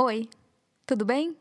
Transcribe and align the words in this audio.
Oi, 0.00 0.28
tudo 0.86 1.04
bem? 1.04 1.36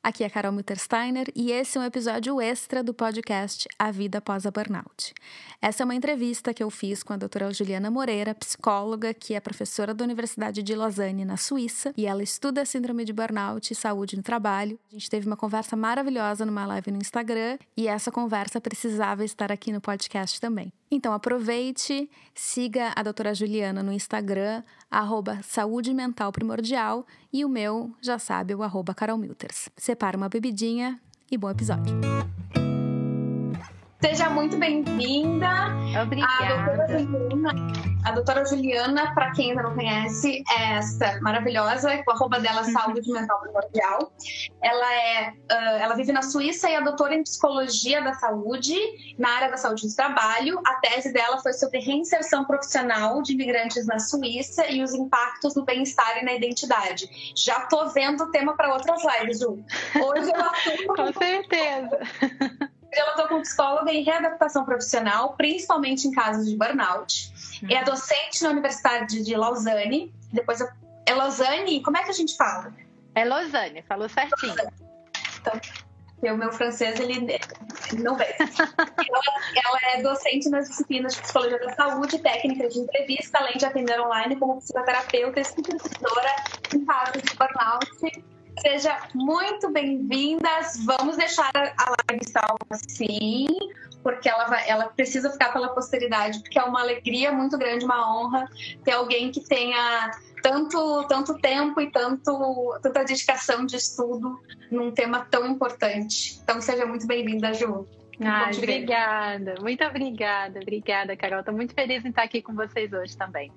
Aqui 0.00 0.22
é 0.22 0.30
Carol 0.30 0.52
Mittersteiner 0.52 1.26
e 1.34 1.50
esse 1.50 1.76
é 1.76 1.80
um 1.80 1.84
episódio 1.84 2.40
extra 2.40 2.80
do 2.80 2.94
podcast 2.94 3.66
A 3.76 3.90
Vida 3.90 4.18
Após 4.18 4.46
a 4.46 4.52
Burnout. 4.52 5.12
Essa 5.60 5.82
é 5.82 5.84
uma 5.84 5.96
entrevista 5.96 6.54
que 6.54 6.62
eu 6.62 6.70
fiz 6.70 7.02
com 7.02 7.12
a 7.12 7.16
doutora 7.16 7.52
Juliana 7.52 7.90
Moreira, 7.90 8.36
psicóloga, 8.36 9.12
que 9.12 9.34
é 9.34 9.40
professora 9.40 9.92
da 9.92 10.04
Universidade 10.04 10.62
de 10.62 10.76
Lausanne, 10.76 11.24
na 11.24 11.36
Suíça, 11.36 11.92
e 11.96 12.06
ela 12.06 12.22
estuda 12.22 12.64
síndrome 12.64 13.04
de 13.04 13.12
burnout 13.12 13.72
e 13.72 13.74
saúde 13.74 14.16
no 14.16 14.22
trabalho. 14.22 14.78
A 14.92 14.94
gente 14.94 15.10
teve 15.10 15.26
uma 15.26 15.36
conversa 15.36 15.74
maravilhosa 15.74 16.46
numa 16.46 16.64
live 16.66 16.92
no 16.92 16.98
Instagram 16.98 17.58
e 17.76 17.88
essa 17.88 18.12
conversa 18.12 18.60
precisava 18.60 19.24
estar 19.24 19.50
aqui 19.50 19.72
no 19.72 19.80
podcast 19.80 20.40
também. 20.40 20.72
Então 20.90 21.12
aproveite, 21.12 22.08
siga 22.34 22.92
a 22.96 23.02
doutora 23.02 23.34
Juliana 23.34 23.82
no 23.82 23.92
Instagram, 23.92 24.62
arroba 24.90 25.40
saúde 25.42 25.92
mental 25.92 26.32
primordial, 26.32 27.06
e 27.32 27.44
o 27.44 27.48
meu, 27.48 27.94
já 28.00 28.18
sabe, 28.18 28.54
o 28.54 28.62
arroba 28.62 28.94
Carol 28.94 29.18
Milters. 29.18 29.68
Separa 29.76 30.16
uma 30.16 30.28
bebidinha 30.28 30.98
e 31.30 31.36
bom 31.36 31.50
episódio. 31.50 31.94
Seja 34.00 34.30
muito 34.30 34.56
bem-vinda. 34.56 35.48
Obrigada. 36.00 36.86
A 38.04 38.12
doutora 38.12 38.44
Juliana, 38.44 39.12
para 39.12 39.32
quem 39.32 39.50
ainda 39.50 39.64
não 39.64 39.74
conhece, 39.74 40.44
é 40.56 40.76
essa 40.76 41.18
maravilhosa, 41.20 42.00
o 42.06 42.10
arroba 42.12 42.38
dela 42.38 42.60
é 42.60 42.64
Saúde 42.70 43.10
Mental 43.10 43.40
Primordial. 43.40 44.12
Ela 44.62 44.94
é, 44.94 45.34
ela 45.80 45.96
vive 45.96 46.12
na 46.12 46.22
Suíça 46.22 46.70
e 46.70 46.74
é 46.74 46.80
doutora 46.80 47.16
em 47.16 47.24
Psicologia 47.24 48.00
da 48.00 48.14
Saúde, 48.14 48.76
na 49.18 49.30
área 49.30 49.50
da 49.50 49.56
saúde 49.56 49.88
do 49.88 49.94
trabalho. 49.94 50.60
A 50.64 50.74
tese 50.74 51.12
dela 51.12 51.40
foi 51.40 51.52
sobre 51.52 51.80
reinserção 51.80 52.44
profissional 52.44 53.20
de 53.20 53.32
imigrantes 53.32 53.84
na 53.84 53.98
Suíça 53.98 54.70
e 54.70 54.80
os 54.80 54.94
impactos 54.94 55.56
no 55.56 55.64
bem-estar 55.64 56.18
e 56.18 56.24
na 56.24 56.34
identidade. 56.34 57.10
Já 57.36 57.62
tô 57.66 57.88
vendo 57.88 58.22
o 58.22 58.30
tema 58.30 58.56
para 58.56 58.72
outras 58.72 59.02
lives, 59.02 59.40
Ju. 59.40 59.58
Hoje 60.00 60.30
eu 60.30 60.40
atuo... 60.40 60.94
Com 60.94 61.12
certeza. 61.12 61.98
Eu 62.92 63.06
estou 63.08 63.28
com 63.28 63.42
psicóloga 63.42 63.92
em 63.92 64.02
readaptação 64.02 64.64
profissional, 64.64 65.34
principalmente 65.34 66.08
em 66.08 66.10
casos 66.10 66.48
de 66.48 66.56
burnout. 66.56 67.32
Uhum. 67.62 67.70
É 67.70 67.84
docente 67.84 68.42
na 68.42 68.50
Universidade 68.50 69.22
de 69.22 69.36
Lausanne. 69.36 70.12
Depois 70.32 70.60
eu... 70.60 70.68
é 71.06 71.14
Lausanne? 71.14 71.82
Como 71.82 71.96
é 71.96 72.02
que 72.02 72.10
a 72.10 72.14
gente 72.14 72.36
fala? 72.36 72.72
É 73.14 73.24
Lausanne, 73.24 73.82
falou 73.82 74.08
certinho. 74.08 74.54
Então, 75.40 75.60
o 76.22 76.36
meu 76.36 76.52
francês 76.52 76.98
ele 76.98 77.38
não 78.02 78.16
vem. 78.16 78.28
ela, 78.38 79.22
ela, 79.64 79.78
é 79.94 80.02
docente 80.02 80.48
nas 80.48 80.68
disciplinas 80.68 81.14
de 81.14 81.22
psicologia 81.22 81.58
da 81.58 81.74
saúde, 81.74 82.18
técnica 82.18 82.68
de 82.68 82.80
entrevista, 82.80 83.38
além 83.38 83.56
de 83.56 83.66
atender 83.66 84.00
online 84.00 84.36
como 84.36 84.58
psicoterapeuta 84.58 85.40
e 85.40 85.44
supervisora 85.44 86.34
em 86.74 86.84
casos 86.84 87.22
de 87.22 87.36
burnout 87.36 88.37
Seja 88.60 88.98
muito 89.14 89.70
bem-vindas. 89.70 90.84
Vamos 90.84 91.16
deixar 91.16 91.50
a 91.54 91.94
live 92.10 92.24
salva 92.28 92.58
sim, 92.88 93.46
porque 94.02 94.28
ela, 94.28 94.46
vai, 94.46 94.68
ela 94.68 94.88
precisa 94.88 95.30
ficar 95.30 95.52
pela 95.52 95.68
posteridade, 95.68 96.40
porque 96.40 96.58
é 96.58 96.62
uma 96.62 96.80
alegria 96.80 97.30
muito 97.30 97.56
grande, 97.56 97.84
uma 97.84 98.16
honra 98.16 98.48
ter 98.84 98.92
alguém 98.92 99.30
que 99.30 99.40
tenha 99.40 100.10
tanto, 100.42 101.06
tanto 101.08 101.34
tempo 101.38 101.80
e 101.80 101.90
tanto, 101.90 102.78
tanta 102.82 103.04
dedicação 103.04 103.64
de 103.64 103.76
estudo 103.76 104.40
num 104.70 104.90
tema 104.90 105.26
tão 105.30 105.46
importante. 105.46 106.38
Então, 106.42 106.60
seja 106.60 106.86
muito 106.86 107.06
bem-vinda, 107.06 107.52
Ju. 107.52 107.86
Obrigada, 108.56 109.54
muito 109.60 109.84
obrigada, 109.84 110.58
obrigada, 110.60 111.16
Carol. 111.16 111.40
Estou 111.40 111.54
muito 111.54 111.72
feliz 111.74 112.04
em 112.04 112.08
estar 112.08 112.22
aqui 112.22 112.42
com 112.42 112.54
vocês 112.54 112.92
hoje 112.92 113.16
também. 113.16 113.52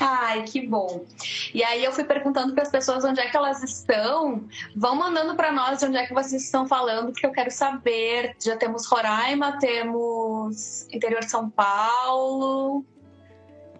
Ai, 0.00 0.42
que 0.42 0.66
bom. 0.66 1.06
E 1.54 1.62
aí 1.62 1.82
eu 1.82 1.92
fui 1.92 2.04
perguntando 2.04 2.52
para 2.52 2.62
as 2.62 2.70
pessoas 2.70 3.04
onde 3.04 3.20
é 3.20 3.28
que 3.28 3.36
elas 3.36 3.62
estão. 3.62 4.46
Vão 4.74 4.96
mandando 4.96 5.34
para 5.34 5.52
nós 5.52 5.82
onde 5.82 5.96
é 5.96 6.06
que 6.06 6.12
vocês 6.12 6.44
estão 6.44 6.66
falando, 6.66 7.12
porque 7.12 7.26
eu 7.26 7.32
quero 7.32 7.50
saber. 7.50 8.36
Já 8.38 8.56
temos 8.56 8.86
Roraima, 8.86 9.58
temos 9.58 10.86
interior 10.92 11.20
de 11.20 11.30
São 11.30 11.48
Paulo. 11.48 12.84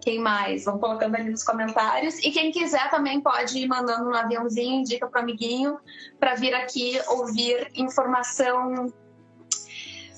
Quem 0.01 0.19
mais? 0.19 0.65
Vão 0.65 0.79
colocando 0.79 1.15
ali 1.15 1.29
nos 1.29 1.43
comentários. 1.43 2.17
E 2.19 2.31
quem 2.31 2.51
quiser 2.51 2.89
também 2.89 3.21
pode 3.21 3.59
ir 3.59 3.67
mandando 3.67 4.05
no 4.05 4.15
aviãozinho, 4.15 4.79
indica 4.79 5.05
para 5.05 5.21
amiguinho, 5.21 5.77
para 6.19 6.33
vir 6.35 6.53
aqui 6.53 6.99
ouvir 7.09 7.69
informação 7.75 8.91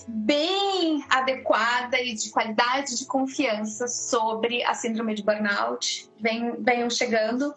bem 0.09 1.03
adequada 1.09 1.99
e 2.01 2.13
de 2.13 2.29
qualidade 2.31 2.97
de 2.97 3.05
confiança 3.05 3.87
sobre 3.87 4.63
a 4.63 4.73
síndrome 4.73 5.13
de 5.13 5.23
burnout. 5.23 6.09
Venham 6.19 6.89
chegando. 6.89 7.53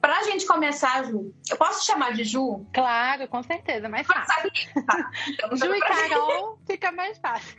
Para 0.00 0.18
a 0.18 0.22
gente 0.24 0.44
começar, 0.46 1.04
Ju, 1.04 1.32
eu 1.48 1.56
posso 1.56 1.86
chamar 1.86 2.12
de 2.12 2.24
Ju? 2.24 2.66
Claro, 2.74 3.28
com 3.28 3.40
certeza, 3.44 3.88
mais 3.88 4.04
fácil. 4.04 4.50
Tá. 4.84 5.10
Então, 5.28 5.54
Ju 5.56 5.72
e 5.72 5.78
Carol 5.78 6.58
fica 6.66 6.90
mais 6.90 7.18
fácil. 7.18 7.54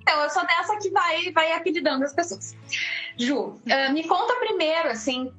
Então, 0.00 0.22
eu 0.22 0.30
sou 0.30 0.46
dessa 0.46 0.76
que 0.78 0.88
vai, 0.90 1.32
vai 1.32 1.52
apelidando 1.52 2.04
as 2.04 2.14
pessoas. 2.14 2.56
Ju, 3.16 3.36
uh, 3.38 3.92
me 3.92 4.06
conta 4.06 4.36
primeiro, 4.36 4.88
assim, 4.88 5.32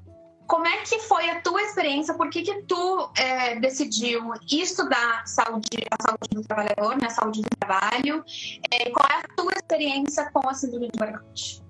como 0.52 0.68
é 0.68 0.80
que 0.80 1.00
foi 1.00 1.30
a 1.30 1.40
tua 1.40 1.62
experiência? 1.62 2.14
Por 2.14 2.30
que, 2.30 2.42
que 2.42 2.64
tu 2.64 3.10
é, 3.18 3.58
decidiu 3.58 4.34
estudar 4.52 5.26
saúde, 5.26 5.70
a 5.90 6.04
saúde 6.04 6.28
do 6.34 6.42
trabalhador, 6.42 6.98
né, 7.02 7.08
saúde 7.08 7.42
do 7.42 7.50
trabalho? 7.58 8.22
É, 8.70 8.90
qual 8.90 9.08
é 9.10 9.24
a 9.24 9.34
tua 9.34 9.54
experiência 9.54 10.30
com 10.34 10.46
a 10.50 10.54
síndrome 10.54 10.90
de 10.90 11.00
burnout? 11.00 11.64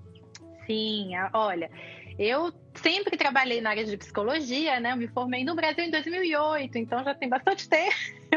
Sim, 0.66 1.12
olha, 1.32 1.70
eu 2.18 2.52
sempre 2.74 3.16
trabalhei 3.16 3.60
na 3.60 3.70
área 3.70 3.84
de 3.84 3.96
psicologia, 3.96 4.80
né? 4.80 4.90
Eu 4.90 4.96
me 4.96 5.06
formei 5.06 5.44
no 5.44 5.54
Brasil 5.54 5.84
em 5.84 5.90
2008, 5.92 6.76
então 6.76 7.04
já 7.04 7.14
tem 7.14 7.28
bastante 7.28 7.68
tempo, 7.70 7.94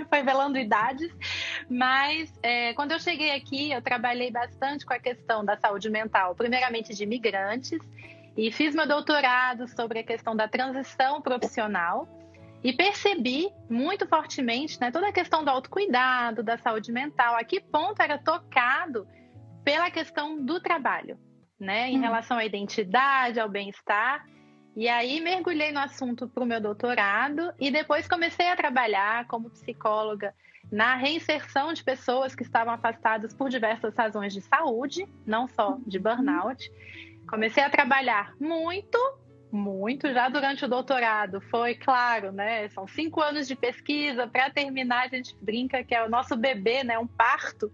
foi 0.07 0.21
velando 0.21 0.59
idades. 0.59 1.11
Mas 1.67 2.31
é, 2.43 2.71
quando 2.75 2.91
eu 2.91 2.99
cheguei 2.99 3.31
aqui, 3.31 3.71
eu 3.71 3.81
trabalhei 3.81 4.29
bastante 4.29 4.85
com 4.85 4.93
a 4.93 4.99
questão 4.99 5.43
da 5.43 5.57
saúde 5.57 5.89
mental, 5.89 6.35
primeiramente 6.35 6.93
de 6.93 7.01
imigrantes 7.01 7.79
e 8.37 8.51
fiz 8.51 8.75
meu 8.75 8.87
doutorado 8.87 9.67
sobre 9.67 9.99
a 9.99 10.03
questão 10.03 10.35
da 10.35 10.47
transição 10.47 11.21
profissional 11.21 12.07
e 12.63 12.73
percebi 12.73 13.47
muito 13.69 14.07
fortemente 14.07 14.79
né, 14.81 14.91
toda 14.91 15.07
a 15.07 15.13
questão 15.13 15.43
do 15.43 15.49
autocuidado, 15.49 16.43
da 16.43 16.57
saúde 16.57 16.91
mental, 16.91 17.35
a 17.35 17.43
que 17.43 17.61
ponto 17.61 18.01
era 18.01 18.17
tocado 18.17 19.07
pela 19.63 19.89
questão 19.91 20.43
do 20.43 20.59
trabalho, 20.59 21.17
né, 21.59 21.89
em 21.89 21.97
hum. 21.97 22.01
relação 22.01 22.37
à 22.37 22.45
identidade, 22.45 23.39
ao 23.39 23.47
bem-estar. 23.47 24.25
E 24.75 24.89
aí 24.89 25.21
mergulhei 25.21 25.71
no 25.71 25.79
assunto 25.79 26.27
para 26.27 26.43
o 26.43 26.45
meu 26.45 26.59
doutorado 26.59 27.53
e 27.59 27.71
depois 27.71 28.07
comecei 28.07 28.49
a 28.49 28.55
trabalhar 28.55 29.25
como 29.27 29.49
psicóloga 29.49 30.33
na 30.71 30.95
reinserção 30.95 31.71
de 31.71 31.83
pessoas 31.83 32.35
que 32.35 32.43
estavam 32.43 32.73
afastadas 32.73 33.33
por 33.33 33.49
diversas 33.49 33.95
razões 33.95 34.33
de 34.33 34.41
saúde, 34.41 35.07
não 35.25 35.47
só 35.47 35.77
de 35.85 35.99
burnout. 35.99 36.69
Comecei 37.27 37.63
a 37.63 37.69
trabalhar 37.69 38.33
muito, 38.39 38.97
muito 39.51 40.11
já 40.13 40.29
durante 40.29 40.65
o 40.65 40.67
doutorado. 40.67 41.41
Foi 41.49 41.75
claro, 41.75 42.31
né? 42.31 42.67
São 42.69 42.87
cinco 42.87 43.21
anos 43.21 43.47
de 43.47 43.55
pesquisa. 43.55 44.27
Para 44.27 44.49
terminar, 44.49 45.05
a 45.05 45.07
gente 45.07 45.35
brinca 45.41 45.83
que 45.83 45.95
é 45.95 46.03
o 46.03 46.09
nosso 46.09 46.35
bebê, 46.35 46.83
né? 46.83 46.99
Um 46.99 47.07
parto. 47.07 47.71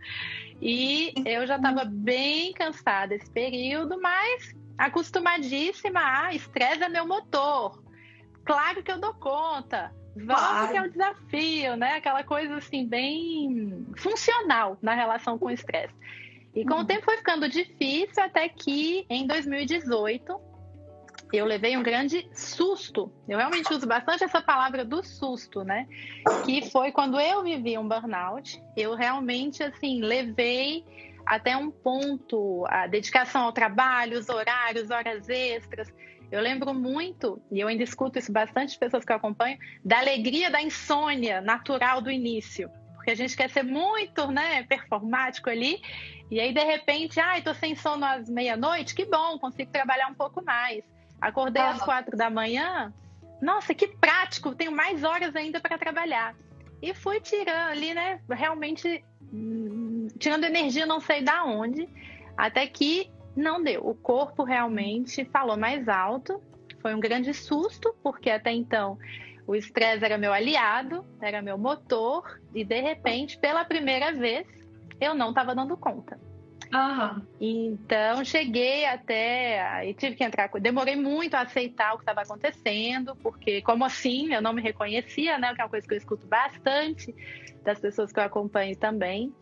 E 0.62 1.14
eu 1.26 1.46
já 1.46 1.56
estava 1.58 1.84
bem 1.86 2.54
cansada 2.54 3.16
esse 3.16 3.30
período, 3.30 4.00
mas 4.00 4.56
acostumadíssima 4.78 6.00
a 6.00 6.34
estresse 6.34 6.84
é 6.84 6.90
meu 6.90 7.08
motor. 7.08 7.84
Claro 8.46 8.84
que 8.84 8.92
eu 8.92 9.00
dou 9.00 9.14
conta. 9.16 9.94
Vamos 10.16 10.72
que 10.72 10.78
é 10.78 10.82
o 10.82 10.90
desafio, 10.90 11.76
né? 11.78 11.96
Aquela 11.96 12.24
coisa 12.24 12.56
assim, 12.56 12.86
bem 12.86 13.86
funcional 13.96 14.78
na 14.82 14.94
relação 14.94 15.38
com 15.38 15.46
o 15.46 15.52
estresse. 15.52 15.94
E 16.54 16.66
com 16.66 16.76
o 16.76 16.86
tempo 16.86 17.06
foi 17.06 17.18
ficando 17.18 17.48
difícil 17.48 18.24
até 18.24 18.50
que 18.50 19.06
em 19.10 19.26
2018 19.26 20.52
eu 21.34 21.46
levei 21.46 21.78
um 21.78 21.84
grande 21.84 22.28
susto. 22.34 23.12
Eu 23.28 23.38
realmente 23.38 23.74
uso 23.74 23.88
bastante 23.88 24.24
essa 24.24 24.42
palavra 24.42 24.84
do 24.84 25.02
susto, 25.02 25.64
né? 25.64 25.88
Que 26.46 26.70
foi 26.70 26.92
quando 26.92 27.20
eu 27.20 27.42
vivi 27.42 27.78
um 27.78 27.88
burnout. 27.88 28.62
Eu 28.76 28.96
realmente 28.96 29.64
assim 29.64 30.02
levei 30.02 30.84
até 31.26 31.56
um 31.56 31.72
ponto 31.72 32.66
a 32.68 32.88
dedicação 32.88 33.44
ao 33.44 33.54
trabalho, 33.54 34.20
os 34.20 34.28
horários, 34.28 34.90
horas 34.90 35.30
extras. 35.30 35.88
Eu 36.30 36.42
lembro 36.42 36.74
muito, 36.74 37.42
e 37.52 37.59
eu 37.59 37.68
ainda 37.68 37.84
escuto 37.84 38.18
isso 38.18 38.32
bastante 38.32 38.74
de 38.74 38.80
pessoas 38.80 39.04
que 39.04 39.12
eu 39.12 39.18
acompanho, 39.18 39.58
da 39.84 40.00
alegria 40.00 40.50
da 40.50 40.62
insônia 40.62 41.42
natural 41.42 42.02
do 42.02 42.09
início. 42.09 42.70
Porque 43.02 43.12
a 43.12 43.16
gente 43.16 43.36
quer 43.36 43.50
ser 43.50 43.64
muito 43.64 44.28
né, 44.28 44.62
performático 44.64 45.50
ali, 45.50 45.82
e 46.30 46.40
aí, 46.40 46.53
de 46.53 46.64
repente, 46.64 47.20
ai, 47.20 47.42
tô 47.42 47.52
sem 47.52 47.76
sono 47.76 48.06
às 48.06 48.30
meia-noite, 48.30 48.94
que 48.94 49.06
bom, 49.06 49.40
consigo 49.40 49.72
trabalhar 49.72 50.08
um 50.08 50.14
pouco 50.14 50.46
mais. 50.46 50.84
Acordei 51.20 51.64
às 51.64 51.82
quatro 51.82 52.16
da 52.16 52.30
manhã, 52.30 52.94
nossa, 53.42 53.74
que 53.74 53.88
prático, 53.88 54.53
tenho 54.53 54.72
mais 54.72 55.03
horas 55.03 55.36
ainda 55.36 55.59
para 55.59 55.80
trabalhar. 55.80 56.36
E 56.80 56.94
fui 56.94 57.20
tirando 57.20 57.72
ali, 57.72 57.92
né, 57.96 58.22
realmente 58.30 59.04
hum, 59.34 60.08
tirando 60.20 60.44
energia 60.44 60.86
não 60.86 61.00
sei 61.00 61.24
da 61.24 61.44
onde, 61.44 61.90
até 62.38 62.68
que 62.68 63.12
não 63.36 63.64
deu. 63.64 63.82
O 63.84 63.96
corpo 63.96 64.44
realmente 64.44 65.26
falou 65.26 65.58
mais 65.58 65.90
alto. 65.90 66.40
Foi 66.84 66.94
um 66.94 67.00
grande 67.00 67.34
susto, 67.34 67.96
porque 68.04 68.30
até 68.30 68.52
então 68.52 68.97
O 69.47 69.55
estresse 69.55 70.05
era 70.05 70.17
meu 70.17 70.32
aliado, 70.32 71.05
era 71.22 71.41
meu 71.41 71.58
motor, 71.58 72.40
e 72.53 72.64
de 72.64 72.79
repente, 72.79 73.38
pela 73.38 73.66
primeira 73.66 74.11
vez, 74.14 74.47
eu 74.99 75.14
não 75.14 75.29
estava 75.29 75.55
dando 75.55 75.76
conta. 75.76 76.20
Uhum. 76.73 77.22
Então, 77.40 78.23
cheguei 78.23 78.85
até. 78.85 79.85
E 79.90 79.93
tive 79.93 80.16
que 80.16 80.23
entrar. 80.23 80.49
Demorei 80.59 80.96
muito 80.96 81.34
a 81.35 81.41
aceitar 81.41 81.93
o 81.93 81.97
que 81.97 82.03
estava 82.03 82.22
acontecendo, 82.22 83.16
porque, 83.17 83.61
como 83.61 83.84
assim? 83.84 84.34
Eu 84.34 84.41
não 84.41 84.53
me 84.53 84.61
reconhecia, 84.61 85.38
né? 85.38 85.53
Que 85.53 85.61
é 85.61 85.64
uma 85.66 85.70
coisa 85.70 85.85
que 85.85 85.94
eu 85.94 85.97
escuto 85.97 86.26
bastante 86.28 87.14
das 87.64 87.79
pessoas 87.79 88.11
que 88.11 88.20
eu 88.20 88.23
acompanho 88.23 88.76
também. 88.78 89.34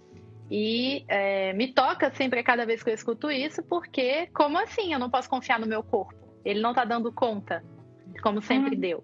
E 0.49 1.05
é, 1.07 1.53
me 1.53 1.71
toca 1.71 2.11
sempre 2.15 2.41
cada 2.41 2.65
vez 2.65 2.81
que 2.81 2.89
eu 2.89 2.93
escuto 2.95 3.29
isso, 3.29 3.61
porque, 3.63 4.27
como 4.33 4.57
assim? 4.57 4.91
Eu 4.91 4.99
não 4.99 5.09
posso 5.09 5.29
confiar 5.29 5.59
no 5.59 5.67
meu 5.67 5.83
corpo. 5.83 6.15
Ele 6.43 6.61
não 6.61 6.71
está 6.71 6.83
dando 6.83 7.11
conta, 7.11 7.63
como 8.23 8.41
sempre 8.41 8.73
uhum. 8.73 8.81
deu. 8.81 9.03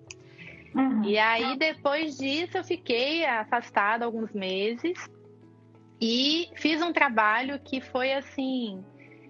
Uhum. 0.76 1.04
E 1.06 1.18
aí, 1.18 1.58
depois 1.58 2.18
disso, 2.18 2.58
eu 2.58 2.64
fiquei 2.64 3.26
afastada 3.26 4.04
alguns 4.04 4.34
meses 4.34 5.10
e 6.02 6.50
fiz 6.56 6.82
um 6.82 6.92
trabalho 6.92 7.58
que 7.60 7.80
foi 7.80 8.14
assim 8.14 8.84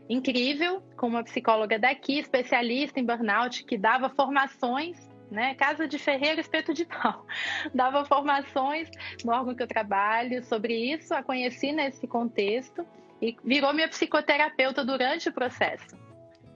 incrível 0.09 0.81
com 0.97 1.07
uma 1.07 1.24
psicóloga 1.24 1.77
daqui, 1.77 2.19
especialista 2.19 3.00
em 3.00 3.06
burnout, 3.06 3.63
que 3.63 3.77
dava 3.77 4.09
formações, 4.09 4.97
né? 5.30 5.53
Casa 5.56 5.88
de 5.88 6.00
Ferreira, 6.00 6.42
espeto 6.42 6.74
de 6.74 6.86
pau. 6.86 7.25
Dava 7.74 8.06
formações 8.06 8.89
no 9.24 9.31
órgão 9.31 9.56
que 9.56 9.63
eu 9.63 9.68
trabalho 9.68 10.44
sobre 10.44 10.75
isso, 10.75 11.13
a 11.13 11.24
conheci 11.24 11.71
nesse 11.71 12.07
contexto 12.07 12.86
e 13.21 13.36
virou 13.44 13.74
minha 13.74 13.88
psicoterapeuta 13.88 14.86
durante 14.86 15.30
o 15.30 15.33
processo. 15.33 16.05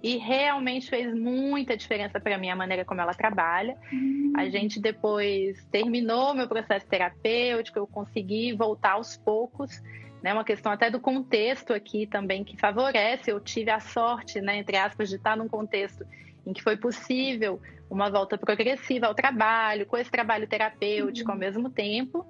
E 0.01 0.17
realmente 0.17 0.89
fez 0.89 1.13
muita 1.13 1.75
diferença 1.75 2.19
para 2.19 2.37
mim 2.37 2.49
a 2.49 2.55
maneira 2.55 2.85
como 2.85 3.01
ela 3.01 3.13
trabalha. 3.13 3.75
Uhum. 3.91 4.33
A 4.37 4.47
gente 4.47 4.79
depois 4.79 5.63
terminou 5.71 6.33
meu 6.33 6.47
processo 6.47 6.87
terapêutico, 6.87 7.79
eu 7.79 7.87
consegui 7.87 8.53
voltar 8.53 8.93
aos 8.93 9.17
poucos 9.17 9.81
né, 10.21 10.33
uma 10.33 10.43
questão 10.43 10.71
até 10.71 10.89
do 10.89 10.99
contexto 10.99 11.73
aqui 11.73 12.05
também 12.05 12.43
que 12.43 12.57
favorece. 12.57 13.31
Eu 13.31 13.39
tive 13.39 13.71
a 13.71 13.79
sorte, 13.79 14.41
né, 14.41 14.57
entre 14.57 14.77
aspas, 14.77 15.09
de 15.09 15.15
estar 15.15 15.35
num 15.35 15.47
contexto 15.47 16.05
em 16.45 16.53
que 16.53 16.63
foi 16.63 16.77
possível 16.77 17.61
uma 17.89 18.09
volta 18.09 18.37
progressiva 18.37 19.07
ao 19.07 19.15
trabalho, 19.15 19.85
com 19.85 19.97
esse 19.97 20.11
trabalho 20.11 20.47
terapêutico 20.47 21.29
uhum. 21.29 21.35
ao 21.35 21.39
mesmo 21.39 21.69
tempo. 21.69 22.25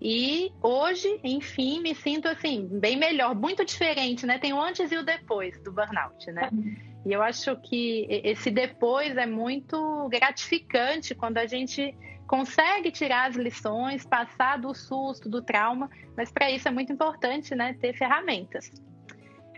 E 0.00 0.52
hoje, 0.62 1.20
enfim, 1.24 1.80
me 1.80 1.94
sinto 1.94 2.28
assim, 2.28 2.68
bem 2.70 2.96
melhor, 2.96 3.34
muito 3.34 3.64
diferente, 3.64 4.26
né? 4.26 4.38
Tem 4.38 4.52
o 4.52 4.60
antes 4.60 4.92
e 4.92 4.96
o 4.96 5.04
depois 5.04 5.58
do 5.62 5.72
burnout, 5.72 6.30
né? 6.32 6.50
Uhum. 6.52 6.76
E 7.06 7.12
eu 7.12 7.22
acho 7.22 7.54
que 7.58 8.04
esse 8.10 8.50
depois 8.50 9.16
é 9.16 9.26
muito 9.26 10.08
gratificante 10.08 11.14
quando 11.14 11.38
a 11.38 11.46
gente 11.46 11.94
consegue 12.26 12.90
tirar 12.90 13.30
as 13.30 13.36
lições, 13.36 14.04
passar 14.04 14.58
do 14.58 14.74
susto, 14.74 15.28
do 15.28 15.40
trauma, 15.40 15.88
mas 16.16 16.32
para 16.32 16.50
isso 16.50 16.66
é 16.66 16.70
muito 16.72 16.92
importante, 16.92 17.54
né, 17.54 17.76
ter 17.80 17.96
ferramentas. 17.96 18.72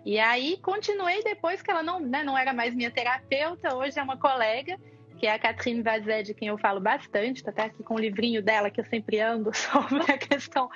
E 0.05 0.19
aí 0.19 0.59
continuei 0.61 1.25
depois 1.25 1.63
que 1.63 1.71
ela 1.71 1.83
não, 1.83 1.99
né, 1.99 2.23
não 2.23 2.37
era 2.37 2.53
mais 2.53 2.75
minha 2.75 2.91
terapeuta, 2.91 3.75
hoje 3.75 3.99
é 3.99 4.03
uma 4.03 4.19
colega, 4.19 4.79
que 5.19 5.27
é 5.27 5.33
a 5.33 5.39
Catherine 5.39 5.81
Vazé, 5.81 6.23
de 6.23 6.35
quem 6.35 6.49
eu 6.49 6.59
falo 6.59 6.81
bastante, 6.81 7.39
está 7.39 7.51
até 7.51 7.63
aqui 7.63 7.83
com 7.83 7.95
o 7.95 7.99
livrinho 7.99 8.43
dela 8.43 8.71
que 8.71 8.79
eu 8.79 8.85
sempre 8.85 9.21
ando 9.21 9.53
sobre 9.57 10.03
a 10.13 10.19
questão 10.19 10.69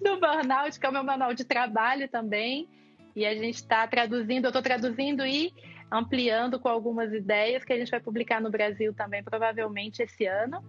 do 0.00 0.20
burnout, 0.20 0.78
que 0.78 0.86
é 0.86 0.88
o 0.88 0.92
meu 0.92 1.02
manual 1.02 1.34
de 1.34 1.44
trabalho 1.44 2.08
também. 2.08 2.68
E 3.16 3.26
a 3.26 3.34
gente 3.34 3.56
está 3.56 3.86
traduzindo, 3.86 4.44
eu 4.44 4.48
estou 4.48 4.62
traduzindo 4.62 5.24
e 5.24 5.52
ampliando 5.94 6.58
com 6.58 6.68
algumas 6.68 7.12
ideias 7.12 7.64
que 7.64 7.72
a 7.72 7.78
gente 7.78 7.90
vai 7.90 8.00
publicar 8.00 8.40
no 8.40 8.50
Brasil 8.50 8.92
também, 8.92 9.22
provavelmente 9.22 10.02
esse 10.02 10.26
ano. 10.26 10.62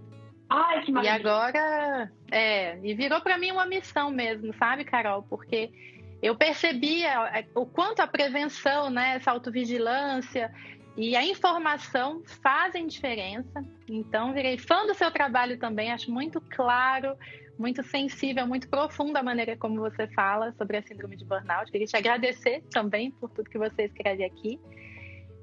Ai, 0.47 0.83
que 0.83 0.91
maravilha. 0.91 1.17
E 1.17 1.19
agora, 1.19 2.11
é, 2.31 2.79
e 2.83 2.93
virou 2.93 3.19
para 3.21 3.37
mim 3.37 3.51
uma 3.51 3.65
missão 3.65 4.11
mesmo, 4.11 4.53
sabe, 4.53 4.85
Carol? 4.85 5.23
Porque 5.23 5.71
eu 6.21 6.35
percebia 6.35 7.29
é, 7.29 7.45
o 7.55 7.65
quanto 7.65 8.01
a 8.01 8.07
prevenção, 8.07 8.89
né, 8.89 9.15
essa 9.15 9.31
autovigilância 9.31 10.53
e 10.95 11.15
a 11.15 11.25
informação 11.25 12.21
fazem 12.41 12.85
diferença. 12.85 13.65
Então, 13.89 14.33
virei 14.33 14.57
fã 14.57 14.85
do 14.85 14.93
seu 14.93 15.09
trabalho 15.11 15.57
também, 15.57 15.91
acho 15.91 16.11
muito 16.11 16.39
claro, 16.39 17.17
muito 17.57 17.81
sensível, 17.83 18.45
muito 18.45 18.69
profundo 18.69 19.17
a 19.17 19.23
maneira 19.23 19.57
como 19.57 19.79
você 19.79 20.07
fala 20.09 20.53
sobre 20.53 20.77
a 20.77 20.83
síndrome 20.83 21.17
de 21.17 21.25
burnout. 21.25 21.71
Queria 21.71 21.87
te 21.87 21.97
agradecer 21.97 22.63
também 22.71 23.11
por 23.11 23.29
tudo 23.31 23.49
que 23.49 23.57
você 23.57 23.83
escreve 23.85 24.23
aqui. 24.23 24.59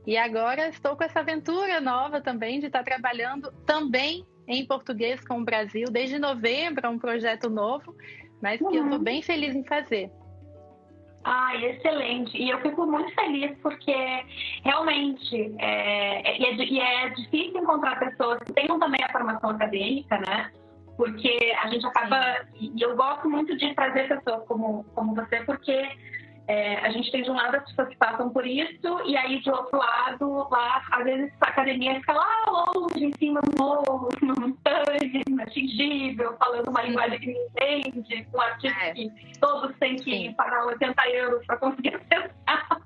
E 0.07 0.17
agora 0.17 0.69
estou 0.69 0.97
com 0.97 1.05
essa 1.05 1.21
aventura 1.21 1.81
nova 1.81 2.21
também 2.21 2.59
de 2.59 2.67
estar 2.67 2.83
trabalhando 2.83 3.53
também 3.65 4.27
em 4.49 4.67
português 4.67 5.25
com 5.25 5.41
o 5.41 5.45
Brasil 5.45 5.87
desde 5.91 6.19
novembro, 6.19 6.87
é 6.87 6.89
um 6.89 6.99
projeto 6.99 7.49
novo, 7.49 7.95
mas 8.43 8.59
que 8.59 8.65
uhum. 8.65 8.75
eu 8.75 8.85
estou 8.85 8.99
bem 8.99 9.23
feliz 9.23 9.55
em 9.55 9.65
fazer. 9.65 10.11
Ah, 11.25 11.55
excelente. 11.57 12.37
E 12.37 12.51
eu 12.51 12.61
fico 12.61 12.85
muito 12.85 13.15
feliz 13.15 13.57
porque 13.63 13.95
realmente 14.65 15.55
é, 15.59 16.37
e, 16.37 16.45
é, 16.45 16.55
e 16.57 16.81
é 16.81 17.09
difícil 17.11 17.61
encontrar 17.61 17.99
pessoas 17.99 18.41
que 18.41 18.53
tenham 18.53 18.79
também 18.79 19.01
a 19.05 19.13
formação 19.13 19.51
acadêmica, 19.51 20.19
né? 20.19 20.51
Porque 20.97 21.55
a 21.63 21.69
gente 21.69 21.87
acaba. 21.87 22.45
Sim. 22.59 22.73
E 22.77 22.83
eu 22.83 22.97
gosto 22.97 23.31
muito 23.31 23.57
de 23.57 23.73
trazer 23.75 24.09
pessoas 24.09 24.45
como, 24.47 24.85
como 24.95 25.15
você, 25.15 25.41
porque 25.45 25.89
é, 26.49 26.77
a 26.79 26.91
gente 26.91 27.11
tem 27.13 27.23
de 27.23 27.31
um 27.31 27.35
lado 27.35 27.57
as 27.57 27.65
pessoas 27.65 27.89
que 27.89 27.97
passam 27.97 28.31
por 28.31 28.47
isso, 28.47 29.01
e 29.07 29.17
aí 29.17 29.41
de 29.41 29.51
outro 29.51 29.79
lado, 29.79 30.49
lá, 30.51 30.83
às 30.91 31.05
vezes 31.05 31.33
a 31.41 31.49
academia 31.49 31.95
fica 32.01 32.13
lá 32.13 32.45
longe, 32.49 33.05
em 33.05 33.13
cima 33.19 33.41
do 33.43 33.63
morro, 33.63 34.09
numa 34.21 34.35
montanha, 34.35 35.23
inatingível, 35.29 36.37
falando 36.39 36.69
uma 36.69 36.83
linguagem 36.83 37.19
que 37.21 37.27
ninguém 37.27 37.81
entende, 37.81 38.25
com 38.31 38.41
artistas 38.41 38.83
é. 38.83 38.93
que 38.93 39.11
todos 39.41 39.77
têm 39.79 39.97
que 39.97 40.11
Sim. 40.11 40.35
pagar 40.35 40.67
80 40.67 41.09
euros 41.11 41.47
para 41.47 41.57
conseguir 41.59 41.95
acessar. 42.11 42.83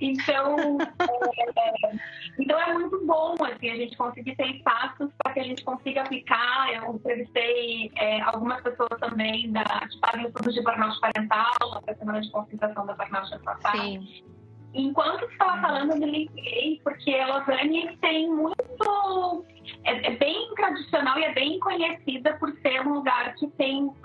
Então, 0.00 0.78
é, 0.80 1.98
então 2.38 2.58
é 2.58 2.72
muito 2.72 3.06
bom 3.06 3.34
assim, 3.40 3.70
a 3.70 3.76
gente 3.76 3.96
conseguir 3.96 4.34
ter 4.36 4.46
espaços 4.56 5.10
para 5.22 5.34
que 5.34 5.40
a 5.40 5.44
gente 5.44 5.62
consiga 5.64 6.02
aplicar. 6.02 6.72
Eu 6.72 6.94
entrevistei 6.94 7.90
é, 7.96 8.20
algumas 8.22 8.62
pessoas 8.62 8.98
também 8.98 9.50
da, 9.52 9.64
que 9.64 9.98
fazem 10.00 10.26
estudos 10.26 10.54
de 10.54 10.62
burnout 10.62 10.98
parental, 11.00 11.82
na 11.86 11.94
semana 11.94 12.20
de 12.20 12.30
da 12.74 12.82
ano 12.82 13.42
passado. 13.44 13.78
Sim. 13.78 14.24
Enquanto 14.72 15.24
estava 15.24 15.60
falando, 15.60 15.92
eu 15.92 15.98
me 15.98 16.06
liguei, 16.06 16.80
porque 16.84 17.16
Lausanne 17.16 17.96
tem 18.00 18.28
muito. 18.28 19.44
É, 19.84 20.08
é, 20.08 20.16
bem 20.16 20.54
tradicional 20.54 21.18
e 21.18 21.24
é 21.24 21.32
bem 21.32 21.58
conhecida 21.58 22.34
por 22.38 22.52
ser 22.60 22.86
um 22.86 22.94
lugar 22.94 23.34
que 23.34 23.46
tem 23.52 23.84
uh, 23.86 23.96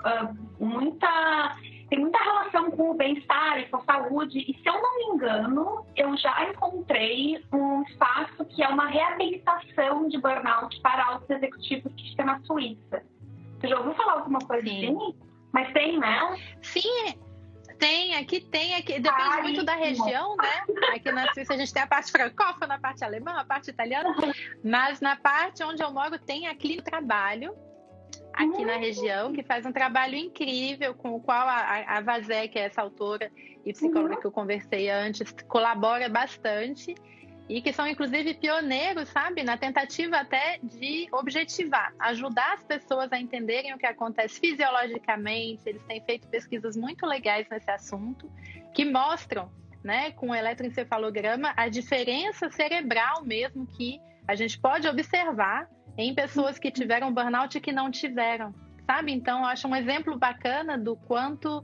muita 0.58 1.56
tem 1.88 2.00
muita 2.00 2.18
relação 2.18 2.70
com 2.72 2.90
o 2.90 2.94
bem-estar 2.94 3.60
e 3.60 3.66
com 3.66 3.76
a 3.76 3.84
saúde. 3.84 4.38
E 4.38 4.60
se 4.60 4.68
eu 4.68 4.74
não 4.74 4.96
me 4.96 5.14
engano, 5.14 5.86
eu 5.94 6.16
já 6.16 6.50
encontrei 6.50 7.44
um 7.52 7.82
espaço 7.82 8.44
que 8.46 8.62
é 8.62 8.68
uma 8.68 8.86
reabilitação 8.86 10.08
de 10.08 10.18
burnout 10.18 10.80
para 10.80 11.06
altos 11.06 11.30
executivos 11.30 11.92
que 11.94 12.10
fica 12.10 12.24
na 12.24 12.40
Suíça. 12.40 13.02
Você 13.60 13.68
já 13.68 13.78
ouviu 13.78 13.94
falar 13.94 14.14
alguma 14.14 14.40
coisa 14.40 14.66
Sim. 14.66 14.84
assim? 14.84 15.14
Mas 15.52 15.72
tem, 15.72 15.98
né? 15.98 16.36
Sim, 16.60 17.14
tem, 17.78 18.14
aqui 18.14 18.40
tem, 18.40 18.74
aqui 18.74 19.00
depende 19.00 19.12
Ai, 19.16 19.42
muito 19.42 19.64
da 19.64 19.74
região, 19.74 20.36
né? 20.36 20.74
Aqui 20.94 21.12
na 21.12 21.32
Suíça 21.32 21.54
a 21.54 21.56
gente 21.56 21.72
tem 21.72 21.82
a 21.82 21.86
parte 21.86 22.10
francófona, 22.10 22.74
a 22.74 22.78
parte 22.78 23.04
alemã, 23.04 23.32
a 23.32 23.44
parte 23.44 23.70
italiana, 23.70 24.14
mas 24.64 25.00
na 25.00 25.16
parte 25.16 25.62
onde 25.62 25.82
eu 25.82 25.90
moro 25.92 26.18
tem 26.18 26.46
a 26.46 26.54
Clínica 26.54 26.90
Trabalho, 26.90 27.54
aqui 28.32 28.64
na 28.64 28.76
região, 28.76 29.32
que 29.32 29.42
faz 29.42 29.64
um 29.66 29.72
trabalho 29.72 30.14
incrível, 30.14 30.94
com 30.94 31.14
o 31.14 31.20
qual 31.20 31.48
a, 31.48 31.96
a 31.96 32.00
Vazé, 32.00 32.46
que 32.48 32.58
é 32.58 32.66
essa 32.66 32.82
autora 32.82 33.30
e 33.64 33.72
psicóloga 33.72 34.14
uhum. 34.14 34.20
que 34.20 34.26
eu 34.26 34.32
conversei 34.32 34.90
antes, 34.90 35.34
colabora 35.48 36.08
bastante 36.08 36.94
e 37.48 37.62
que 37.62 37.72
são 37.72 37.86
inclusive 37.86 38.34
pioneiros, 38.34 39.08
sabe, 39.08 39.42
na 39.42 39.56
tentativa 39.56 40.16
até 40.16 40.58
de 40.62 41.08
objetivar, 41.12 41.94
ajudar 41.98 42.54
as 42.54 42.64
pessoas 42.64 43.12
a 43.12 43.20
entenderem 43.20 43.72
o 43.72 43.78
que 43.78 43.86
acontece 43.86 44.40
fisiologicamente. 44.40 45.62
Eles 45.64 45.82
têm 45.84 46.00
feito 46.00 46.26
pesquisas 46.28 46.76
muito 46.76 47.06
legais 47.06 47.46
nesse 47.48 47.70
assunto 47.70 48.30
que 48.74 48.84
mostram, 48.84 49.50
né, 49.82 50.10
com 50.12 50.30
o 50.30 50.34
eletroencefalograma 50.34 51.52
a 51.56 51.68
diferença 51.68 52.50
cerebral 52.50 53.24
mesmo 53.24 53.66
que 53.66 54.00
a 54.26 54.34
gente 54.34 54.58
pode 54.58 54.88
observar 54.88 55.68
em 55.96 56.14
pessoas 56.14 56.58
que 56.58 56.70
tiveram 56.70 57.12
burnout 57.14 57.56
e 57.56 57.60
que 57.60 57.72
não 57.72 57.90
tiveram, 57.90 58.52
sabe? 58.84 59.12
Então, 59.12 59.40
eu 59.40 59.46
acho 59.46 59.68
um 59.68 59.76
exemplo 59.76 60.18
bacana 60.18 60.76
do 60.76 60.96
quanto 60.96 61.62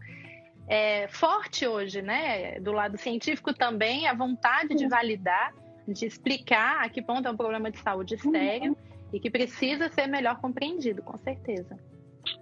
é 0.69 1.09
forte 1.09 1.67
hoje, 1.67 2.01
né? 2.01 2.59
Do 2.61 2.73
lado 2.73 2.97
científico 2.97 3.53
também, 3.53 4.07
a 4.07 4.15
vontade 4.15 4.75
de 4.75 4.87
validar, 4.87 5.53
de 5.87 6.07
explicar 6.07 6.85
a 6.85 6.89
que 6.89 7.03
ponto 7.03 7.27
é 7.27 7.31
um 7.31 7.37
problema 7.37 7.71
de 7.71 7.79
saúde 7.79 8.17
sério 8.19 8.77
e 9.13 9.21
que 9.21 9.31
precisa 9.31 9.89
ser 9.91 10.07
melhor 10.07 10.41
compreendido, 10.41 11.03
com 11.03 11.19
certeza. 11.19 11.79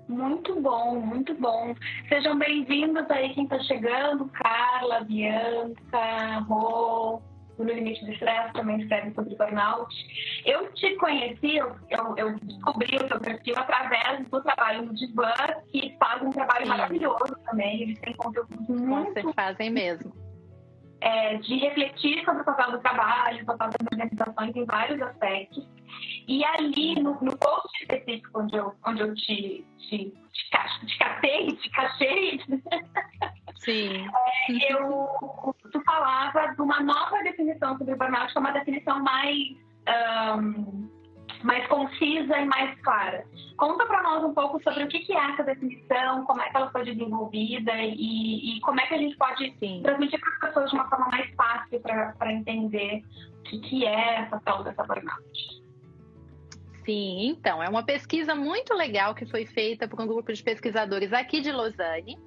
Muito 0.09 0.61
bom, 0.61 1.01
muito 1.01 1.35
bom. 1.35 1.75
Sejam 2.09 2.39
bem-vindos 2.39 3.11
aí 3.11 3.33
quem 3.35 3.45
está 3.45 3.59
chegando, 3.61 4.27
Carla, 4.29 5.01
Bianca, 5.01 6.39
Rô, 6.49 7.23
No 7.59 7.65
Limite 7.65 8.05
do 8.05 8.13
Estresse 8.13 8.53
também 8.53 8.81
escreve 8.81 9.13
sobre 9.15 9.37
burnout. 9.37 9.95
Eu 10.45 10.73
te 10.73 10.97
conheci, 10.97 11.57
eu, 11.57 11.77
eu 12.17 12.39
descobri 12.41 12.97
o 12.97 13.09
seu 13.09 13.21
perfil 13.21 13.55
através 13.57 14.29
do 14.29 14.43
trabalho 14.43 14.87
do 14.87 14.95
Divan, 14.95 15.33
que 15.71 15.97
faz 15.99 16.23
um 16.23 16.31
trabalho 16.31 16.65
Sim. 16.65 16.71
maravilhoso 16.71 17.37
também. 17.45 17.83
Eles 17.83 17.99
têm 18.01 18.15
conteúdo 18.15 18.51
muito... 18.69 19.13
Vocês 19.13 19.35
fazem 19.35 19.71
mesmo. 19.71 20.13
É, 21.01 21.37
de 21.39 21.57
refletir 21.57 22.25
sobre 22.25 22.43
o 22.43 22.45
papel 22.45 22.73
do 22.73 22.81
trabalho, 22.81 23.43
o 23.43 23.47
papel 23.47 23.71
das 23.71 23.89
organizações 23.93 24.55
em 24.55 24.65
vários 24.67 25.01
aspectos. 25.01 25.67
E 26.29 26.45
ali, 26.45 26.95
no, 27.01 27.19
no 27.23 27.37
post 27.39 27.83
específico 27.83 28.41
onde 28.41 28.57
eu, 28.57 28.75
onde 28.87 29.01
eu 29.01 29.15
te, 29.15 29.67
te, 29.79 30.15
te, 30.33 30.87
te 30.87 30.99
catei, 30.99 31.57
te 31.57 31.71
cachei, 31.71 32.41
Sim. 33.61 34.07
É, 34.49 34.73
eu, 34.73 35.55
tu 35.71 35.83
falava 35.85 36.55
de 36.55 36.63
uma 36.63 36.81
nova 36.81 37.23
definição 37.23 37.77
sobre 37.77 37.95
o 37.95 37.97
burnout, 37.97 38.33
que 38.33 38.39
é 38.39 38.41
uma 38.41 38.53
definição 38.53 39.03
mais, 39.03 39.37
um, 40.39 40.89
mais 41.43 41.67
concisa 41.69 42.39
e 42.39 42.45
mais 42.45 42.79
clara. 42.81 43.25
Conta 43.57 43.87
para 43.87 44.03
nós 44.03 44.25
um 44.25 44.35
pouco 44.35 44.63
sobre 44.63 44.85
o 44.85 44.89
que 44.89 45.13
é 45.13 45.31
essa 45.31 45.43
definição, 45.43 46.25
como 46.25 46.41
é 46.41 46.49
que 46.49 46.57
ela 46.57 46.71
foi 46.71 46.85
desenvolvida 46.85 47.73
e, 47.77 48.57
e 48.57 48.61
como 48.61 48.81
é 48.81 48.87
que 48.87 48.95
a 48.95 48.99
gente 48.99 49.17
pode 49.17 49.55
Sim. 49.59 49.81
transmitir 49.83 50.21
para 50.21 50.31
as 50.31 50.41
pessoas 50.41 50.71
de 50.71 50.77
uma 50.77 50.89
forma 50.89 51.09
mais 51.09 51.35
fácil 51.35 51.81
para 51.81 52.33
entender 52.33 53.03
o 53.39 53.61
que 53.61 53.87
é 53.87 54.21
essa 54.21 54.41
tal 54.45 54.63
dessa 54.63 54.83
burnout. 54.85 55.61
Sim, 56.85 57.29
então, 57.29 57.63
é 57.63 57.69
uma 57.69 57.85
pesquisa 57.85 58.35
muito 58.35 58.75
legal 58.75 59.15
que 59.15 59.27
foi 59.27 59.47
feita 59.47 59.87
por 59.87 60.01
um 60.01 60.07
grupo 60.07 60.33
de 60.33 60.43
pesquisadores 60.43 61.13
aqui 61.13 61.41
de 61.41 61.53
Lausanne, 61.53 62.19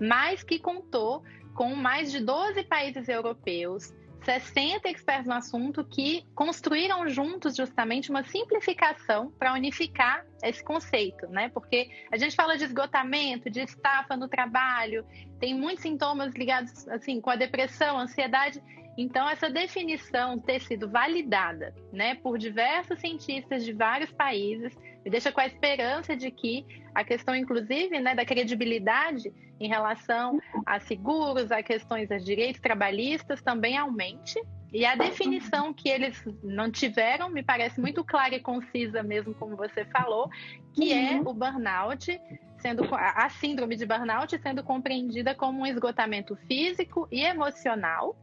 mas 0.00 0.42
que 0.42 0.58
contou 0.58 1.22
com 1.54 1.74
mais 1.74 2.10
de 2.10 2.20
12 2.20 2.62
países 2.64 3.08
europeus, 3.08 3.92
60 4.24 4.88
expertos 4.88 5.26
no 5.26 5.34
assunto 5.34 5.84
que 5.84 6.26
construíram 6.34 7.08
juntos 7.08 7.56
justamente 7.56 8.10
uma 8.10 8.24
simplificação 8.24 9.30
para 9.38 9.52
unificar 9.54 10.24
esse 10.42 10.62
conceito, 10.62 11.26
né? 11.28 11.48
Porque 11.48 11.90
a 12.10 12.16
gente 12.16 12.34
fala 12.34 12.56
de 12.56 12.64
esgotamento, 12.64 13.48
de 13.50 13.60
estafa 13.60 14.16
no 14.16 14.28
trabalho, 14.28 15.04
tem 15.38 15.54
muitos 15.54 15.82
sintomas 15.82 16.34
ligados 16.34 16.86
assim 16.88 17.20
com 17.20 17.30
a 17.30 17.36
depressão, 17.36 17.98
ansiedade. 17.98 18.62
Então 18.96 19.28
essa 19.28 19.48
definição 19.48 20.38
ter 20.38 20.60
sido 20.60 20.90
validada, 20.90 21.74
né, 21.92 22.16
por 22.16 22.36
diversos 22.36 22.98
cientistas 22.98 23.64
de 23.64 23.72
vários 23.72 24.10
países, 24.10 24.76
me 25.04 25.10
deixa 25.10 25.32
com 25.32 25.40
a 25.40 25.46
esperança 25.46 26.16
de 26.16 26.30
que 26.30 26.66
a 26.94 27.04
questão 27.04 27.34
inclusive, 27.34 28.00
né, 28.00 28.14
da 28.14 28.24
credibilidade 28.24 29.32
em 29.60 29.68
relação 29.68 30.40
a 30.64 30.78
seguros, 30.80 31.50
a 31.50 31.62
questões 31.62 32.08
dos 32.08 32.24
direitos 32.24 32.60
trabalhistas 32.60 33.42
também 33.42 33.76
aumente. 33.76 34.40
E 34.72 34.84
a 34.84 34.94
definição 34.94 35.72
que 35.72 35.88
eles 35.88 36.22
não 36.42 36.70
tiveram 36.70 37.30
me 37.30 37.42
parece 37.42 37.80
muito 37.80 38.04
clara 38.04 38.34
e 38.34 38.40
concisa, 38.40 39.02
mesmo 39.02 39.34
como 39.34 39.56
você 39.56 39.84
falou, 39.86 40.28
que 40.74 40.92
é 40.92 41.14
uhum. 41.14 41.28
o 41.28 41.34
burnout, 41.34 42.20
sendo 42.58 42.82
a 42.92 43.28
síndrome 43.30 43.76
de 43.76 43.86
burnout 43.86 44.38
sendo 44.38 44.62
compreendida 44.62 45.34
como 45.34 45.62
um 45.62 45.66
esgotamento 45.66 46.36
físico 46.46 47.08
e 47.10 47.24
emocional 47.24 48.14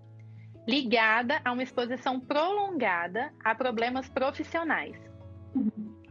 ligada 0.67 1.39
a 1.43 1.51
uma 1.51 1.63
exposição 1.63 2.19
prolongada 2.19 3.31
a 3.43 3.53
problemas 3.53 4.09
profissionais. 4.09 4.95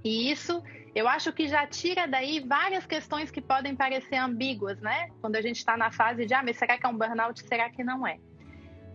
E 0.04 0.30
isso 0.30 0.62
eu 0.94 1.08
acho 1.08 1.32
que 1.32 1.48
já 1.48 1.66
tira 1.66 2.06
daí 2.06 2.38
várias 2.40 2.86
questões 2.86 3.30
que 3.30 3.40
podem 3.40 3.74
parecer 3.74 4.16
ambíguas, 4.16 4.80
né? 4.80 5.08
Quando 5.20 5.34
a 5.34 5.42
gente 5.42 5.56
está 5.56 5.76
na 5.76 5.90
fase 5.90 6.24
de, 6.24 6.32
ah, 6.32 6.42
mas 6.42 6.56
será 6.56 6.78
que 6.78 6.86
é 6.86 6.88
um 6.88 6.96
burnout? 6.96 7.40
Será 7.40 7.68
que 7.68 7.82
não 7.82 8.06
é? 8.06 8.18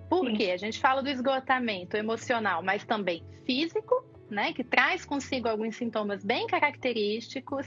Por 0.10 0.28
Sim. 0.28 0.36
quê? 0.36 0.52
A 0.52 0.58
gente 0.58 0.80
fala 0.80 1.04
do 1.04 1.10
esgotamento 1.10 1.98
emocional, 1.98 2.64
mas 2.64 2.86
também 2.86 3.22
físico, 3.46 4.04
né? 4.30 4.54
Que 4.54 4.64
traz 4.64 5.04
consigo 5.04 5.50
alguns 5.50 5.76
sintomas 5.76 6.24
bem 6.24 6.48
característicos 6.48 7.66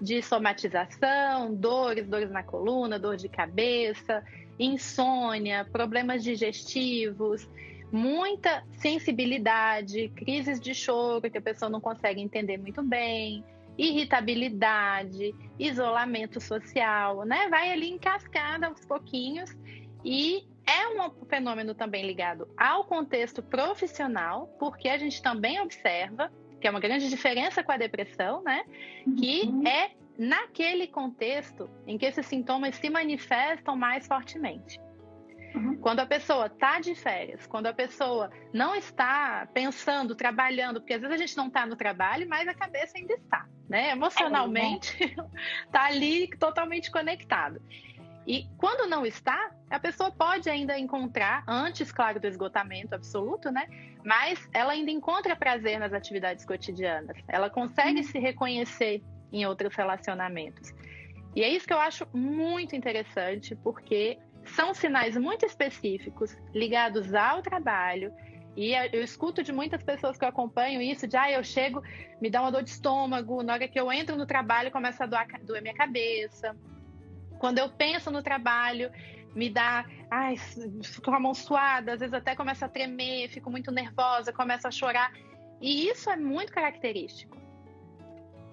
de 0.00 0.22
somatização, 0.22 1.54
dores, 1.54 2.08
dores 2.08 2.30
na 2.30 2.42
coluna, 2.42 2.98
dor 2.98 3.16
de 3.16 3.28
cabeça, 3.28 4.24
insônia, 4.58 5.64
problemas 5.70 6.24
digestivos, 6.24 7.46
muita 7.92 8.64
sensibilidade, 8.72 10.08
crises 10.16 10.60
de 10.60 10.74
choro 10.74 11.30
que 11.30 11.38
a 11.38 11.42
pessoa 11.42 11.70
não 11.70 11.80
consegue 11.80 12.20
entender 12.20 12.58
muito 12.58 12.82
bem, 12.82 13.44
irritabilidade, 13.76 15.34
isolamento 15.58 16.40
social, 16.40 17.24
né? 17.24 17.48
Vai 17.48 17.72
ali 17.72 17.90
em 17.90 17.98
cascada 17.98 18.66
aos 18.66 18.84
pouquinhos 18.84 19.50
e 20.04 20.46
é 20.66 20.88
um 20.88 21.10
fenômeno 21.26 21.74
também 21.74 22.06
ligado 22.06 22.48
ao 22.56 22.84
contexto 22.84 23.42
profissional, 23.42 24.46
porque 24.58 24.88
a 24.88 24.98
gente 24.98 25.20
também 25.22 25.60
observa 25.60 26.32
que 26.60 26.66
é 26.66 26.70
uma 26.70 26.80
grande 26.80 27.10
diferença 27.10 27.62
com 27.62 27.72
a 27.72 27.76
depressão, 27.76 28.42
né? 28.42 28.64
Que 29.18 29.42
uhum. 29.42 29.66
é 29.66 29.90
naquele 30.16 30.86
contexto 30.86 31.68
em 31.86 31.98
que 31.98 32.06
esses 32.06 32.24
sintomas 32.26 32.76
se 32.76 32.88
manifestam 32.88 33.76
mais 33.76 34.06
fortemente. 34.06 34.80
Uhum. 35.54 35.76
Quando 35.76 36.00
a 36.00 36.06
pessoa 36.06 36.46
está 36.46 36.80
de 36.80 36.94
férias, 36.94 37.46
quando 37.46 37.66
a 37.66 37.72
pessoa 37.72 38.30
não 38.52 38.74
está 38.74 39.48
pensando, 39.54 40.14
trabalhando, 40.14 40.80
porque 40.80 40.94
às 40.94 41.00
vezes 41.00 41.14
a 41.14 41.18
gente 41.18 41.36
não 41.36 41.46
está 41.46 41.64
no 41.64 41.76
trabalho, 41.76 42.28
mas 42.28 42.48
a 42.48 42.54
cabeça 42.54 42.98
ainda 42.98 43.14
está, 43.14 43.46
né? 43.68 43.90
Emocionalmente, 43.90 44.96
está 45.66 45.84
ali 45.86 46.28
totalmente 46.38 46.90
conectado. 46.90 47.60
E 48.26 48.48
quando 48.56 48.88
não 48.88 49.04
está, 49.04 49.50
a 49.68 49.78
pessoa 49.78 50.10
pode 50.10 50.48
ainda 50.48 50.78
encontrar, 50.78 51.44
antes, 51.46 51.92
claro, 51.92 52.18
do 52.18 52.26
esgotamento 52.26 52.94
absoluto, 52.94 53.50
né? 53.50 53.68
Mas 54.02 54.48
ela 54.52 54.72
ainda 54.72 54.90
encontra 54.90 55.36
prazer 55.36 55.78
nas 55.78 55.92
atividades 55.92 56.44
cotidianas. 56.44 57.16
Ela 57.28 57.50
consegue 57.50 57.98
uhum. 57.98 58.04
se 58.04 58.18
reconhecer 58.18 59.02
em 59.30 59.44
outros 59.46 59.74
relacionamentos. 59.74 60.72
E 61.36 61.42
é 61.42 61.48
isso 61.48 61.66
que 61.66 61.72
eu 61.72 61.80
acho 61.80 62.06
muito 62.14 62.74
interessante, 62.74 63.54
porque 63.56 64.18
são 64.44 64.74
sinais 64.74 65.16
muito 65.16 65.44
específicos 65.44 66.36
ligados 66.54 67.14
ao 67.14 67.42
trabalho. 67.42 68.12
E 68.56 68.72
eu 68.92 69.02
escuto 69.02 69.42
de 69.42 69.52
muitas 69.52 69.82
pessoas 69.82 70.16
que 70.16 70.24
eu 70.24 70.28
acompanho 70.28 70.80
isso, 70.80 71.08
de 71.08 71.16
ah, 71.16 71.30
eu 71.30 71.42
chego, 71.42 71.82
me 72.20 72.30
dá 72.30 72.40
uma 72.40 72.52
dor 72.52 72.62
de 72.62 72.70
estômago, 72.70 73.42
na 73.42 73.54
hora 73.54 73.66
que 73.66 73.78
eu 73.78 73.90
entro 73.90 74.16
no 74.16 74.26
trabalho 74.26 74.70
começa 74.70 75.04
a 75.04 75.06
doer, 75.06 75.26
doer 75.44 75.60
minha 75.60 75.74
cabeça. 75.74 76.56
Quando 77.38 77.58
eu 77.58 77.68
penso 77.70 78.12
no 78.12 78.22
trabalho, 78.22 78.92
me 79.34 79.50
dá, 79.50 79.84
ai, 80.08 80.36
fico 80.36 81.02
com 81.02 81.16
a 81.16 81.20
mão 81.20 81.34
suada, 81.34 81.94
às 81.94 82.00
vezes 82.00 82.14
até 82.14 82.36
começa 82.36 82.66
a 82.66 82.68
tremer, 82.68 83.28
fico 83.28 83.50
muito 83.50 83.72
nervosa, 83.72 84.32
começo 84.32 84.68
a 84.68 84.70
chorar. 84.70 85.12
E 85.60 85.88
isso 85.88 86.08
é 86.08 86.16
muito 86.16 86.52
característico. 86.52 87.36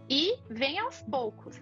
E 0.10 0.36
vem 0.50 0.80
aos 0.80 1.02
poucos. 1.04 1.62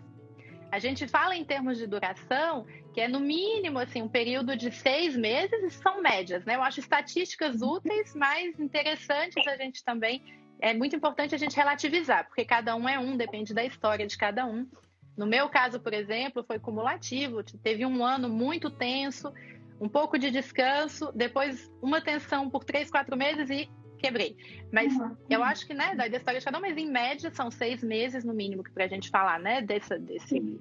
A 0.72 0.80
gente 0.80 1.08
fala 1.08 1.36
em 1.36 1.44
termos 1.44 1.78
de 1.78 1.88
duração 1.88 2.66
que 2.94 3.02
é 3.02 3.08
no 3.08 3.20
mínimo 3.20 3.80
assim 3.80 4.02
um 4.02 4.08
período 4.08 4.56
de 4.56 4.72
seis 4.72 5.16
meses 5.16 5.64
e 5.64 5.70
são 5.70 6.02
médias, 6.02 6.44
né? 6.46 6.56
Eu 6.56 6.64
acho 6.64 6.80
estatísticas 6.80 7.62
uhum. 7.62 7.74
úteis, 7.74 8.14
mas 8.16 8.60
interessantes 8.60 9.46
a 9.48 9.56
gente 9.56 9.84
também 9.84 10.24
é 10.60 10.74
muito 10.74 10.96
importante 10.96 11.34
a 11.34 11.38
gente 11.38 11.56
relativizar, 11.56 12.28
porque 12.28 12.44
cada 12.44 12.76
um 12.76 12.88
é 12.88 13.00
um, 13.00 13.16
depende 13.16 13.54
da 13.54 13.64
história 13.64 14.06
de 14.06 14.18
cada 14.18 14.46
um. 14.46 14.68
No 15.16 15.26
meu 15.26 15.50
caso, 15.50 15.80
por 15.80 15.94
exemplo, 15.94 16.44
foi 16.44 16.60
cumulativo, 16.60 17.44
teve 17.44 17.86
um 17.86 18.04
ano 18.04 18.28
muito 18.28 18.70
tenso, 18.70 19.34
um 19.80 19.88
pouco 19.88 20.18
de 20.18 20.30
descanso, 20.30 21.12
depois 21.14 21.72
uma 21.82 22.02
tensão 22.02 22.50
por 22.50 22.64
três, 22.64 22.90
quatro 22.90 23.16
meses 23.16 23.50
e 23.50 23.70
quebrei. 24.00 24.36
Mas 24.72 24.94
uhum. 24.96 25.16
eu 25.30 25.44
acho 25.44 25.68
que, 25.68 25.74
né, 25.74 25.94
da 25.96 26.08
história 26.08 26.40
de 26.40 26.46
cada 26.46 26.58
um, 26.58 26.62
mas 26.62 26.78
em 26.78 26.90
média 26.90 27.30
são 27.32 27.52
seis 27.52 27.84
meses 27.84 28.24
no 28.24 28.34
mínimo 28.34 28.64
que 28.64 28.72
para 28.72 28.86
a 28.86 28.88
gente 28.88 29.10
falar, 29.10 29.40
né, 29.40 29.62
desse, 29.62 29.98
desse, 30.00 30.60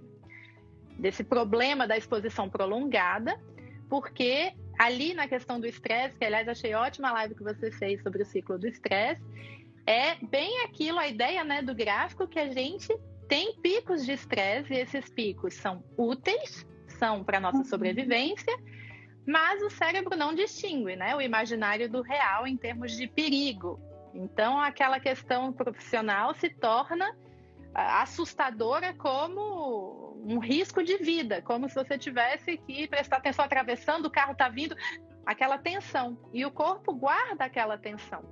desse 0.98 1.24
problema 1.24 1.86
da 1.86 1.96
exposição 1.96 2.50
prolongada, 2.50 3.40
porque 3.88 4.52
ali 4.78 5.14
na 5.14 5.26
questão 5.26 5.58
do 5.58 5.66
estresse, 5.66 6.18
que 6.18 6.24
aliás 6.24 6.48
achei 6.48 6.74
ótima 6.74 7.08
a 7.08 7.12
live 7.12 7.34
que 7.34 7.42
você 7.42 7.70
fez 7.70 8.02
sobre 8.02 8.22
o 8.22 8.26
ciclo 8.26 8.58
do 8.58 8.66
estresse, 8.66 9.22
é 9.86 10.16
bem 10.16 10.62
aquilo, 10.64 10.98
a 10.98 11.08
ideia 11.08 11.42
né, 11.42 11.62
do 11.62 11.74
gráfico 11.74 12.28
que 12.28 12.38
a 12.38 12.48
gente 12.52 12.94
tem 13.28 13.54
picos 13.60 14.04
de 14.04 14.12
estresse 14.12 14.72
e 14.72 14.78
esses 14.78 15.08
picos 15.08 15.54
são 15.54 15.82
úteis, 15.96 16.66
são 16.86 17.24
para 17.24 17.40
nossa 17.40 17.58
uhum. 17.58 17.64
Mas 19.28 19.62
o 19.62 19.68
cérebro 19.68 20.16
não 20.16 20.34
distingue 20.34 20.96
né, 20.96 21.14
o 21.14 21.20
imaginário 21.20 21.86
do 21.86 22.00
real 22.00 22.46
em 22.46 22.56
termos 22.56 22.96
de 22.96 23.06
perigo. 23.06 23.78
Então, 24.14 24.58
aquela 24.58 24.98
questão 24.98 25.52
profissional 25.52 26.34
se 26.34 26.48
torna 26.48 27.14
assustadora 27.74 28.94
como 28.94 30.18
um 30.24 30.38
risco 30.38 30.82
de 30.82 30.96
vida, 30.96 31.42
como 31.42 31.68
se 31.68 31.74
você 31.74 31.98
tivesse 31.98 32.56
que 32.56 32.88
prestar 32.88 33.18
atenção 33.18 33.44
atravessando, 33.44 34.06
o 34.06 34.10
carro 34.10 34.32
está 34.32 34.48
vindo, 34.48 34.74
aquela 35.26 35.58
tensão. 35.58 36.18
E 36.32 36.46
o 36.46 36.50
corpo 36.50 36.94
guarda 36.94 37.44
aquela 37.44 37.76
tensão. 37.76 38.24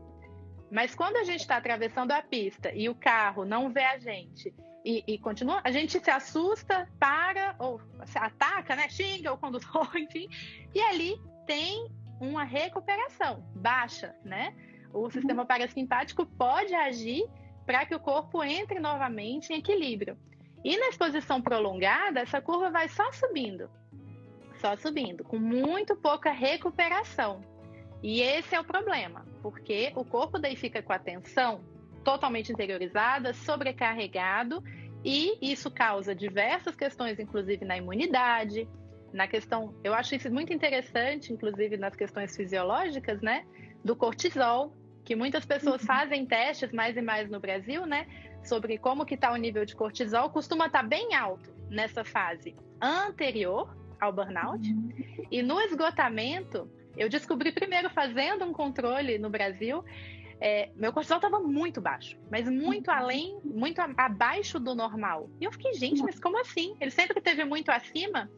Mas 0.73 0.95
quando 0.95 1.19
a 1.19 1.25
gente 1.25 1.41
está 1.41 1.59
atravessando 1.59 2.13
a 2.13 2.23
pista 2.23 2.73
e 2.73 2.89
o 2.89 2.95
carro 2.95 3.45
não 3.45 3.71
vê 3.71 3.85
a 3.85 3.99
gente 3.99 4.51
e, 4.87 5.03
e, 5.05 5.19
continua, 5.19 5.61
a 5.65 5.73
gente 5.73 5.99
se 5.99 6.11
assusta, 6.11 6.89
para, 6.97 7.57
ou 7.59 7.81
se 8.05 8.17
ataca, 8.17 8.77
né? 8.77 8.89
Xinga 8.89 9.33
o 9.33 9.37
condutor, 9.37 9.91
enfim. 9.99 10.29
E 10.73 10.81
ali 10.81 11.21
tem 11.45 11.91
uma 12.21 12.45
recuperação 12.45 13.43
baixa, 13.57 14.15
né? 14.25 14.55
O 14.95 15.01
uhum. 15.01 15.11
sistema 15.11 15.45
parasimpático 15.45 16.25
pode 16.25 16.73
agir 16.73 17.29
para 17.67 17.85
que 17.85 17.97
o 17.97 18.01
corpo 18.01 18.45
entre 18.45 18.79
novamente 18.79 19.53
em 19.53 19.57
equilíbrio. 19.57 20.17
E 20.65 20.79
na 20.79 20.89
exposição 20.89 21.43
prolongada, 21.43 22.21
essa 22.21 22.41
curva 22.41 22.71
vai 22.71 22.89
só 22.89 23.11
subindo, 23.11 23.69
só 24.61 24.77
subindo, 24.77 25.25
com 25.25 25.37
muito 25.37 25.97
pouca 25.97 26.31
recuperação. 26.31 27.41
E 28.05 28.21
esse 28.21 28.55
é 28.55 28.61
o 28.61 28.65
problema, 28.65 29.27
porque 29.43 29.93
o 29.97 30.05
corpo 30.05 30.39
daí 30.39 30.55
fica 30.55 30.81
com 30.81 30.93
a 30.93 30.99
tensão 30.99 31.61
totalmente 32.07 32.53
interiorizada, 32.53 33.35
sobrecarregado, 33.35 34.63
e 35.05 35.37
isso 35.43 35.69
causa 35.69 36.15
diversas 36.15 36.77
questões, 36.77 37.19
inclusive 37.19 37.65
na 37.65 37.77
imunidade, 37.77 38.69
na 39.13 39.27
questão, 39.27 39.75
eu 39.83 39.93
acho 39.93 40.15
isso 40.15 40.31
muito 40.33 40.53
interessante, 40.53 41.33
inclusive 41.33 41.77
nas 41.77 41.97
questões 41.97 42.37
fisiológicas, 42.37 43.21
né, 43.21 43.45
do 43.85 43.97
cortisol, 43.97 44.73
que 45.05 45.17
muitas 45.17 45.45
pessoas 45.45 45.81
uhum. 45.81 45.87
fazem 45.89 46.25
testes 46.25 46.71
mais 46.71 46.97
e 46.97 47.03
mais 47.03 47.29
no 47.29 47.41
Brasil, 47.41 47.85
né, 47.85 48.07
sobre 48.45 48.79
como 48.79 49.05
que 49.05 49.17
está 49.17 49.33
o 49.33 49.37
nível 49.37 49.65
de 49.65 49.75
cortisol, 49.75 50.31
costuma 50.31 50.67
estar 50.67 50.83
tá 50.83 50.87
bem 50.87 51.13
alto 51.13 51.53
nessa 51.69 52.05
fase 52.05 52.55
anterior 52.81 53.77
ao 54.01 54.13
burnout. 54.13 54.71
Uhum. 54.71 54.93
E 55.29 55.43
no 55.43 55.61
esgotamento, 55.61 56.71
eu 56.97 57.09
descobri 57.09 57.51
primeiro 57.51 57.91
fazendo 57.91 58.45
um 58.45 58.53
controle 58.53 59.19
no 59.19 59.29
Brasil, 59.29 59.85
é, 60.41 60.71
meu 60.77 60.93
cortisol 60.93 61.17
estava 61.17 61.41
muito 61.41 61.81
baixo, 61.81 62.19
mas 62.31 62.49
muito 62.49 62.91
uhum. 62.91 62.97
além, 62.97 63.41
muito 63.45 63.81
abaixo 63.81 64.61
do 64.61 64.75
normal. 64.75 65.31
E 65.41 65.45
eu 65.45 65.53
fiquei, 65.53 65.73
gente, 65.75 66.03
mas 66.03 66.21
como 66.21 66.39
assim? 66.39 66.77
Ele 66.81 66.91
sempre 66.91 67.21
teve 67.21 67.45
muito 67.45 67.71
acima. 67.71 68.31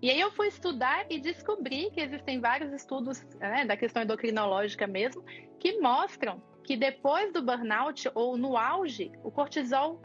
E 0.00 0.10
aí 0.10 0.20
eu 0.20 0.30
fui 0.30 0.46
estudar 0.46 1.06
e 1.10 1.18
descobri 1.18 1.90
que 1.90 2.00
existem 2.00 2.40
vários 2.40 2.72
estudos 2.72 3.24
né, 3.40 3.64
da 3.64 3.76
questão 3.76 4.02
endocrinológica 4.02 4.86
mesmo 4.86 5.24
que 5.58 5.80
mostram 5.80 6.40
que 6.62 6.76
depois 6.76 7.32
do 7.32 7.42
burnout 7.42 8.10
ou 8.14 8.36
no 8.36 8.56
auge, 8.56 9.10
o 9.24 9.30
cortisol 9.30 10.02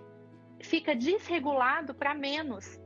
fica 0.62 0.95
desregulado 0.95 1.93
para 1.93 2.13
menos. 2.13 2.79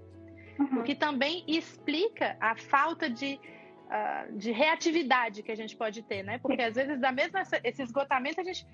Uhum. 0.59 0.79
O 0.79 0.83
que 0.83 0.95
também 0.95 1.43
explica 1.47 2.35
a 2.39 2.55
falta 2.55 3.07
de, 3.07 3.39
uh, 3.88 4.38
de 4.38 4.51
reatividade 4.51 5.41
que 5.41 5.51
a 5.51 5.56
gente 5.56 5.75
pode 5.75 6.03
ter, 6.03 6.24
né? 6.24 6.38
Porque 6.38 6.62
às 6.62 6.75
vezes, 6.75 7.00
da 7.00 7.12
mesma 7.12 7.41
esse 7.63 7.82
esgotamento, 7.82 8.39
a 8.39 8.44
gente. 8.44 8.65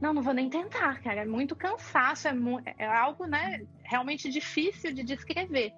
Não, 0.00 0.12
não 0.12 0.22
vou 0.22 0.34
nem 0.34 0.50
tentar, 0.50 1.00
cara. 1.00 1.22
É 1.22 1.24
muito 1.24 1.56
cansaço, 1.56 2.28
é, 2.28 2.32
mu 2.32 2.60
é 2.66 2.86
algo 2.86 3.24
né, 3.24 3.64
realmente 3.82 4.28
difícil 4.28 4.92
de 4.92 5.02
descrever. 5.02 5.72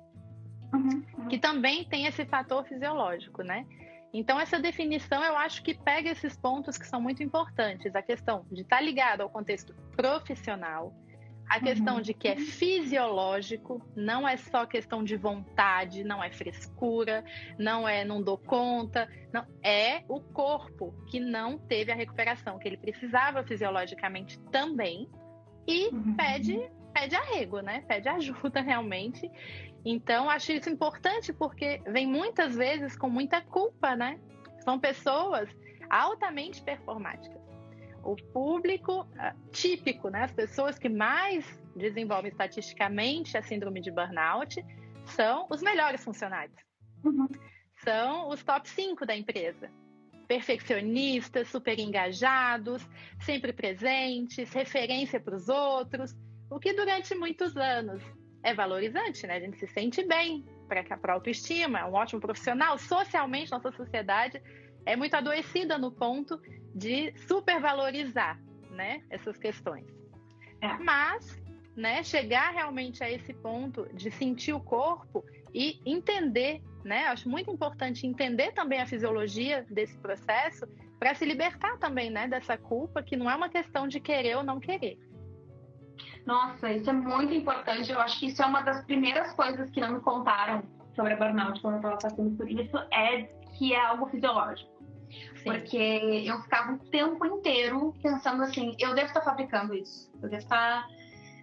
Uhum, 0.74 1.04
uhum. 1.16 1.28
Que 1.28 1.38
também 1.38 1.84
tem 1.84 2.06
esse 2.06 2.26
fator 2.26 2.66
fisiológico, 2.66 3.42
né? 3.42 3.64
Então, 4.12 4.40
essa 4.40 4.58
definição 4.58 5.22
eu 5.22 5.36
acho 5.36 5.62
que 5.62 5.74
pega 5.74 6.10
esses 6.10 6.36
pontos 6.36 6.76
que 6.76 6.86
são 6.86 7.00
muito 7.00 7.22
importantes. 7.22 7.94
A 7.94 8.02
questão 8.02 8.44
de 8.50 8.62
estar 8.62 8.80
ligado 8.80 9.20
ao 9.20 9.30
contexto 9.30 9.74
profissional, 9.94 10.92
a 11.48 11.60
questão 11.60 11.96
uhum. 11.96 12.02
de 12.02 12.12
que 12.12 12.28
é 12.28 12.36
fisiológico, 12.36 13.82
não 13.96 14.28
é 14.28 14.36
só 14.36 14.66
questão 14.66 15.02
de 15.02 15.16
vontade, 15.16 16.04
não 16.04 16.22
é 16.22 16.30
frescura, 16.30 17.24
não 17.58 17.88
é 17.88 18.04
não 18.04 18.22
dou 18.22 18.36
conta, 18.36 19.08
não 19.32 19.46
é 19.62 20.02
o 20.08 20.20
corpo 20.20 20.94
que 21.10 21.18
não 21.18 21.58
teve 21.58 21.90
a 21.90 21.94
recuperação 21.94 22.58
que 22.58 22.68
ele 22.68 22.76
precisava 22.76 23.42
fisiologicamente 23.42 24.38
também 24.50 25.08
e 25.66 25.88
uhum. 25.88 26.14
pede 26.14 26.70
pede 26.92 27.14
arrego, 27.14 27.60
né? 27.60 27.84
Pede 27.86 28.08
ajuda 28.08 28.60
realmente. 28.62 29.30
Então, 29.84 30.28
acho 30.28 30.52
isso 30.52 30.68
importante 30.68 31.32
porque 31.32 31.80
vem 31.86 32.06
muitas 32.06 32.56
vezes 32.56 32.96
com 32.96 33.08
muita 33.08 33.40
culpa, 33.40 33.94
né? 33.94 34.18
São 34.60 34.78
pessoas 34.78 35.48
altamente 35.88 36.62
performáticas. 36.62 37.37
O 38.08 38.16
público 38.16 39.02
uh, 39.02 39.50
típico, 39.52 40.08
né? 40.08 40.22
As 40.22 40.32
pessoas 40.32 40.78
que 40.78 40.88
mais 40.88 41.44
desenvolvem 41.76 42.30
estatisticamente 42.30 43.36
a 43.36 43.42
síndrome 43.42 43.82
de 43.82 43.90
burnout 43.90 44.64
são 45.04 45.46
os 45.50 45.60
melhores 45.60 46.02
funcionários. 46.02 46.56
Uhum. 47.04 47.28
São 47.84 48.30
os 48.30 48.42
top 48.42 48.66
5 48.66 49.04
da 49.04 49.14
empresa. 49.14 49.70
Perfeccionistas, 50.26 51.48
super 51.48 51.78
engajados, 51.78 52.88
sempre 53.20 53.52
presentes, 53.52 54.54
referência 54.54 55.20
para 55.20 55.36
os 55.36 55.50
outros, 55.50 56.16
o 56.50 56.58
que 56.58 56.72
durante 56.72 57.14
muitos 57.14 57.58
anos 57.58 58.02
é 58.42 58.54
valorizante, 58.54 59.26
né? 59.26 59.34
A 59.36 59.40
gente 59.40 59.58
se 59.58 59.66
sente 59.66 60.02
bem 60.06 60.46
para 60.66 60.80
a 60.80 61.12
autoestima, 61.12 61.80
é 61.80 61.84
um 61.84 61.92
ótimo 61.92 62.22
profissional. 62.22 62.78
Socialmente, 62.78 63.50
nossa 63.50 63.70
sociedade 63.70 64.42
é 64.84 64.96
muito 64.96 65.14
adoecida 65.14 65.78
no 65.78 65.90
ponto 65.90 66.40
de 66.74 67.12
supervalorizar, 67.26 68.40
né? 68.70 69.02
Essas 69.10 69.36
questões. 69.36 69.86
É. 70.60 70.74
Mas, 70.78 71.40
né? 71.76 72.02
Chegar 72.02 72.52
realmente 72.52 73.02
a 73.02 73.10
esse 73.10 73.32
ponto 73.32 73.88
de 73.94 74.10
sentir 74.10 74.52
o 74.52 74.60
corpo 74.60 75.24
e 75.52 75.80
entender, 75.84 76.62
né? 76.84 77.06
Acho 77.06 77.28
muito 77.28 77.50
importante 77.50 78.06
entender 78.06 78.52
também 78.52 78.80
a 78.80 78.86
fisiologia 78.86 79.66
desse 79.70 79.96
processo 79.98 80.66
para 80.98 81.14
se 81.14 81.24
libertar 81.24 81.78
também, 81.78 82.10
né? 82.10 82.26
Dessa 82.26 82.56
culpa 82.56 83.02
que 83.02 83.16
não 83.16 83.30
é 83.30 83.34
uma 83.34 83.48
questão 83.48 83.86
de 83.86 84.00
querer 84.00 84.36
ou 84.36 84.42
não 84.42 84.58
querer 84.58 84.98
nossa, 86.28 86.70
isso 86.70 86.90
é 86.90 86.92
muito 86.92 87.32
importante. 87.32 87.90
Eu 87.90 87.98
acho 88.00 88.20
que 88.20 88.26
isso 88.26 88.42
é 88.42 88.46
uma 88.46 88.60
das 88.60 88.84
primeiras 88.84 89.32
coisas 89.32 89.70
que 89.70 89.80
não 89.80 89.94
me 89.94 90.00
contaram 90.00 90.62
sobre 90.94 91.14
a 91.14 91.16
burnout 91.16 91.58
quando 91.62 91.74
eu 91.74 91.78
estava 91.78 91.96
passando 91.96 92.36
por 92.36 92.50
isso, 92.50 92.76
é 92.92 93.30
que 93.58 93.74
é 93.74 93.80
algo 93.80 94.06
fisiológico. 94.06 94.70
Sim. 95.36 95.44
Porque 95.44 95.76
eu 96.26 96.40
ficava 96.42 96.72
o 96.72 96.78
tempo 96.90 97.24
inteiro 97.26 97.94
pensando 98.02 98.42
assim, 98.42 98.76
eu 98.78 98.94
devo 98.94 99.08
estar 99.08 99.22
fabricando 99.22 99.74
isso. 99.74 100.10
Eu 100.22 100.28
devo 100.28 100.42
estar. 100.42 100.86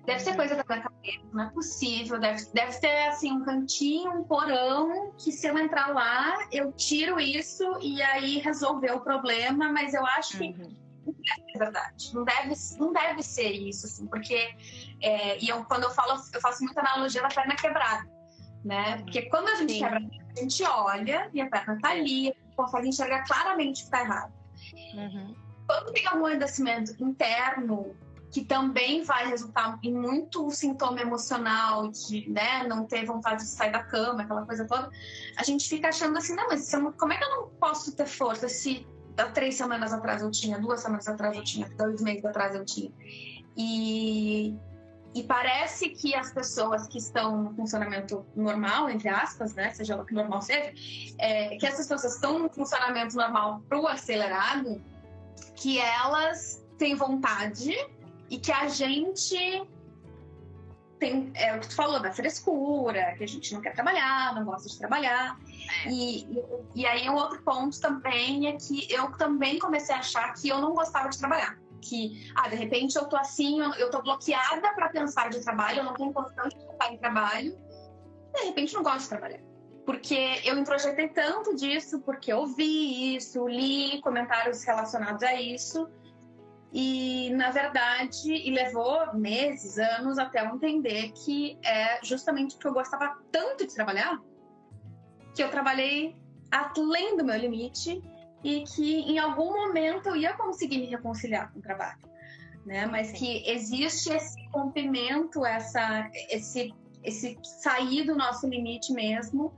Deve 0.06 0.20
ser 0.20 0.32
uhum. 0.32 0.36
coisa 0.36 0.56
da 0.56 0.64
minha 0.68 0.82
cabeça, 0.82 1.26
não 1.34 1.44
é 1.44 1.50
possível. 1.50 2.20
Deve, 2.20 2.46
deve 2.54 2.72
ser 2.74 3.08
assim, 3.08 3.32
um 3.32 3.44
cantinho, 3.44 4.12
um 4.12 4.24
porão, 4.24 5.12
que 5.18 5.32
se 5.32 5.48
eu 5.48 5.58
entrar 5.58 5.88
lá, 5.88 6.38
eu 6.52 6.72
tiro 6.72 7.20
isso 7.20 7.64
e 7.82 8.02
aí 8.04 8.38
resolver 8.38 8.92
o 8.92 9.00
problema, 9.00 9.72
mas 9.72 9.96
eu 9.96 10.06
acho 10.06 10.38
que 10.38 10.46
uhum 10.46 10.86
é 11.56 11.58
verdade. 11.58 12.14
Não 12.14 12.24
deve, 12.24 12.54
não 12.80 12.94
deve 12.94 13.24
ser 13.24 13.52
isso, 13.52 13.86
assim, 13.86 14.08
porque 14.08 14.56
é, 15.02 15.38
e 15.44 15.50
eu, 15.50 15.64
quando 15.66 15.84
eu 15.84 15.92
falo, 15.92 16.22
eu 16.34 16.42
faço 16.42 16.64
muita 16.64 16.82
analogia 16.82 17.22
da 17.22 17.28
perna 17.28 17.56
quebrada, 17.56 18.08
né? 18.66 18.98
Porque 18.98 19.22
quando 19.24 19.48
a 19.50 19.56
gente 19.56 19.74
Sim. 19.74 19.80
quebra, 19.80 20.02
a 20.36 20.40
gente 20.40 20.64
olha 20.64 21.30
e 21.32 21.40
a 21.40 21.48
perna 21.48 21.80
tá 21.80 21.92
ali, 21.92 22.30
a 22.30 22.34
gente 22.34 22.56
consegue 22.56 22.90
enxergar 22.90 23.24
claramente 23.24 23.84
o 23.84 23.86
que 23.86 23.92
tá 23.92 24.02
errado. 24.02 24.34
Uhum. 24.96 25.36
Quando 25.68 25.94
tem 25.94 26.08
algum 26.08 26.28
endurecimento 26.28 26.92
interno, 27.02 27.96
que 28.32 28.44
também 28.44 29.04
vai 29.04 29.28
resultar 29.28 29.80
em 29.84 29.94
muito 29.94 30.50
sintoma 30.52 31.00
emocional, 31.00 31.90
de 31.90 32.30
né, 32.30 32.64
não 32.68 32.86
ter 32.86 33.06
vontade 33.06 33.44
de 33.44 33.48
sair 33.48 33.72
da 33.72 33.84
cama, 33.84 34.24
aquela 34.24 34.46
coisa 34.46 34.66
toda, 34.66 34.90
a 35.38 35.44
gente 35.44 35.70
fica 35.70 35.90
achando 35.90 36.18
assim, 36.18 36.36
não, 36.36 36.48
mas 36.48 36.70
como 36.98 37.14
é 37.14 37.18
que 37.18 37.24
eu 37.24 37.30
não 37.30 37.50
posso 37.52 37.96
ter 37.96 38.08
força 38.08 38.50
se 38.50 38.86
há 39.18 39.26
três 39.28 39.56
semanas 39.56 39.94
atrás 39.94 40.22
eu 40.22 40.32
tinha, 40.32 40.60
duas 40.60 40.82
semanas 40.82 41.08
atrás 41.08 41.38
eu 41.38 41.44
tinha, 41.44 41.70
dois 41.78 42.02
meses 42.02 42.26
atrás 42.26 42.56
eu 42.56 42.66
tinha. 42.66 42.92
E, 43.56 44.54
e 45.16 45.24
parece 45.24 45.90
que 45.92 46.14
as 46.14 46.34
pessoas 46.34 46.88
que 46.88 46.98
estão 46.98 47.44
no 47.44 47.56
funcionamento 47.56 48.26
normal, 48.36 48.90
entre 48.90 49.08
aspas, 49.08 49.56
né, 49.56 49.74
seja 49.74 49.96
o 49.96 50.06
que 50.06 50.14
normal 50.14 50.42
seja, 50.42 50.74
é, 51.18 51.56
que 51.56 51.66
essas 51.66 51.88
pessoas 51.88 52.16
estão 52.16 52.38
no 52.38 52.50
funcionamento 52.50 53.16
normal 53.16 53.64
pro 53.70 53.88
acelerado, 53.88 54.84
que 55.56 55.80
elas 55.80 56.62
têm 56.78 56.96
vontade 56.96 57.74
e 58.30 58.38
que 58.38 58.52
a 58.52 58.68
gente 58.68 59.66
tem 61.00 61.32
é 61.34 61.56
o 61.56 61.62
que 61.62 61.70
tu 61.70 61.76
falou 61.76 62.02
da 62.02 62.12
frescura, 62.12 63.16
que 63.18 63.24
a 63.24 63.28
gente 63.28 63.54
não 63.54 63.62
quer 63.62 63.74
trabalhar, 63.74 64.36
não 64.36 64.44
gosta 64.44 64.68
de 64.68 64.78
trabalhar. 64.78 65.40
É. 65.86 65.92
E, 65.92 66.28
e 66.76 66.86
aí 66.86 67.10
um 67.10 67.16
outro 67.16 67.42
ponto 67.42 67.80
também 67.80 68.48
é 68.48 68.58
que 68.58 68.92
eu 68.94 69.10
também 69.14 69.60
comecei 69.60 69.96
a 69.96 70.00
achar 70.00 70.34
que 70.34 70.50
eu 70.50 70.60
não 70.60 70.74
gostava 70.74 71.08
de 71.08 71.18
trabalhar. 71.18 71.58
Que, 71.88 72.32
ah, 72.36 72.50
de 72.50 72.56
repente 72.56 72.96
eu 72.96 73.06
tô 73.06 73.16
assim, 73.16 73.62
eu 73.78 73.92
tô 73.92 74.02
bloqueada 74.02 74.74
para 74.74 74.90
pensar 74.90 75.30
de 75.30 75.40
trabalho, 75.42 75.80
eu 75.80 75.84
não 75.84 75.94
tenho 75.94 76.12
condição 76.12 76.48
de 76.48 76.56
pensar 76.56 76.94
em 76.94 76.98
trabalho, 76.98 77.58
de 78.34 78.46
repente 78.46 78.74
não 78.74 78.82
gosto 78.82 79.04
de 79.04 79.10
trabalhar. 79.10 79.40
Porque 79.86 80.42
eu 80.44 80.58
introjetei 80.58 81.10
tanto 81.10 81.56
disso, 81.56 82.02
porque 82.02 82.34
eu 82.34 82.48
vi 82.48 83.16
isso, 83.16 83.48
li 83.48 84.02
comentários 84.02 84.64
relacionados 84.64 85.22
a 85.22 85.40
isso, 85.40 85.88
e, 86.74 87.30
na 87.36 87.52
verdade, 87.52 88.34
e 88.34 88.52
levou 88.52 89.14
meses, 89.14 89.78
anos 89.78 90.18
até 90.18 90.42
eu 90.42 90.56
entender 90.56 91.12
que 91.14 91.58
é 91.64 92.04
justamente 92.04 92.56
porque 92.56 92.68
eu 92.68 92.74
gostava 92.74 93.18
tanto 93.32 93.66
de 93.66 93.74
trabalhar 93.74 94.20
que 95.36 95.44
eu 95.44 95.52
trabalhei 95.52 96.16
além 96.52 97.18
do 97.18 97.24
meu 97.24 97.38
limite 97.38 98.02
e 98.46 98.64
que 98.64 99.00
em 99.00 99.18
algum 99.18 99.52
momento 99.52 100.10
eu 100.10 100.16
ia 100.16 100.34
conseguir 100.34 100.78
me 100.78 100.86
reconciliar 100.86 101.52
com 101.52 101.58
o 101.58 101.62
trabalho. 101.64 101.98
Né? 102.64 102.86
Mas 102.86 103.12
que 103.12 103.44
existe 103.50 104.14
esse 104.14 104.38
rompimento, 104.54 105.44
essa, 105.44 106.08
esse, 106.30 106.72
esse 107.04 107.40
sair 107.42 108.06
do 108.06 108.16
nosso 108.16 108.48
limite 108.48 108.94
mesmo, 108.94 109.52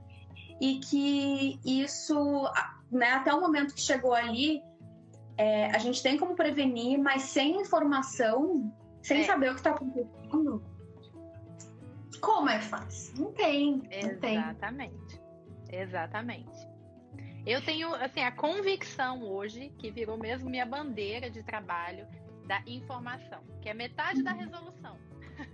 e 0.58 0.80
que 0.80 1.60
isso 1.62 2.50
né, 2.90 3.10
até 3.10 3.32
o 3.34 3.40
momento 3.42 3.74
que 3.74 3.80
chegou 3.80 4.14
ali, 4.14 4.62
é, 5.36 5.66
a 5.66 5.78
gente 5.78 6.02
tem 6.02 6.16
como 6.16 6.34
prevenir, 6.34 6.98
mas 6.98 7.22
sem 7.22 7.60
informação, 7.60 8.72
sem 9.02 9.20
é. 9.20 9.24
saber 9.24 9.50
o 9.50 9.52
que 9.52 9.60
está 9.60 9.70
acontecendo, 9.70 10.62
como 12.22 12.48
é 12.48 12.58
que 12.58 12.64
faz? 12.64 13.12
Não 13.18 13.32
tem. 13.32 13.82
Não 13.82 13.92
Exatamente. 13.92 15.20
Tem. 15.66 15.80
Exatamente. 15.80 16.68
Eu 17.48 17.62
tenho 17.62 17.94
assim 17.94 18.20
a 18.20 18.30
convicção 18.30 19.22
hoje 19.22 19.72
que 19.78 19.90
virou 19.90 20.18
mesmo 20.18 20.50
minha 20.50 20.66
bandeira 20.66 21.30
de 21.30 21.42
trabalho 21.42 22.06
da 22.46 22.62
informação, 22.66 23.42
que 23.62 23.70
é 23.70 23.74
metade 23.74 24.18
uhum. 24.18 24.24
da 24.24 24.32
resolução. 24.32 24.98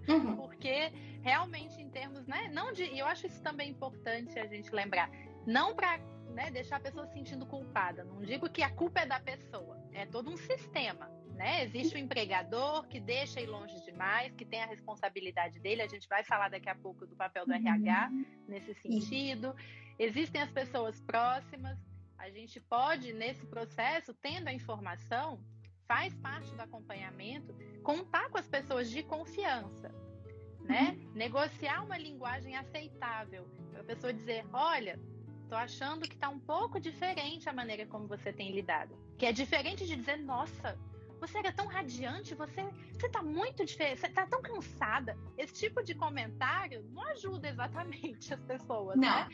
Uhum. 0.08 0.34
Porque 0.42 0.92
realmente 1.22 1.80
em 1.80 1.88
termos, 1.88 2.26
né, 2.26 2.50
não 2.52 2.72
de, 2.72 2.82
e 2.82 2.98
eu 2.98 3.06
acho 3.06 3.28
isso 3.28 3.40
também 3.40 3.70
importante 3.70 4.36
a 4.40 4.46
gente 4.46 4.74
lembrar, 4.74 5.08
não 5.46 5.76
para 5.76 5.98
né, 6.34 6.50
deixar 6.50 6.78
a 6.78 6.80
pessoa 6.80 7.06
se 7.06 7.12
sentindo 7.12 7.46
culpada. 7.46 8.02
Não 8.02 8.22
digo 8.22 8.50
que 8.50 8.64
a 8.64 8.70
culpa 8.70 9.02
é 9.02 9.06
da 9.06 9.20
pessoa, 9.20 9.80
é 9.92 10.04
todo 10.04 10.28
um 10.28 10.36
sistema. 10.36 11.08
Né? 11.34 11.64
Existe 11.64 11.94
o 11.94 11.98
empregador 11.98 12.86
que 12.88 12.98
deixa 12.98 13.40
ir 13.40 13.46
longe 13.46 13.80
demais, 13.84 14.32
que 14.34 14.44
tem 14.44 14.62
a 14.62 14.66
responsabilidade 14.66 15.60
dele. 15.60 15.82
A 15.82 15.88
gente 15.88 16.08
vai 16.08 16.24
falar 16.24 16.48
daqui 16.48 16.68
a 16.68 16.74
pouco 16.74 17.06
do 17.06 17.14
papel 17.14 17.44
do 17.44 17.52
RH 17.52 18.08
uhum. 18.10 18.24
nesse 18.48 18.74
sentido. 18.74 19.54
Existem 19.98 20.42
as 20.42 20.50
pessoas 20.50 21.00
próximas. 21.00 21.78
A 22.18 22.30
gente 22.30 22.60
pode, 22.60 23.12
nesse 23.12 23.44
processo, 23.46 24.14
tendo 24.14 24.48
a 24.48 24.52
informação, 24.52 25.40
faz 25.86 26.14
parte 26.16 26.54
do 26.54 26.60
acompanhamento, 26.60 27.54
contar 27.82 28.28
com 28.30 28.38
as 28.38 28.46
pessoas 28.46 28.90
de 28.90 29.02
confiança. 29.02 29.94
Né? 30.60 30.96
Uhum. 30.96 31.12
Negociar 31.14 31.84
uma 31.84 31.98
linguagem 31.98 32.56
aceitável 32.56 33.46
para 33.70 33.82
a 33.82 33.84
pessoa 33.84 34.12
dizer: 34.12 34.46
olha, 34.50 34.98
Tô 35.48 35.54
achando 35.56 36.08
que 36.08 36.16
tá 36.16 36.28
um 36.28 36.40
pouco 36.40 36.80
diferente 36.80 37.48
a 37.48 37.52
maneira 37.52 37.86
como 37.86 38.06
você 38.06 38.32
tem 38.32 38.50
lidado. 38.52 38.96
Que 39.18 39.26
é 39.26 39.32
diferente 39.32 39.86
de 39.86 39.94
dizer, 39.94 40.16
nossa, 40.16 40.78
você 41.20 41.38
era 41.38 41.52
tão 41.52 41.66
radiante, 41.66 42.34
você, 42.34 42.62
você 42.92 43.08
tá 43.08 43.22
muito 43.22 43.64
diferente, 43.64 44.00
você 44.00 44.08
tá 44.08 44.26
tão 44.26 44.42
cansada. 44.42 45.16
Esse 45.36 45.54
tipo 45.54 45.82
de 45.82 45.94
comentário 45.94 46.82
não 46.90 47.02
ajuda 47.04 47.48
exatamente 47.48 48.32
as 48.34 48.40
pessoas, 48.42 48.96
não. 48.96 49.02
né? 49.02 49.28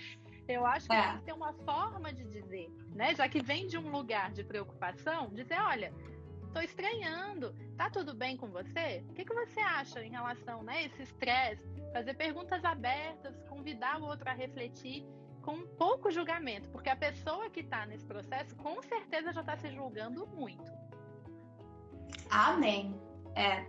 Eu 0.50 0.66
acho 0.66 0.88
que 0.88 0.94
é. 0.94 1.02
tem 1.02 1.18
que 1.18 1.24
ter 1.24 1.32
uma 1.32 1.52
forma 1.52 2.12
de 2.12 2.24
dizer, 2.24 2.68
né? 2.94 3.14
Já 3.14 3.28
que 3.28 3.42
vem 3.42 3.66
de 3.66 3.78
um 3.78 3.90
lugar 3.90 4.32
de 4.32 4.42
preocupação, 4.42 5.28
dizer, 5.30 5.60
olha, 5.60 5.92
tô 6.52 6.60
estranhando, 6.60 7.54
tá 7.76 7.88
tudo 7.88 8.14
bem 8.14 8.36
com 8.36 8.48
você? 8.48 9.04
O 9.08 9.14
que, 9.14 9.24
que 9.24 9.34
você 9.34 9.60
acha 9.60 10.02
em 10.02 10.10
relação 10.10 10.62
né, 10.62 10.78
a 10.78 10.82
esse 10.82 11.02
estresse? 11.02 11.62
Fazer 11.92 12.14
perguntas 12.14 12.64
abertas, 12.64 13.34
convidar 13.48 14.00
o 14.00 14.04
outro 14.04 14.28
a 14.28 14.32
refletir 14.32 15.06
com 15.42 15.66
pouco 15.76 16.10
julgamento, 16.10 16.68
porque 16.70 16.90
a 16.90 16.96
pessoa 16.96 17.48
que 17.48 17.60
está 17.60 17.86
nesse 17.86 18.04
processo 18.04 18.54
com 18.56 18.82
certeza 18.82 19.32
já 19.32 19.40
está 19.40 19.56
se 19.56 19.70
julgando 19.70 20.26
muito. 20.26 20.70
Amém. 22.28 23.00
É, 23.34 23.64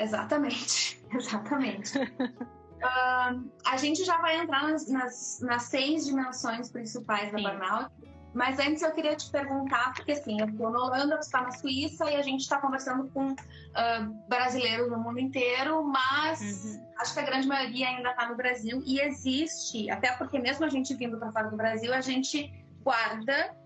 exatamente. 0.00 1.04
Exatamente. 1.12 1.98
uh, 2.82 3.50
a 3.66 3.76
gente 3.76 4.04
já 4.04 4.18
vai 4.18 4.38
entrar 4.38 4.68
nas, 4.68 4.88
nas, 4.88 5.40
nas 5.40 5.62
seis 5.64 6.06
dimensões 6.06 6.70
principais 6.70 7.32
da 7.32 7.38
Sim. 7.38 7.44
burnout. 7.44 7.90
Mas 8.36 8.58
antes 8.58 8.82
eu 8.82 8.92
queria 8.92 9.16
te 9.16 9.30
perguntar, 9.30 9.94
porque 9.94 10.12
assim, 10.12 10.38
eu 10.38 10.46
estou 10.46 10.68
na 10.68 10.78
Holanda, 10.78 11.16
você 11.16 11.20
está 11.20 11.40
na 11.40 11.52
Suíça 11.52 12.10
e 12.10 12.16
a 12.16 12.22
gente 12.22 12.42
está 12.42 12.58
conversando 12.60 13.08
com 13.08 13.30
uh, 13.30 14.28
brasileiros 14.28 14.90
no 14.90 14.98
mundo 14.98 15.18
inteiro, 15.18 15.82
mas 15.82 16.76
uhum. 16.76 16.86
acho 16.98 17.14
que 17.14 17.20
a 17.20 17.22
grande 17.22 17.48
maioria 17.48 17.88
ainda 17.88 18.10
está 18.10 18.28
no 18.28 18.36
Brasil 18.36 18.82
e 18.84 19.00
existe, 19.00 19.90
até 19.90 20.12
porque 20.12 20.38
mesmo 20.38 20.66
a 20.66 20.68
gente 20.68 20.94
vindo 20.94 21.16
para 21.18 21.32
fora 21.32 21.48
do 21.48 21.56
Brasil, 21.56 21.94
a 21.94 22.02
gente 22.02 22.52
guarda 22.82 23.56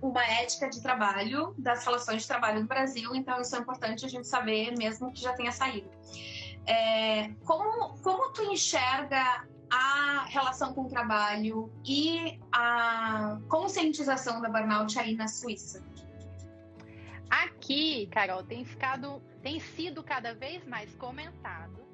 uma 0.00 0.24
ética 0.24 0.70
de 0.70 0.80
trabalho 0.80 1.52
das 1.58 1.84
relações 1.84 2.22
de 2.22 2.28
trabalho 2.28 2.60
no 2.60 2.66
Brasil, 2.66 3.12
então 3.12 3.40
isso 3.40 3.56
é 3.56 3.58
importante 3.58 4.06
a 4.06 4.08
gente 4.08 4.28
saber, 4.28 4.76
mesmo 4.78 5.12
que 5.12 5.20
já 5.20 5.32
tenha 5.32 5.50
saído. 5.50 5.90
É, 6.66 7.28
como, 7.44 7.96
como 7.98 8.32
tu 8.32 8.42
enxerga 8.42 9.46
a 9.70 10.24
relação 10.28 10.72
com 10.74 10.82
o 10.82 10.88
trabalho 10.88 11.72
e 11.84 12.40
a 12.52 13.38
conscientização 13.48 14.40
da 14.40 14.48
burnout 14.48 14.98
aí 14.98 15.14
na 15.14 15.28
Suíça? 15.28 15.84
Aqui, 17.28 18.06
Carol, 18.12 18.42
tem 18.44 18.64
ficado, 18.64 19.20
tem 19.42 19.58
sido 19.58 20.02
cada 20.02 20.34
vez 20.34 20.64
mais 20.66 20.94
comentado 20.96 21.84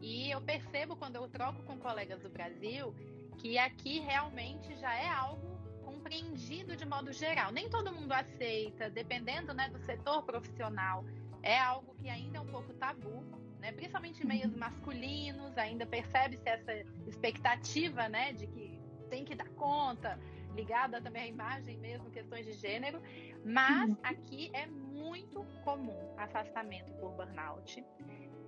e 0.00 0.30
eu 0.30 0.40
percebo 0.42 0.96
quando 0.96 1.16
eu 1.16 1.28
troco 1.28 1.62
com 1.62 1.78
colegas 1.78 2.20
do 2.20 2.28
Brasil 2.28 2.94
que 3.38 3.58
aqui 3.58 4.00
realmente 4.00 4.74
já 4.76 4.94
é 4.94 5.08
algo 5.08 5.58
compreendido 5.82 6.76
de 6.76 6.86
modo 6.86 7.12
geral. 7.12 7.52
Nem 7.52 7.68
todo 7.68 7.92
mundo 7.92 8.12
aceita, 8.12 8.90
dependendo 8.90 9.54
né, 9.54 9.68
do 9.70 9.78
setor 9.80 10.22
profissional. 10.22 11.04
É 11.42 11.58
algo 11.58 11.94
que 11.96 12.08
ainda 12.08 12.38
é 12.38 12.40
um 12.40 12.46
pouco 12.46 12.72
tabu, 12.74 13.22
né? 13.64 13.72
principalmente 13.72 14.22
em 14.22 14.26
meios 14.26 14.54
masculinos, 14.54 15.56
ainda 15.56 15.86
percebe-se 15.86 16.46
essa 16.46 16.72
expectativa 17.06 18.08
né, 18.10 18.32
de 18.34 18.46
que 18.46 18.78
tem 19.08 19.24
que 19.24 19.34
dar 19.34 19.48
conta, 19.50 20.20
ligada 20.54 21.00
também 21.00 21.22
à 21.22 21.26
imagem 21.26 21.78
mesmo, 21.78 22.10
questões 22.10 22.44
de 22.44 22.52
gênero. 22.52 23.00
Mas 23.42 23.90
uhum. 23.90 23.96
aqui 24.02 24.50
é 24.52 24.66
muito 24.66 25.42
comum 25.64 26.14
afastamento 26.18 26.92
por 27.00 27.12
burnout. 27.12 27.82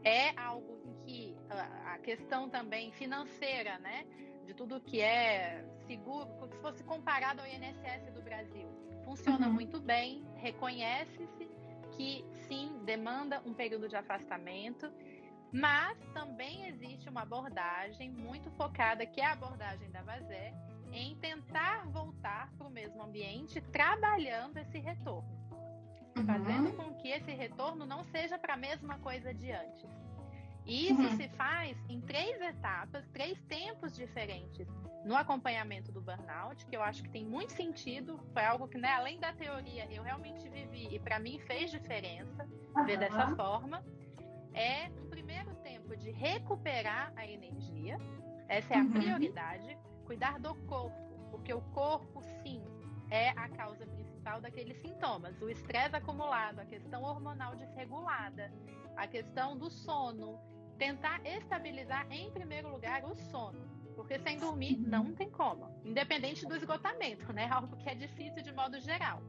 É 0.05 0.39
algo 0.39 0.79
em 0.85 0.95
que 1.05 1.37
a 1.51 1.99
questão 1.99 2.51
também 2.51 2.93
financeira, 2.93 3.79
né? 3.79 4.05
de 4.45 4.55
tudo 4.55 4.81
que 4.81 5.01
é 5.01 5.65
seguro, 5.87 6.29
se 6.49 6.57
fosse 6.59 6.85
comparado 6.85 7.41
ao 7.41 7.47
INSS 7.49 8.13
do 8.15 8.23
Brasil. 8.23 8.69
Funciona 9.05 9.49
uhum. 9.49 9.55
muito 9.55 9.81
bem, 9.81 10.25
reconhece-se 10.37 11.36
que 11.97 12.25
sim, 12.47 12.81
demanda 12.85 13.43
um 13.45 13.55
período 13.55 13.89
de 13.89 13.97
afastamento, 13.97 14.93
mas 15.53 15.99
também 16.13 16.67
existe 16.67 17.09
uma 17.09 17.23
abordagem 17.23 18.11
muito 18.11 18.51
focada, 18.53 19.07
que 19.07 19.21
é 19.21 19.25
a 19.25 19.33
abordagem 19.33 19.91
da 19.91 20.03
Vazé, 20.03 20.53
em 20.93 21.17
tentar 21.17 21.87
voltar 21.87 22.53
para 22.57 22.67
o 22.67 22.71
mesmo 22.71 23.03
ambiente, 23.03 23.61
trabalhando 23.61 24.59
esse 24.59 24.79
retorno, 24.79 25.29
uhum. 26.17 26.27
fazendo 26.27 26.77
com 26.77 26.95
que 26.95 27.09
esse 27.09 27.33
retorno 27.33 27.87
não 27.87 28.05
seja 28.05 28.39
para 28.39 28.55
a 28.55 28.57
mesma 28.57 28.99
coisa 28.99 29.33
de 29.33 29.51
antes. 29.51 29.91
E 30.67 30.91
isso 30.91 31.01
uhum. 31.01 31.17
se 31.17 31.29
faz 31.31 31.77
em 31.89 32.01
três 32.01 32.41
etapas, 32.41 33.07
três 33.13 33.41
tempos 33.43 33.95
diferentes 33.95 34.67
no 35.05 35.15
acompanhamento 35.15 35.93
do 35.93 36.01
burnout, 36.01 36.67
que 36.67 36.77
eu 36.77 36.83
acho 36.83 37.05
que 37.05 37.09
tem 37.09 37.25
muito 37.25 37.53
sentido. 37.53 38.19
Foi 38.33 38.45
algo 38.45 38.67
que, 38.67 38.77
né, 38.77 38.93
além 38.93 39.21
da 39.21 39.33
teoria, 39.33 39.87
eu 39.93 40.03
realmente 40.03 40.49
vivi 40.49 40.89
e 40.91 40.99
para 40.99 41.21
mim 41.21 41.39
fez 41.47 41.71
diferença 41.71 42.49
uhum. 42.77 42.85
ver 42.85 42.99
dessa 42.99 43.35
forma. 43.37 43.85
É 44.53 44.89
um 44.89 45.09
primeiro 45.09 45.55
tempo 45.57 45.97
de 45.97 46.11
recuperar 46.11 47.13
a 47.15 47.25
energia, 47.25 47.99
essa 48.49 48.75
é 48.75 48.79
a 48.79 48.81
uhum. 48.81 48.91
prioridade, 48.91 49.79
cuidar 50.05 50.41
do 50.41 50.55
corpo, 50.67 51.29
porque 51.31 51.53
o 51.55 51.61
corpo, 51.61 52.23
sim, 52.43 52.65
é 53.11 53.29
a 53.31 53.49
causa 53.49 53.87
principal 53.87 54.41
daqueles 54.41 54.77
sintomas. 54.79 55.41
O 55.41 55.49
estresse 55.49 55.95
acumulado, 55.95 56.59
a 56.59 56.65
questão 56.65 57.03
hormonal 57.03 57.55
desregulada, 57.55 58.53
a 58.97 59.07
questão 59.07 59.57
do 59.57 59.71
sono, 59.71 60.41
tentar 60.77 61.25
estabilizar 61.25 62.07
em 62.11 62.31
primeiro 62.31 62.69
lugar 62.69 63.05
o 63.05 63.15
sono. 63.15 63.67
Porque 63.95 64.19
sem 64.19 64.39
dormir 64.39 64.77
não 64.77 65.15
tem 65.15 65.31
como, 65.31 65.71
independente 65.85 66.47
do 66.47 66.55
esgotamento, 66.55 67.33
né? 67.33 67.49
Algo 67.51 67.77
que 67.77 67.89
é 67.89 67.95
difícil 67.95 68.43
de 68.43 68.53
modo 68.53 68.79
geral. 68.79 69.23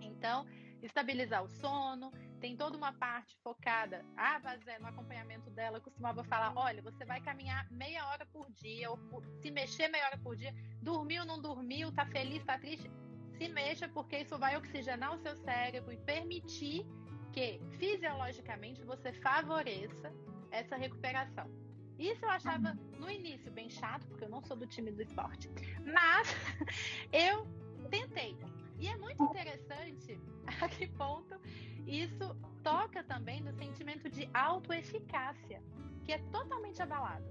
Então, 0.00 0.46
estabilizar 0.82 1.42
o 1.42 1.48
sono, 1.48 2.12
tem 2.38 2.56
toda 2.56 2.76
uma 2.76 2.92
parte 2.92 3.36
focada. 3.42 4.04
A 4.16 4.38
Vazé, 4.38 4.78
no 4.78 4.86
acompanhamento 4.86 5.50
dela, 5.50 5.80
costumava 5.80 6.22
falar: 6.24 6.52
olha, 6.56 6.82
você 6.82 7.04
vai 7.04 7.20
caminhar 7.20 7.66
meia 7.70 8.06
hora 8.08 8.26
por 8.26 8.50
dia, 8.52 8.90
ou 8.90 8.98
se 9.40 9.50
mexer 9.50 9.88
meia 9.88 10.06
hora 10.06 10.18
por 10.18 10.36
dia, 10.36 10.54
dormiu, 10.82 11.24
não 11.24 11.40
dormiu, 11.40 11.90
tá 11.92 12.04
feliz, 12.06 12.44
tá 12.44 12.58
triste. 12.58 12.90
Se 13.38 13.48
mexa, 13.48 13.88
porque 13.88 14.18
isso 14.18 14.36
vai 14.38 14.56
oxigenar 14.56 15.14
o 15.14 15.18
seu 15.18 15.36
cérebro 15.36 15.92
e 15.92 15.96
permitir 15.98 16.84
que 17.32 17.60
fisiologicamente 17.78 18.82
você 18.82 19.12
favoreça 19.12 20.12
essa 20.50 20.76
recuperação. 20.76 21.50
Isso 21.98 22.24
eu 22.24 22.30
achava 22.30 22.78
no 22.98 23.10
início 23.10 23.50
bem 23.50 23.68
chato, 23.68 24.06
porque 24.06 24.24
eu 24.24 24.28
não 24.28 24.40
sou 24.40 24.56
do 24.56 24.66
time 24.66 24.92
do 24.92 25.02
esporte. 25.02 25.50
Mas 25.84 26.28
eu 27.12 27.46
tentei. 27.90 28.36
E 28.78 28.86
é 28.86 28.96
muito 28.96 29.22
interessante 29.24 30.20
a 30.60 30.68
que 30.68 30.86
ponto 30.86 31.38
isso 31.86 32.36
toca 32.62 33.02
também 33.02 33.40
no 33.40 33.52
sentimento 33.52 34.08
de 34.08 34.28
autoeficácia, 34.32 35.62
que 36.04 36.12
é 36.12 36.18
totalmente 36.30 36.80
abalado 36.80 37.26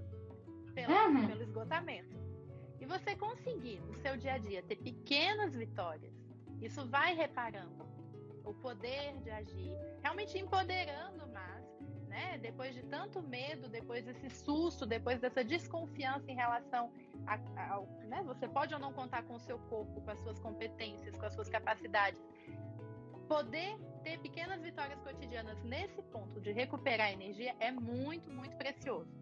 pelo, 0.74 0.92
uhum. 0.92 1.26
pelo 1.26 1.42
esgotamento. 1.42 2.16
E 2.80 2.84
você 2.84 3.16
conseguir 3.16 3.80
no 3.80 3.94
seu 3.94 4.16
dia 4.16 4.34
a 4.34 4.38
dia 4.38 4.62
ter 4.62 4.76
pequenas 4.76 5.54
vitórias, 5.54 6.12
isso 6.60 6.86
vai 6.86 7.14
reparando 7.14 7.86
o 8.44 8.52
poder 8.54 9.16
de 9.20 9.30
agir, 9.30 9.72
realmente 10.02 10.38
empoderando 10.38 11.26
mais 11.28 11.57
né? 12.18 12.38
Depois 12.38 12.74
de 12.74 12.82
tanto 12.82 13.22
medo, 13.22 13.68
depois 13.68 14.04
desse 14.04 14.28
susto, 14.28 14.84
depois 14.84 15.20
dessa 15.20 15.44
desconfiança 15.44 16.28
em 16.28 16.34
relação 16.34 16.90
ao, 17.70 17.86
né? 18.12 18.22
Você 18.24 18.48
pode 18.48 18.74
ou 18.74 18.80
não 18.80 18.92
contar 18.92 19.22
com 19.22 19.34
o 19.36 19.40
seu 19.40 19.58
corpo, 19.70 20.00
com 20.00 20.10
as 20.10 20.18
suas 20.20 20.38
competências, 20.40 21.14
com 21.16 21.26
as 21.26 21.32
suas 21.34 21.48
capacidades. 21.48 22.20
Poder 23.28 23.78
ter 24.02 24.18
pequenas 24.18 24.60
vitórias 24.60 25.00
cotidianas 25.00 25.62
nesse 25.62 26.02
ponto 26.14 26.40
de 26.40 26.50
recuperar 26.50 27.12
energia 27.12 27.54
é 27.60 27.70
muito, 27.70 28.28
muito 28.32 28.56
precioso. 28.56 29.12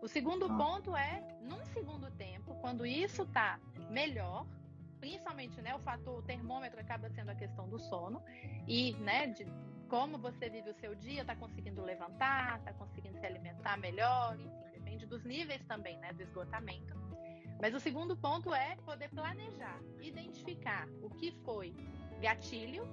O 0.00 0.08
segundo 0.08 0.46
ah. 0.46 0.56
ponto 0.56 0.96
é, 0.96 1.22
num 1.42 1.64
segundo 1.66 2.10
tempo, 2.12 2.54
quando 2.62 2.86
isso 2.86 3.22
está 3.24 3.58
melhor, 3.90 4.46
principalmente, 5.00 5.60
né, 5.60 5.74
o 5.74 5.80
fator, 5.80 6.18
o 6.20 6.22
termômetro 6.22 6.80
acaba 6.80 7.10
sendo 7.10 7.30
a 7.30 7.34
questão 7.34 7.68
do 7.68 7.78
sono 7.78 8.22
e, 8.66 8.92
né, 8.94 9.26
de 9.26 9.44
como 9.88 10.18
você 10.18 10.48
vive 10.48 10.70
o 10.70 10.74
seu 10.74 10.94
dia, 10.94 11.22
está 11.22 11.34
conseguindo 11.34 11.82
levantar, 11.82 12.58
está 12.58 12.72
conseguindo 12.72 13.18
se 13.18 13.26
alimentar 13.26 13.76
melhor, 13.78 14.38
enfim, 14.38 14.70
depende 14.72 15.06
dos 15.06 15.24
níveis 15.24 15.62
também, 15.64 15.98
né, 15.98 16.12
do 16.12 16.22
esgotamento. 16.22 16.94
Mas 17.60 17.74
o 17.74 17.80
segundo 17.80 18.16
ponto 18.16 18.54
é 18.54 18.76
poder 18.84 19.08
planejar, 19.10 19.80
identificar 20.00 20.86
o 21.02 21.08
que 21.10 21.32
foi 21.44 21.74
gatilho, 22.20 22.84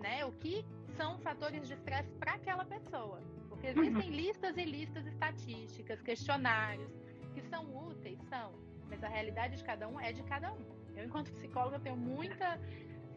né, 0.00 0.24
o 0.24 0.32
que 0.32 0.64
são 0.96 1.18
fatores 1.18 1.66
de 1.66 1.74
estresse 1.74 2.10
para 2.14 2.34
aquela 2.34 2.64
pessoa. 2.64 3.20
Porque 3.48 3.68
existem 3.68 4.10
uhum. 4.10 4.16
listas 4.16 4.56
e 4.56 4.64
listas 4.64 5.06
estatísticas, 5.06 6.00
questionários, 6.02 6.92
que 7.34 7.42
são 7.48 7.64
úteis, 7.88 8.18
são, 8.28 8.52
mas 8.88 9.02
a 9.02 9.08
realidade 9.08 9.56
de 9.56 9.64
cada 9.64 9.88
um 9.88 9.98
é 10.00 10.12
de 10.12 10.22
cada 10.22 10.52
um. 10.52 10.78
Eu, 10.96 11.04
enquanto 11.04 11.32
psicóloga, 11.32 11.78
tenho 11.80 11.96
muita 11.96 12.58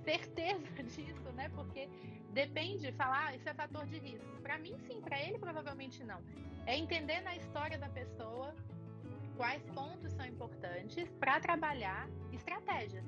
certeza 0.03 0.83
disso, 0.83 1.31
né? 1.33 1.49
Porque 1.49 1.89
depende, 2.33 2.91
falar, 2.93 3.27
ah, 3.27 3.35
isso 3.35 3.47
é 3.47 3.53
fator 3.53 3.85
de 3.85 3.97
risco. 3.99 4.41
Para 4.41 4.57
mim, 4.57 4.75
sim, 4.87 5.01
para 5.01 5.19
ele, 5.19 5.37
provavelmente 5.37 6.03
não. 6.03 6.21
É 6.65 6.77
entender 6.77 7.21
na 7.21 7.35
história 7.35 7.77
da 7.77 7.89
pessoa 7.89 8.53
quais 9.35 9.63
pontos 9.71 10.11
são 10.13 10.25
importantes 10.25 11.09
para 11.19 11.39
trabalhar 11.39 12.07
estratégias. 12.31 13.05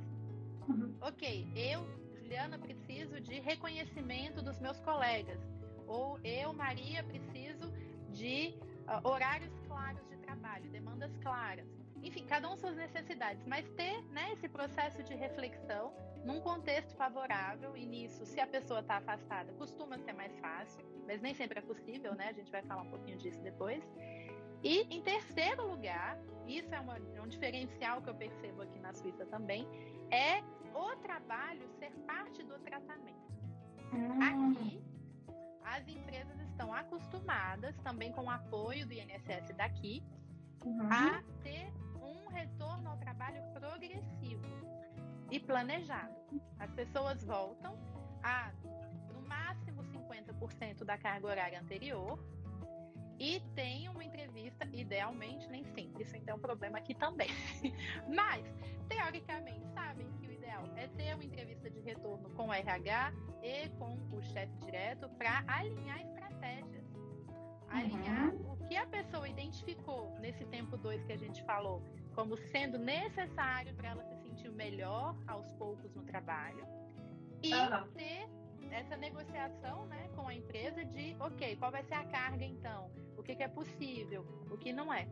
Uhum. 0.67 0.95
Ok, 1.01 1.47
eu, 1.56 1.86
Juliana, 2.15 2.58
preciso 2.58 3.19
de 3.19 3.39
reconhecimento 3.39 4.41
dos 4.41 4.60
meus 4.60 4.79
colegas. 4.79 5.39
Ou 5.86 6.19
eu, 6.23 6.53
Maria, 6.53 7.03
preciso 7.03 7.71
de 8.12 8.56
uh, 8.88 9.08
horários 9.08 9.51
claros 9.67 10.08
de 10.10 10.17
trabalho, 10.17 10.69
demandas 10.71 11.15
claras 11.17 11.67
enfim, 12.03 12.25
cada 12.25 12.49
um 12.51 12.58
suas 12.58 12.75
necessidades, 12.75 13.41
mas 13.47 13.67
ter 13.71 14.01
né, 14.12 14.34
esse 14.34 14.49
processo 14.49 15.01
de 15.03 15.15
reflexão 15.15 15.93
num 16.23 16.39
contexto 16.39 16.95
favorável, 16.95 17.75
e 17.75 17.86
nisso, 17.86 18.25
se 18.25 18.39
a 18.39 18.47
pessoa 18.47 18.79
está 18.79 18.97
afastada, 18.97 19.51
costuma 19.53 19.97
ser 19.97 20.13
mais 20.13 20.33
fácil, 20.39 20.83
mas 21.05 21.21
nem 21.21 21.33
sempre 21.33 21.59
é 21.59 21.62
possível, 21.62 22.15
né? 22.15 22.29
A 22.29 22.33
gente 22.33 22.51
vai 22.51 22.62
falar 22.63 22.83
um 22.83 22.89
pouquinho 22.89 23.17
disso 23.17 23.41
depois. 23.41 23.83
E 24.63 24.81
em 24.95 25.01
terceiro 25.01 25.67
lugar, 25.67 26.17
isso 26.47 26.73
é, 26.73 26.79
uma, 26.79 26.97
é 26.97 27.21
um 27.21 27.27
diferencial 27.27 28.01
que 28.01 28.09
eu 28.09 28.15
percebo 28.15 28.62
aqui 28.62 28.79
na 28.79 28.93
Suíça 28.93 29.25
também, 29.25 29.67
é 30.09 30.41
o 30.73 30.95
trabalho 30.97 31.67
ser 31.79 31.91
parte 32.07 32.41
do 32.43 32.57
tratamento. 32.59 33.23
Aqui, 34.21 34.81
as 35.65 35.88
empresas 35.88 36.39
estão 36.49 36.73
acostumadas, 36.73 37.75
também 37.79 38.12
com 38.13 38.23
o 38.23 38.29
apoio 38.29 38.86
do 38.88 38.93
INSS 38.93 39.53
daqui, 39.55 40.03
uhum. 40.63 40.89
a 40.89 41.21
ter 41.43 41.71
um 42.01 42.27
retorno 42.29 42.89
ao 42.89 42.97
trabalho 42.97 43.41
progressivo 43.53 44.62
e 45.34 45.39
planejado. 45.39 46.13
As 46.60 46.72
pessoas 46.72 47.24
voltam 47.24 47.76
a, 48.22 48.52
no 49.12 49.28
máximo, 49.28 49.84
50% 49.84 50.84
da 50.84 50.96
carga 50.96 51.26
horária 51.26 51.60
anterior 51.60 52.19
e 53.19 53.39
tem 53.56 53.89
uma 53.89 54.04
entrevista, 54.04 54.67
idealmente, 54.72 55.48
nem 55.48 55.63
sempre. 55.74 56.04
Isso 56.04 56.15
então 56.15 56.36
é 56.36 56.38
um 56.38 56.41
problema 56.41 56.78
aqui 56.78 56.93
também. 56.93 57.30
Mas, 58.15 58.46
teoricamente, 58.88 59.65
sabem 59.74 60.08
que 60.19 60.28
o 60.28 60.32
ideal 60.32 60.65
é 60.76 60.88
ter 60.89 61.15
uma 61.15 61.24
entrevista 61.24 61.67
de 61.67 61.80
retorno 61.80 62.30
com 62.32 62.50
o 62.50 62.54
RH 62.54 63.13
e 63.41 63.69
com 63.80 63.98
o 64.15 64.22
chefe 64.22 64.56
direto 64.58 65.10
para 65.17 65.43
alinhar 65.48 66.00
estratégias. 66.02 66.84
Alinhar 67.69 68.36
uhum. 68.36 68.54
o 68.54 68.67
que 68.67 68.76
a 68.76 68.86
pessoa 68.86 69.28
identificou 69.28 70.15
nesse 70.19 70.46
tempo 70.46 70.78
2 70.78 71.04
que 71.06 71.13
a 71.13 71.17
gente 71.17 71.43
falou 71.43 71.82
como 72.13 72.38
sendo 72.38 72.78
necessário 72.78 73.74
para 73.74 73.89
ela 73.89 74.04
se 74.04 74.12
sentir 74.34 74.52
melhor 74.52 75.15
aos 75.28 75.52
poucos 75.54 75.93
no 75.93 76.04
trabalho 76.04 76.65
e 77.41 77.54
uhum. 77.54 77.91
ter 77.91 78.28
essa 78.72 78.98
negociação 78.98 79.86
né, 79.86 80.10
com 80.15 80.28
a 80.28 80.34
empresa 80.34 80.84
de, 80.84 81.15
ok, 81.19 81.56
qual 81.58 81.72
vai 81.72 81.84
ser 81.84 81.93
a 81.93 82.06
carga 82.06 82.43
então? 82.43 82.91
O 83.15 83.22
que, 83.22 83.36
que 83.36 83.43
é 83.43 83.48
possível? 83.48 84.26
O 84.50 84.58
que 84.58 84.74
não 84.74 84.91
é? 84.91 85.08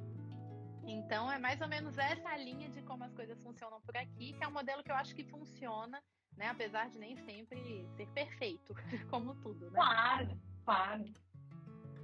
Então, 0.83 1.31
é 1.31 1.37
mais 1.37 1.61
ou 1.61 1.67
menos 1.67 1.95
essa 1.97 2.35
linha 2.37 2.67
de 2.69 2.81
como 2.81 3.03
as 3.03 3.13
coisas 3.13 3.41
funcionam 3.43 3.79
por 3.81 3.95
aqui, 3.95 4.33
que 4.33 4.43
é 4.43 4.47
um 4.47 4.51
modelo 4.51 4.83
que 4.83 4.91
eu 4.91 4.95
acho 4.95 5.13
que 5.13 5.23
funciona, 5.23 6.01
né? 6.35 6.47
Apesar 6.47 6.89
de 6.89 6.97
nem 6.97 7.15
sempre 7.17 7.87
ser 7.95 8.07
perfeito, 8.07 8.73
como 9.11 9.35
tudo, 9.35 9.69
né? 9.69 9.75
Claro, 9.75 10.41
claro. 10.65 11.05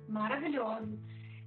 Maravilhoso. 0.08 1.00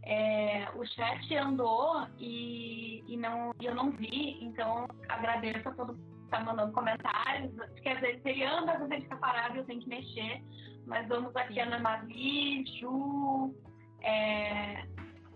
É, 0.03 0.69
o 0.75 0.85
chat 0.87 1.37
andou 1.37 2.07
e, 2.19 3.05
e 3.07 3.17
não, 3.17 3.53
eu 3.61 3.75
não 3.75 3.91
vi, 3.93 4.39
então 4.43 4.89
agradeço 5.09 5.69
a 5.69 5.73
todo 5.73 5.93
mundo 5.93 6.19
que 6.19 6.25
está 6.25 6.41
mandando 6.41 6.73
comentários, 6.73 7.53
porque 7.55 7.89
às 7.89 8.01
vezes 8.01 8.25
ele 8.25 8.45
anda, 8.45 8.73
às 8.73 8.79
vezes 8.79 8.93
ele 8.93 9.03
fica 9.03 9.17
parado 9.17 9.57
e 9.57 9.59
eu 9.59 9.65
tenho 9.67 9.81
que 9.81 9.89
mexer. 9.89 10.43
Mas 10.87 11.07
vamos 11.07 11.35
aqui, 11.37 11.61
Ana 11.61 11.79
Mavi, 11.79 12.65
Ju, 12.79 13.55
é, 14.03 14.85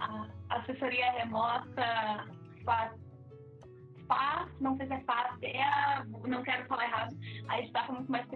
a 0.00 0.26
assessoria 0.56 1.12
remota 1.12 2.26
faz 2.64 2.92
FAS, 4.06 4.48
não 4.60 4.76
sei 4.76 4.86
se 4.86 4.94
é 4.94 5.00
FAS, 5.00 5.38
é, 5.42 6.04
não 6.26 6.42
quero 6.42 6.66
falar 6.66 6.84
errado, 6.84 6.93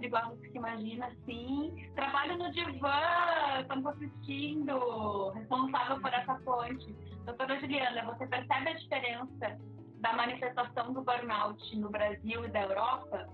do 0.09 0.41
que 0.41 0.57
imagina, 0.57 1.09
sim. 1.25 1.73
Trabalho 1.95 2.37
no 2.37 2.51
divã, 2.51 3.61
estamos 3.61 3.85
assistindo, 3.87 5.29
responsável 5.31 5.99
por 6.01 6.13
essa 6.13 6.35
fonte. 6.39 6.93
Doutora 7.25 7.59
Juliana, 7.59 8.03
você 8.05 8.27
percebe 8.27 8.69
a 8.69 8.73
diferença 8.73 9.59
da 9.99 10.13
manifestação 10.13 10.93
do 10.93 11.01
burnout 11.01 11.77
no 11.77 11.89
Brasil 11.89 12.45
e 12.45 12.47
da 12.49 12.61
Europa? 12.61 13.29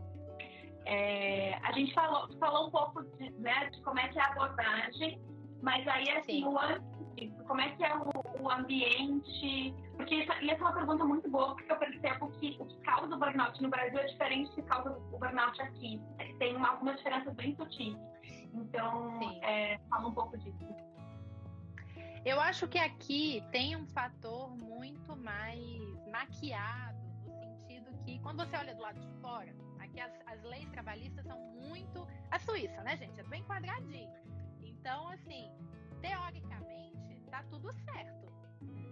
É, 0.85 1.57
a 1.63 1.71
gente 1.71 1.93
falou, 1.93 2.29
falou 2.37 2.67
um 2.67 2.71
pouco 2.71 3.03
de, 3.03 3.31
né, 3.39 3.69
de 3.69 3.81
como 3.81 3.99
é 3.99 4.07
que 4.07 4.19
é 4.19 4.21
a 4.21 4.27
abordagem, 4.27 5.19
mas 5.61 5.87
aí, 5.87 6.09
assim, 6.11 6.45
o 6.45 6.59
antes 6.59 6.94
como 7.47 7.61
é 7.61 7.69
que 7.75 7.83
é 7.83 7.95
o, 7.95 8.11
o 8.41 8.51
ambiente? 8.51 9.73
Porque 9.95 10.15
isso, 10.15 10.31
e 10.41 10.49
essa 10.49 10.61
é 10.61 10.65
uma 10.65 10.73
pergunta 10.73 11.05
muito 11.05 11.29
boa, 11.29 11.55
porque 11.55 11.71
eu 11.71 11.77
percebo 11.77 12.29
que 12.31 12.57
o 12.59 12.65
que 12.65 12.77
causa 12.81 13.15
o 13.15 13.19
burnout 13.19 13.61
no 13.61 13.69
Brasil 13.69 13.99
é 13.99 14.05
diferente 14.05 14.49
do 14.49 14.55
que 14.55 14.61
causa 14.63 14.91
o 14.91 15.17
burnout 15.17 15.61
aqui. 15.61 16.01
Tem 16.39 16.55
uma, 16.55 16.69
algumas 16.69 16.97
diferenças 16.97 17.33
bem 17.35 17.55
sutis. 17.55 17.95
Então, 18.53 19.19
é, 19.43 19.79
fala 19.89 20.07
um 20.07 20.13
pouco 20.13 20.37
disso. 20.37 20.57
Eu 22.25 22.39
acho 22.41 22.67
que 22.67 22.79
aqui 22.79 23.43
tem 23.51 23.75
um 23.75 23.85
fator 23.87 24.49
muito 24.49 25.15
mais 25.15 25.61
maquiado, 26.11 26.97
no 27.23 27.33
sentido 27.33 27.91
que, 28.03 28.19
quando 28.19 28.43
você 28.43 28.57
olha 28.57 28.73
do 28.73 28.81
lado 28.81 28.99
de 28.99 29.21
fora, 29.21 29.55
aqui 29.79 29.99
as, 29.99 30.11
as 30.25 30.41
leis 30.43 30.67
trabalhistas 30.69 31.23
são 31.25 31.39
muito. 31.39 32.07
A 32.31 32.39
Suíça, 32.39 32.81
né, 32.81 32.97
gente? 32.97 33.19
É 33.19 33.23
bem 33.23 33.43
quadradinho. 33.43 34.11
Então, 34.63 35.07
assim, 35.09 35.51
teoricamente, 36.01 36.84
tá 37.35 37.43
tudo 37.49 37.73
certo. 37.83 38.31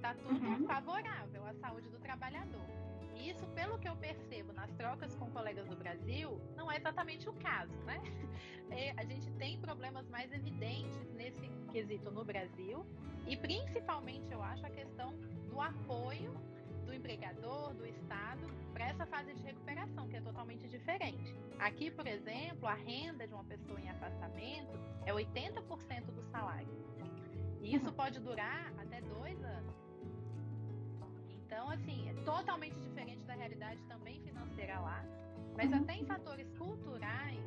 Tá 0.01 0.13
tudo 0.15 0.45
uhum. 0.45 0.67
favorável 0.67 1.47
à 1.47 1.53
saúde 1.53 1.89
do 1.89 1.97
trabalhador. 1.99 2.67
E 3.15 3.29
isso, 3.29 3.45
pelo 3.55 3.79
que 3.79 3.87
eu 3.87 3.95
percebo 3.95 4.51
nas 4.51 4.69
trocas 4.73 5.15
com 5.15 5.31
colegas 5.31 5.65
do 5.69 5.77
Brasil, 5.77 6.41
não 6.57 6.69
é 6.69 6.75
exatamente 6.75 7.29
o 7.29 7.33
caso, 7.33 7.75
né? 7.85 8.01
É, 8.71 8.91
a 8.97 9.05
gente 9.05 9.29
tem 9.33 9.59
problemas 9.59 10.09
mais 10.09 10.31
evidentes 10.33 11.13
nesse 11.13 11.47
quesito 11.71 12.09
no 12.09 12.25
Brasil 12.25 12.83
e 13.27 13.37
principalmente, 13.37 14.31
eu 14.31 14.41
acho, 14.41 14.65
a 14.65 14.69
questão 14.69 15.13
do 15.47 15.61
apoio 15.61 16.33
do 16.83 16.91
empregador, 16.91 17.71
do 17.75 17.85
Estado, 17.85 18.47
para 18.73 18.85
essa 18.85 19.05
fase 19.05 19.31
de 19.35 19.43
recuperação, 19.43 20.07
que 20.07 20.15
é 20.15 20.21
totalmente 20.21 20.67
diferente. 20.67 21.35
Aqui, 21.59 21.91
por 21.91 22.07
exemplo, 22.07 22.67
a 22.67 22.73
renda 22.73 23.27
de 23.27 23.33
uma 23.35 23.43
pessoa 23.43 23.79
em 23.79 23.89
afastamento 23.89 24.71
é 25.05 25.13
80% 25.13 26.05
do 26.05 26.23
salário. 26.31 26.67
E 27.63 27.75
isso 27.75 27.91
pode 27.93 28.19
durar 28.19 28.71
até 28.77 29.01
dois 29.01 29.41
anos. 29.43 29.73
Então, 31.29 31.69
assim, 31.69 32.09
é 32.09 32.13
totalmente 32.23 32.79
diferente 32.79 33.23
da 33.25 33.33
realidade 33.33 33.81
também 33.85 34.21
financeira 34.21 34.79
lá. 34.79 35.03
Mas 35.55 35.71
uhum. 35.71 35.81
até 35.81 35.93
em 35.93 36.05
fatores 36.05 36.51
culturais, 36.57 37.39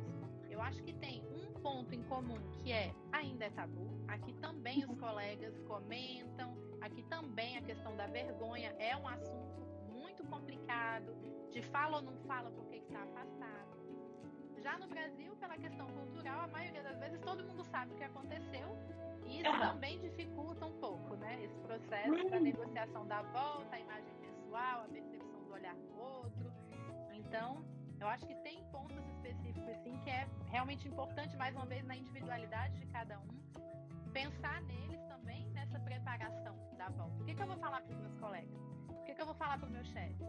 eu 0.49 0.61
acho 0.61 0.83
que 0.83 0.93
tem 0.93 1.23
um 1.29 1.53
ponto 1.61 1.93
em 1.93 2.03
comum 2.03 2.39
que 2.51 2.71
é 2.71 2.93
ainda 3.11 3.45
é 3.45 3.49
tabu. 3.49 3.87
Aqui 4.07 4.33
também 4.33 4.83
os 4.85 4.97
colegas 4.97 5.57
comentam, 5.59 6.57
Aqui 6.81 7.03
também 7.03 7.57
a 7.57 7.61
questão 7.61 7.95
da 7.95 8.07
vergonha 8.07 8.69
é 8.79 8.95
um 8.95 9.07
assunto 9.07 9.61
muito 9.91 10.23
complicado, 10.25 11.15
de 11.51 11.61
fala 11.61 11.97
ou 11.97 12.03
não 12.03 12.17
fala 12.19 12.51
porque 12.51 12.77
está 12.77 13.01
afastado. 13.03 13.66
Já 14.61 14.77
no 14.77 14.87
Brasil, 14.87 15.35
pela 15.35 15.57
questão 15.57 15.87
cultural, 15.87 16.41
a 16.41 16.47
maioria 16.47 16.83
das 16.83 16.97
vezes 16.99 17.19
todo 17.21 17.43
mundo 17.43 17.63
sabe 17.65 17.93
o 17.93 17.95
que 17.95 18.03
aconteceu 18.03 18.77
e 19.25 19.41
isso 19.41 19.49
uhum. 19.49 19.59
também 19.59 19.99
dificulta 19.99 20.65
um 20.65 20.79
pouco, 20.79 21.15
né? 21.15 21.43
Esse 21.43 21.57
processo 21.59 22.09
uhum. 22.09 22.29
da 22.29 22.39
negociação 22.39 23.05
da 23.07 23.21
volta, 23.21 23.75
a 23.75 23.79
imagem 23.79 24.13
pessoal, 24.15 24.81
a 24.85 24.87
percepção 24.87 25.43
do 25.43 25.53
olhar 25.53 25.75
do 25.75 25.99
outro. 25.99 26.51
Então, 27.13 27.63
eu 27.99 28.07
acho 28.07 28.25
que 28.25 28.35
tem 28.35 28.63
pontos 28.71 29.05
específicos, 29.09 29.67
assim, 29.69 29.97
que 30.03 30.09
é 30.09 30.27
realmente 30.47 30.87
importante, 30.87 31.35
mais 31.35 31.55
uma 31.55 31.65
vez, 31.65 31.85
na 31.85 31.95
individualidade 31.95 32.79
de 32.79 32.85
cada 32.87 33.19
um, 33.19 33.27
pensar 34.13 34.61
neles 34.61 35.01
também 35.03 35.49
nessa 35.49 35.79
preparação 35.79 36.55
da 36.77 36.89
volta. 36.89 37.21
O 37.21 37.25
que, 37.25 37.35
que 37.35 37.41
eu 37.41 37.47
vou 37.47 37.57
falar 37.57 37.81
para 37.81 37.93
os 37.93 37.99
meus 37.99 38.15
colegas? 38.15 38.59
O 38.89 39.03
que, 39.03 39.13
que 39.13 39.21
eu 39.21 39.25
vou 39.25 39.35
falar 39.35 39.57
para 39.57 39.67
o 39.67 39.71
meu 39.71 39.83
chefe? 39.83 40.23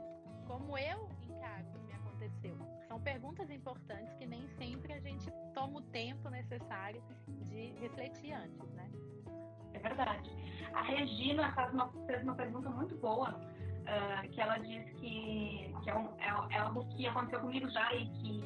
Como 0.46 0.76
eu 0.76 1.08
encaro 1.22 1.68
o 1.68 1.72
que 1.72 1.78
me 1.78 1.87
aconteceu? 2.18 2.56
São 2.88 3.00
perguntas 3.00 3.48
importantes 3.50 4.12
que 4.14 4.26
nem 4.26 4.46
sempre 4.58 4.92
a 4.92 5.00
gente 5.00 5.30
toma 5.54 5.78
o 5.78 5.82
tempo 5.82 6.28
necessário 6.28 7.02
de 7.44 7.72
refletir 7.80 8.32
antes, 8.32 8.68
né? 8.72 8.90
É 9.74 9.78
verdade. 9.78 10.30
A 10.74 10.82
Regina 10.82 11.52
faz 11.52 11.72
uma, 11.72 11.88
fez 12.06 12.22
uma 12.22 12.34
pergunta 12.34 12.68
muito 12.70 12.96
boa, 12.96 13.30
uh, 13.30 14.28
que 14.30 14.40
ela 14.40 14.58
diz 14.58 14.84
que, 14.94 15.74
que 15.82 15.90
é, 15.90 15.94
um, 15.94 16.08
é, 16.18 16.54
é, 16.54 16.58
algo 16.58 16.84
que 16.96 17.06
aconteceu 17.06 17.40
comigo 17.40 17.68
já 17.70 17.94
e 17.94 18.06
que, 18.08 18.42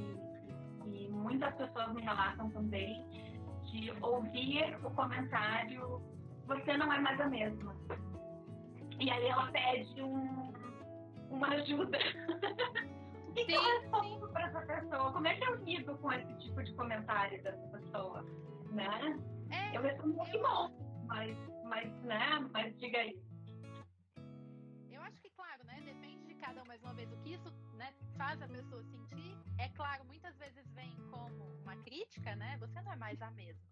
que 0.83 1.09
muitas 1.09 1.55
pessoas 1.55 1.93
me 1.95 2.03
relatam 2.03 2.51
também, 2.51 3.05
de 3.65 3.91
ouvir 4.03 4.77
o 4.85 4.91
comentário 4.91 6.03
você 6.47 6.77
não 6.77 6.93
é 6.93 7.01
mais 7.01 7.19
a 7.21 7.27
mesma. 7.27 7.75
E 8.99 9.11
aí 9.11 9.27
ela 9.27 9.51
pede 9.51 10.03
um, 10.03 10.53
uma 11.31 11.49
ajuda. 11.49 11.99
o 13.33 13.35
que, 13.35 13.47
que 13.47 13.53
eu 13.53 13.63
respondo 13.63 14.29
para 14.29 14.47
essa 14.47 14.61
pessoa? 14.61 15.13
Como 15.13 15.27
é 15.27 15.35
que 15.35 15.45
eu 15.45 15.55
lido 15.65 15.97
com 15.99 16.13
esse 16.13 16.35
tipo 16.39 16.63
de 16.63 16.75
comentário 16.75 17.43
dessa 17.43 17.67
pessoa? 17.69 18.23
Né? 18.71 19.19
É, 19.51 19.77
eu 19.77 19.83
respondo 19.83 20.23
que 20.31 20.39
bom, 20.39 20.71
mas, 21.07 21.37
mas, 21.65 21.91
né? 22.03 22.47
Mas 22.53 22.79
diga 22.79 22.99
aí. 22.99 23.19
Eu 24.91 25.01
acho 25.01 25.19
que, 25.23 25.31
claro, 25.31 25.65
né? 25.65 25.81
Depende 25.83 26.27
de 26.27 26.35
cada 26.35 26.63
um, 26.63 26.67
mais 26.67 26.83
uma 26.83 26.93
vez, 26.93 27.11
o 27.11 27.17
que 27.23 27.31
isso 27.31 27.51
né, 27.75 27.95
faz 28.19 28.41
a 28.43 28.49
pessoa 28.49 28.85
sentir. 28.85 29.35
É 29.59 29.69
claro, 29.71 30.05
muitas 30.05 30.37
vezes 30.37 30.71
vem 30.75 30.95
como 31.11 31.45
uma 31.63 31.77
crítica, 31.77 32.37
né? 32.37 32.59
Você 32.61 32.83
não 32.83 32.93
é 32.93 32.97
mais 32.97 33.21
a 33.23 33.31
mesma. 33.31 33.63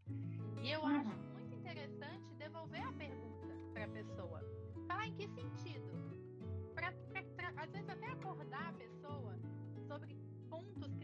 E 0.63 0.71
eu 0.71 0.81
uhum. 0.81 1.01
acho 1.01 1.17
muito 1.35 1.55
interessante 1.55 2.35
devolver 2.37 2.83
a 2.83 2.93
pergunta 2.93 3.55
para 3.75 3.85
a 3.85 3.89
pessoa. 3.89 4.41
Falar 4.87 5.07
em 5.07 5.15
que 5.15 5.29
sentido? 5.29 5.91
Para 6.75 6.95
às 7.57 7.71
vezes 7.71 7.89
até 7.89 8.07
acordar 8.07 8.69
a 8.69 8.73
pessoa 8.73 9.00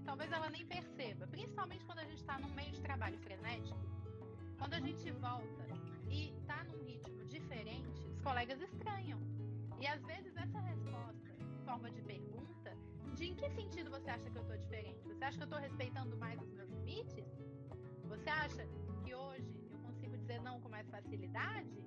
talvez 0.06 0.30
ela 0.30 0.48
nem 0.48 0.64
perceba, 0.64 1.26
principalmente 1.26 1.84
quando 1.84 1.98
a 1.98 2.04
gente 2.04 2.20
está 2.20 2.38
num 2.38 2.54
meio 2.54 2.70
de 2.70 2.80
trabalho 2.80 3.18
frenético. 3.18 3.78
Quando 4.56 4.74
a 4.74 4.80
gente 4.80 5.10
volta 5.10 5.66
e 6.08 6.30
está 6.30 6.62
num 6.64 6.82
ritmo 6.84 7.24
diferente, 7.24 8.06
os 8.08 8.20
colegas 8.20 8.60
estranham. 8.62 9.20
E 9.80 9.86
às 9.86 10.02
vezes 10.04 10.34
essa 10.36 10.60
resposta, 10.60 11.28
em 11.40 11.64
forma 11.64 11.90
de 11.90 12.00
pergunta, 12.02 12.74
de 13.14 13.24
em 13.26 13.34
que 13.34 13.50
sentido 13.50 13.90
você 13.90 14.08
acha 14.08 14.30
que 14.30 14.38
eu 14.38 14.42
estou 14.42 14.56
diferente? 14.56 15.08
Você 15.08 15.24
acha 15.24 15.36
que 15.36 15.42
eu 15.42 15.50
estou 15.50 15.60
respeitando 15.60 16.16
mais 16.16 16.40
os 16.40 16.52
meus 16.52 16.70
limites? 16.70 17.26
Você 18.04 18.30
acha 18.30 18.66
que 19.04 19.14
hoje 19.14 19.60
eu 19.72 19.78
consigo 19.80 20.16
dizer 20.16 20.40
não 20.40 20.60
com 20.60 20.68
mais 20.68 20.88
facilidade? 20.88 21.84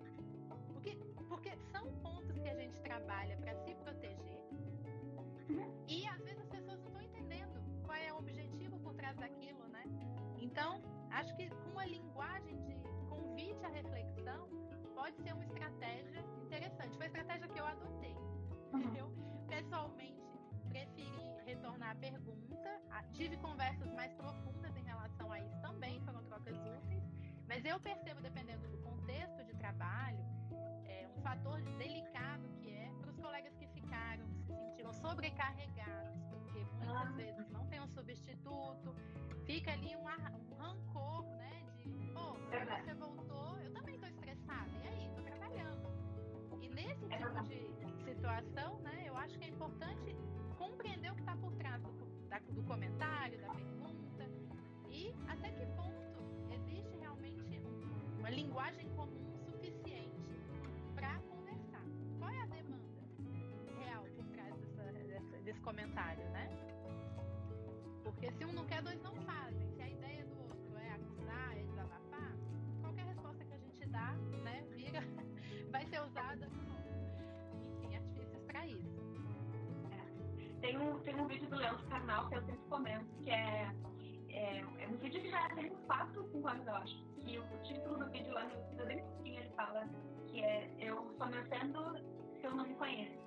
Porque, 0.74 0.96
porque 1.30 1.56
são 1.72 1.86
pontos 2.04 2.38
que 2.38 2.50
a 2.50 2.56
gente 2.56 2.80
trabalha 2.82 3.38
para 3.38 3.56
se 3.64 3.74
proteger. 3.76 4.40
E 5.88 6.06
às 6.06 6.22
vezes 6.24 6.49
daquilo, 9.20 9.68
né? 9.68 9.84
Então, 10.38 10.82
acho 11.12 11.36
que 11.36 11.50
com 11.50 11.80
a 11.80 11.86
linguagem 11.86 12.62
de 12.66 12.76
convite 13.10 13.66
à 13.66 13.70
reflexão 13.70 14.48
pode 14.96 15.18
ser 15.24 15.34
uma 15.34 15.46
estratégia 15.46 16.22
interessante. 16.42 16.98
Foi 16.98 17.06
a 17.06 17.10
estratégia 17.10 17.48
que 17.48 17.60
eu 17.60 17.66
adotei. 17.66 18.16
Uhum. 18.74 18.96
Eu, 18.96 19.14
pessoalmente, 19.48 20.22
preferi 20.68 21.30
retornar 21.46 21.92
a 21.92 21.96
pergunta. 21.96 22.70
Tive 23.14 23.38
conversas 23.38 23.92
mais 23.94 24.14
profundas 24.14 24.76
em 24.76 24.84
relação 24.84 25.32
a 25.32 25.40
isso 25.40 25.60
também, 25.62 26.00
foram 26.02 26.24
trocas 26.24 26.56
úteis. 26.58 27.04
Mas 27.48 27.66
eu 27.66 27.80
percebo, 27.80 28.22
dependendo 28.22 28.68
do 28.70 28.78
contexto 28.78 29.44
de 29.44 29.54
trabalho, 29.56 30.24
é, 30.86 31.08
um 31.18 31.22
fator 31.22 31.62
delicado 31.78 32.48
que 32.60 32.70
é 32.70 32.92
para 33.00 33.10
os 33.10 33.18
colegas 33.18 33.56
que 33.56 33.68
ficaram, 33.68 34.26
que 34.46 34.54
se 34.54 34.54
sentiram 34.54 34.94
sobrecarregados, 34.94 36.29
ah. 36.96 37.12
vezes 37.16 37.50
não 37.52 37.66
tem 37.68 37.80
um 37.82 37.88
substituto, 37.88 38.96
fica 39.46 39.72
ali 39.72 39.96
um, 39.96 40.02
um 40.02 40.56
rancor, 40.56 41.24
né? 41.38 41.66
De, 41.78 41.90
pô, 42.14 42.20
oh, 42.20 42.84
você 42.84 42.94
voltou, 42.94 43.60
eu 43.60 43.74
também 43.74 43.96
estou 43.96 44.10
estressada, 44.10 44.70
e 44.84 44.88
aí, 44.88 45.08
estou 45.08 45.24
trabalhando. 45.24 45.90
E 46.62 46.70
nesse 46.70 47.06
é 47.06 47.18
tipo 47.18 47.44
de 47.44 48.04
situação, 48.04 48.80
né, 48.82 49.06
eu 49.08 49.18
acho 49.18 49.38
que 49.38 49.46
é 49.46 49.50
importante 49.50 50.16
compreender 50.58 51.12
o 51.12 51.16
que 51.16 51.22
está 51.22 51.36
por 51.38 51.54
trás 51.54 51.82
do, 51.82 51.92
do 52.54 52.64
comentário, 52.64 53.40
da 53.42 53.50
pergunta, 53.54 54.30
e 54.90 55.14
até 55.28 55.52
que 55.52 55.66
ponto 55.68 56.54
existe 56.54 56.96
realmente 56.98 57.62
uma 58.20 58.30
linguagem 58.30 58.88
comum 58.90 59.34
suficiente 59.46 60.36
para 60.96 61.20
conversar. 61.20 61.84
Qual 62.18 62.30
é 62.30 62.42
a 62.42 62.46
demanda 62.46 63.02
real 63.80 64.04
por 64.16 64.26
trás 64.26 64.54
dessa, 64.56 64.92
dessa, 64.92 65.38
desse 65.42 65.62
comentário? 65.62 66.29
Porque 68.20 68.34
se 68.34 68.44
um 68.44 68.52
não 68.52 68.66
quer, 68.66 68.82
dois 68.84 69.02
não 69.02 69.16
fazem. 69.22 69.66
Se 69.78 69.82
a 69.82 69.90
ideia 69.90 70.26
do 70.26 70.42
outro 70.42 70.78
é 70.78 70.92
acusar, 70.92 71.58
é 71.58 71.64
desabafar, 71.64 72.36
qualquer 72.82 73.06
resposta 73.06 73.46
que 73.46 73.54
a 73.54 73.58
gente 73.58 73.86
dá, 73.86 74.12
né, 74.44 74.62
vira, 74.72 75.00
vai 75.72 75.86
ser 75.86 76.02
usada 76.02 76.50
enfim, 77.78 77.96
artifícios 77.96 78.44
para 78.44 78.68
isso. 78.68 79.00
É. 79.92 80.60
Tem 80.60 80.78
um, 80.78 81.00
tem 81.00 81.16
um 81.16 81.28
vídeo 81.28 81.50
do 81.50 81.56
Leandro 81.56 81.88
Carnal 81.88 82.28
que 82.28 82.36
eu 82.36 82.42
sempre 82.42 82.66
comento, 82.70 83.06
que 83.24 83.30
é, 83.30 83.72
é, 84.28 84.60
é 84.60 84.88
um 84.90 84.98
vídeo 84.98 85.22
que 85.22 85.30
já 85.30 85.48
tem 85.56 85.72
uns 85.72 85.80
4 85.86 86.30
5 86.30 86.46
anos, 86.46 86.68
eu 86.68 86.76
acho. 86.76 87.06
Que 87.24 87.40
o, 87.40 87.64
título 87.64 88.00
do 88.00 88.12
vídeo 88.12 88.34
lá 88.34 88.44
no 88.44 88.50
pouquinho 88.50 89.40
ele 89.40 89.50
fala 89.52 89.88
que 90.28 90.44
é 90.44 90.70
Eu 90.78 91.16
só 91.18 91.26
me 91.26 91.40
ofendo 91.40 91.98
se 92.38 92.44
eu 92.44 92.54
não 92.54 92.68
me 92.68 92.76
conheço. 92.76 93.18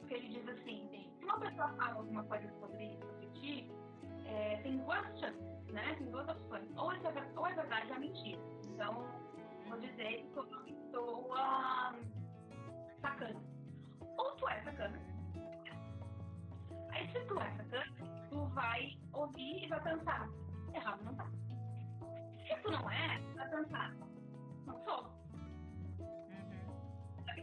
Porque 0.00 0.12
ele 0.12 0.28
diz 0.28 0.46
assim, 0.46 0.90
se 1.18 1.24
uma 1.24 1.40
pessoa 1.40 1.72
fala 1.72 1.94
alguma 1.94 2.24
coisa 2.24 2.52
sobre, 2.60 2.98
sobre 2.98 3.26
ti, 3.40 3.70
é, 4.28 4.60
tem 4.62 4.78
duas 4.78 5.04
chances, 5.18 5.72
né? 5.72 5.94
Tem 5.98 6.10
duas 6.10 6.28
opções. 6.28 6.68
Ou 6.76 6.92
é, 6.92 6.98
ou 7.36 7.46
é 7.46 7.54
verdade 7.54 7.88
ou 7.88 7.96
é 7.96 7.98
mentira. 7.98 8.42
Então, 8.68 9.06
vou 9.68 9.80
dizer 9.80 10.26
que 10.32 10.38
eu 10.38 10.44
estou 10.66 11.32
uh, 11.32 11.94
sacana. 13.00 13.40
Ou 14.18 14.36
tu 14.36 14.48
é 14.48 14.62
sacana. 14.62 15.00
Aí 16.90 17.10
se 17.12 17.20
tu 17.26 17.40
é 17.40 17.50
sacana, 17.56 17.86
tu 18.30 18.44
vai 18.54 18.98
ouvir 19.12 19.64
e 19.64 19.68
vai 19.68 19.82
pensar, 19.82 20.28
errado 20.74 21.04
não 21.04 21.14
tá. 21.14 21.26
Se 22.46 22.62
tu 22.62 22.70
não 22.70 22.90
é, 22.90 23.18
tu 23.18 23.36
vai 23.36 23.50
pensar, 23.50 23.94
não 24.66 24.82
sou 24.84 25.16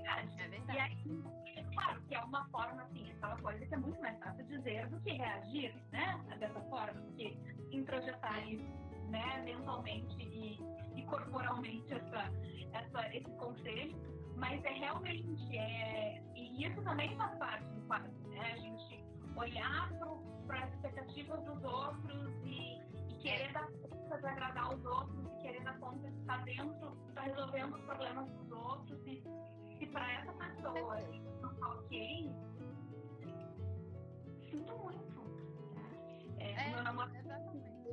verdade. 0.04 0.42
É 0.42 0.48
verdade. 0.48 0.78
E 0.78 0.80
aí, 0.80 1.43
claro, 1.74 2.02
que 2.08 2.16
é 2.16 2.20
uma 2.22 2.46
forma, 2.50 2.84
assim, 2.84 3.12
aquela 3.12 3.38
coisa 3.38 3.66
que 3.66 3.74
é 3.74 3.78
muito 3.78 4.02
mais 4.02 4.20
fácil 4.20 4.46
dizer 4.46 4.88
do 4.88 5.00
que 5.02 5.12
reagir, 5.12 5.76
né? 5.92 6.20
Dessa 6.40 6.60
forma, 6.62 7.02
que 7.18 7.38
introjetar 7.72 8.48
isso, 8.48 8.66
né, 9.10 9.42
mentalmente 9.44 10.16
e, 10.22 10.60
e 10.96 11.04
corporalmente 11.04 11.94
essa, 11.94 12.32
essa, 12.74 13.16
esse 13.16 13.32
conselho. 13.38 13.96
Mas 14.36 14.64
é 14.66 14.72
realmente, 14.72 15.58
é, 15.58 16.22
e 16.36 16.66
isso 16.66 16.82
também 16.82 17.16
faz 17.16 17.38
parte 17.38 17.66
do 17.66 17.82
quadro, 17.88 18.12
né? 18.30 18.54
A 18.54 18.58
gente 18.58 19.04
olhar 19.36 19.90
para 20.48 20.64
as 20.64 20.74
expectativas 20.74 21.44
dos 21.44 21.64
outros 21.64 22.32
e, 22.44 22.82
e 23.10 23.16
querer 23.20 23.52
dar 23.54 23.68
conta 23.68 24.18
de 24.18 24.26
agradar 24.26 24.74
os 24.76 24.86
outros 24.86 25.26
e 25.26 25.42
querer 25.42 25.64
dar 25.64 25.80
conta 25.80 26.10
de 26.10 26.20
estar 26.20 26.44
dentro, 26.44 26.98
estar 27.10 27.22
resolvendo 27.22 27.76
os 27.76 27.82
problemas 27.82 28.30
dos 28.30 28.52
outros 28.52 29.00
e 29.08 29.24
se 29.78 29.86
para 29.88 30.12
essa 30.14 30.34
pessoa 30.34 31.00
ok, 31.68 32.32
sinto 34.50 34.78
muito. 34.78 35.22
Né? 35.74 35.90
É, 36.40 36.52
é, 36.52 36.70
meu 36.70 36.84
namorado 36.84 37.14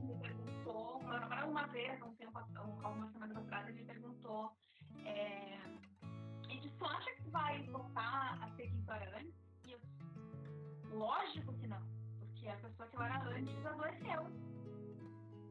me 0.02 0.14
perguntou, 0.20 1.00
meu 1.02 1.20
namorado 1.20 1.50
uma 1.50 1.66
vez, 1.68 2.02
um 2.02 2.14
tempo, 2.14 2.38
algumas 2.38 3.12
semanas 3.12 3.36
atrás, 3.36 3.68
ele 3.68 3.84
perguntou, 3.84 4.52
é, 5.04 5.58
e 6.48 6.60
disse, 6.60 6.76
tu 6.76 6.84
acha 6.84 7.12
que 7.14 7.30
vai 7.30 7.62
voltar 7.64 8.38
a 8.42 8.50
ser 8.56 8.68
quem 8.68 8.82
tu 8.82 8.92
era 8.92 9.18
antes? 9.18 9.34
E 9.64 9.72
eu, 9.72 9.80
lógico 10.90 11.52
que 11.54 11.66
não, 11.66 11.82
porque 12.18 12.48
a 12.48 12.56
pessoa 12.56 12.88
que 12.88 12.96
eu 12.96 13.02
era 13.02 13.22
antes 13.28 13.66
adoeceu. 13.66 14.50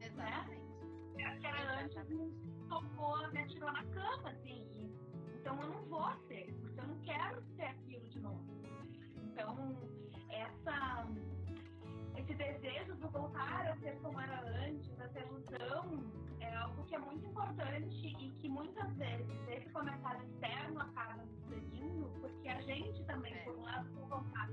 Exatamente. 0.01 0.69
Né? 1.15 1.37
Que 1.39 1.47
era 1.47 1.81
antes 1.81 2.09
me 2.09 2.67
tocou, 2.67 3.31
me 3.31 3.39
atirou 3.39 3.71
na 3.71 3.83
cama, 3.85 4.29
assim, 4.29 4.69
então 5.39 5.61
eu 5.61 5.69
não 5.69 5.85
vou 5.85 6.11
ser, 6.27 6.53
porque 6.61 6.79
eu 6.79 6.87
não 6.87 6.99
quero 6.99 7.41
ser. 7.55 7.69
Então, 7.69 7.88
essa, 10.69 11.07
esse 12.17 12.33
desejo 12.35 12.95
de 12.95 13.07
voltar 13.07 13.67
a 13.67 13.75
ser 13.77 13.97
como 14.01 14.19
era 14.19 14.41
antes, 14.65 14.99
essa 14.99 15.19
ilusão, 15.19 16.03
é 16.39 16.55
algo 16.55 16.83
que 16.85 16.95
é 16.95 16.99
muito 16.99 17.25
importante 17.25 18.07
e 18.07 18.31
que 18.39 18.49
muitas 18.49 18.91
vezes 18.95 19.27
esse 19.49 19.69
comentário 19.71 20.21
externo 20.23 20.79
acaba 20.81 21.15
nos 21.15 21.29
seguindo, 21.49 22.09
porque 22.21 22.49
a 22.49 22.61
gente 22.61 23.03
também, 23.05 23.33
é. 23.33 23.43
por 23.43 23.57
um 23.57 23.63
lado, 23.63 23.89
não 23.91 24.07
voltar 24.07 24.43
a 24.43 24.51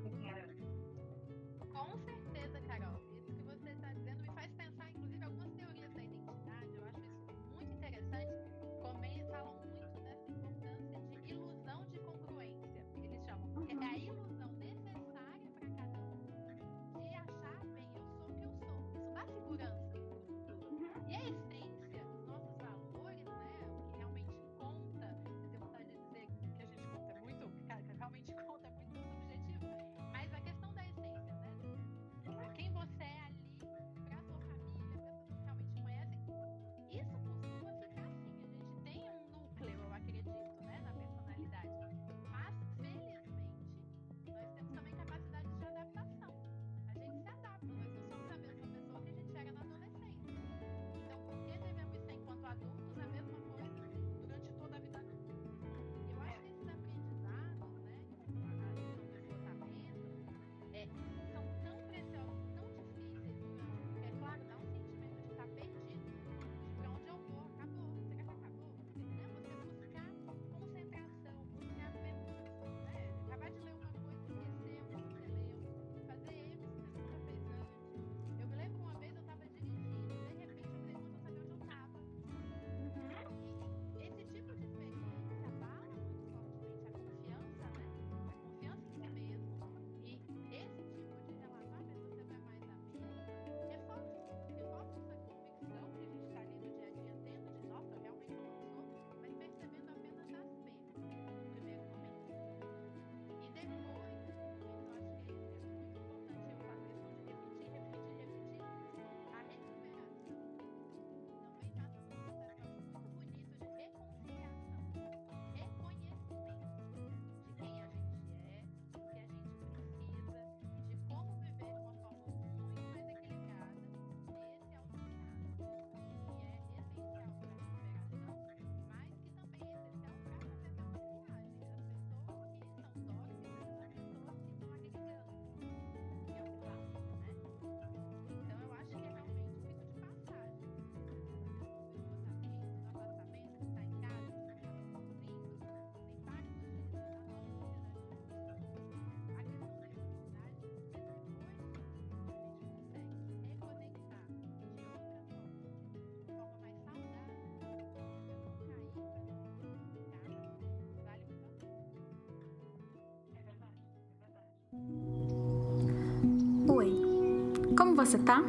você 167.97 168.19
tá? 168.19 168.45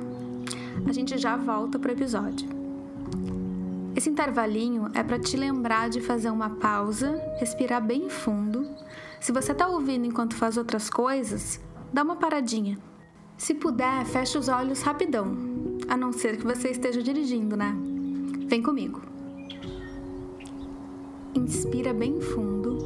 A 0.86 0.92
gente 0.92 1.18
já 1.18 1.38
volta 1.38 1.80
pro 1.80 1.92
episódio. 1.92 2.48
Esse 3.96 4.10
intervalinho 4.10 4.90
é 4.94 5.02
para 5.02 5.18
te 5.18 5.36
lembrar 5.36 5.90
de 5.90 6.02
fazer 6.02 6.30
uma 6.30 6.52
pausa, 6.52 7.20
respirar 7.40 7.84
bem 7.84 8.10
fundo. 8.10 8.70
Se 9.20 9.32
você 9.32 9.54
está 9.54 9.68
ouvindo 9.68 10.06
enquanto 10.06 10.36
faz 10.36 10.58
outras 10.58 10.90
coisas, 10.90 11.60
dá 11.92 12.04
uma 12.04 12.18
paradinha. 12.18 12.78
Se 13.38 13.56
puder, 13.56 14.06
feche 14.06 14.38
os 14.38 14.50
olhos 14.50 14.82
rapidão, 14.82 15.36
a 15.88 15.96
não 15.96 16.12
ser 16.12 16.38
que 16.38 16.44
você 16.44 16.70
esteja 16.70 17.02
dirigindo, 17.02 17.56
né? 17.56 17.76
Vem 18.48 18.62
comigo. 18.62 19.02
Inspira 21.34 21.94
bem 21.94 22.20
fundo. 22.20 22.78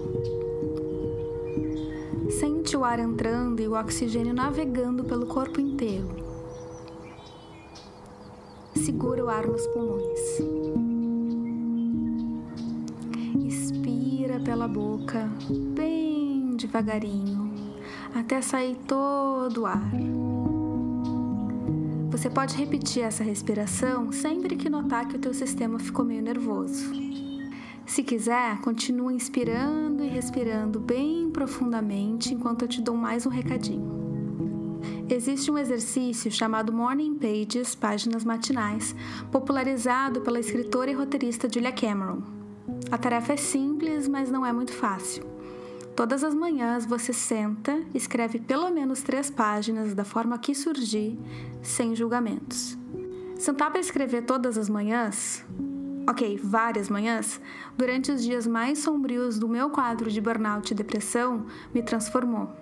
Sente 2.29 2.77
o 2.77 2.85
ar 2.85 2.99
entrando 2.99 3.61
e 3.61 3.67
o 3.67 3.73
oxigênio 3.73 4.33
navegando 4.33 5.03
pelo 5.03 5.25
corpo 5.25 5.59
inteiro. 5.59 6.20
O 9.21 9.29
ar 9.29 9.47
nos 9.47 9.65
pulmões. 9.67 10.61
pela 14.43 14.67
boca, 14.67 15.29
bem 15.75 16.55
devagarinho, 16.55 17.53
até 18.13 18.41
sair 18.41 18.75
todo 18.87 19.61
o 19.61 19.65
ar. 19.65 19.91
Você 22.09 22.29
pode 22.29 22.55
repetir 22.55 23.03
essa 23.03 23.23
respiração 23.23 24.11
sempre 24.11 24.55
que 24.55 24.69
notar 24.69 25.07
que 25.07 25.15
o 25.15 25.19
teu 25.19 25.33
sistema 25.33 25.79
ficou 25.79 26.03
meio 26.03 26.21
nervoso. 26.21 26.91
Se 27.85 28.03
quiser, 28.03 28.59
continua 28.61 29.13
inspirando 29.13 30.03
e 30.03 30.07
respirando 30.07 30.79
bem 30.79 31.29
profundamente 31.29 32.33
enquanto 32.33 32.63
eu 32.63 32.67
te 32.67 32.81
dou 32.81 32.95
mais 32.95 33.25
um 33.25 33.29
recadinho. 33.29 34.00
Existe 35.11 35.51
um 35.51 35.57
exercício 35.57 36.31
chamado 36.31 36.71
Morning 36.71 37.15
Pages, 37.15 37.75
páginas 37.75 38.23
matinais, 38.23 38.95
popularizado 39.29 40.21
pela 40.21 40.39
escritora 40.39 40.89
e 40.89 40.93
roteirista 40.93 41.49
Julia 41.53 41.73
Cameron. 41.73 42.23
A 42.89 42.97
tarefa 42.97 43.33
é 43.33 43.37
simples, 43.37 44.07
mas 44.07 44.31
não 44.31 44.45
é 44.45 44.53
muito 44.53 44.71
fácil. 44.71 45.25
Todas 45.97 46.23
as 46.23 46.33
manhãs 46.33 46.85
você 46.85 47.11
senta, 47.11 47.83
escreve 47.93 48.39
pelo 48.39 48.71
menos 48.71 49.01
três 49.01 49.29
páginas 49.29 49.93
da 49.93 50.05
forma 50.05 50.39
que 50.39 50.55
surgir, 50.55 51.19
sem 51.61 51.93
julgamentos. 51.93 52.77
Sentar 53.37 53.69
para 53.69 53.81
escrever 53.81 54.21
todas 54.21 54.57
as 54.57 54.69
manhãs, 54.69 55.43
ok, 56.09 56.39
várias 56.41 56.87
manhãs, 56.87 57.41
durante 57.77 58.13
os 58.13 58.23
dias 58.23 58.47
mais 58.47 58.79
sombrios 58.79 59.37
do 59.37 59.49
meu 59.49 59.71
quadro 59.71 60.09
de 60.09 60.21
burnout 60.21 60.71
e 60.71 60.75
depressão, 60.75 61.47
me 61.73 61.83
transformou 61.83 62.60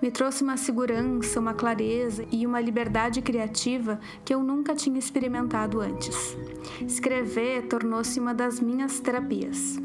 me 0.00 0.10
trouxe 0.10 0.42
uma 0.42 0.56
segurança, 0.56 1.40
uma 1.40 1.54
clareza 1.54 2.24
e 2.30 2.46
uma 2.46 2.60
liberdade 2.60 3.22
criativa 3.22 3.98
que 4.24 4.34
eu 4.34 4.42
nunca 4.42 4.74
tinha 4.74 4.98
experimentado 4.98 5.80
antes. 5.80 6.36
Escrever 6.86 7.66
tornou-se 7.68 8.18
uma 8.18 8.34
das 8.34 8.60
minhas 8.60 9.00
terapias. 9.00 9.78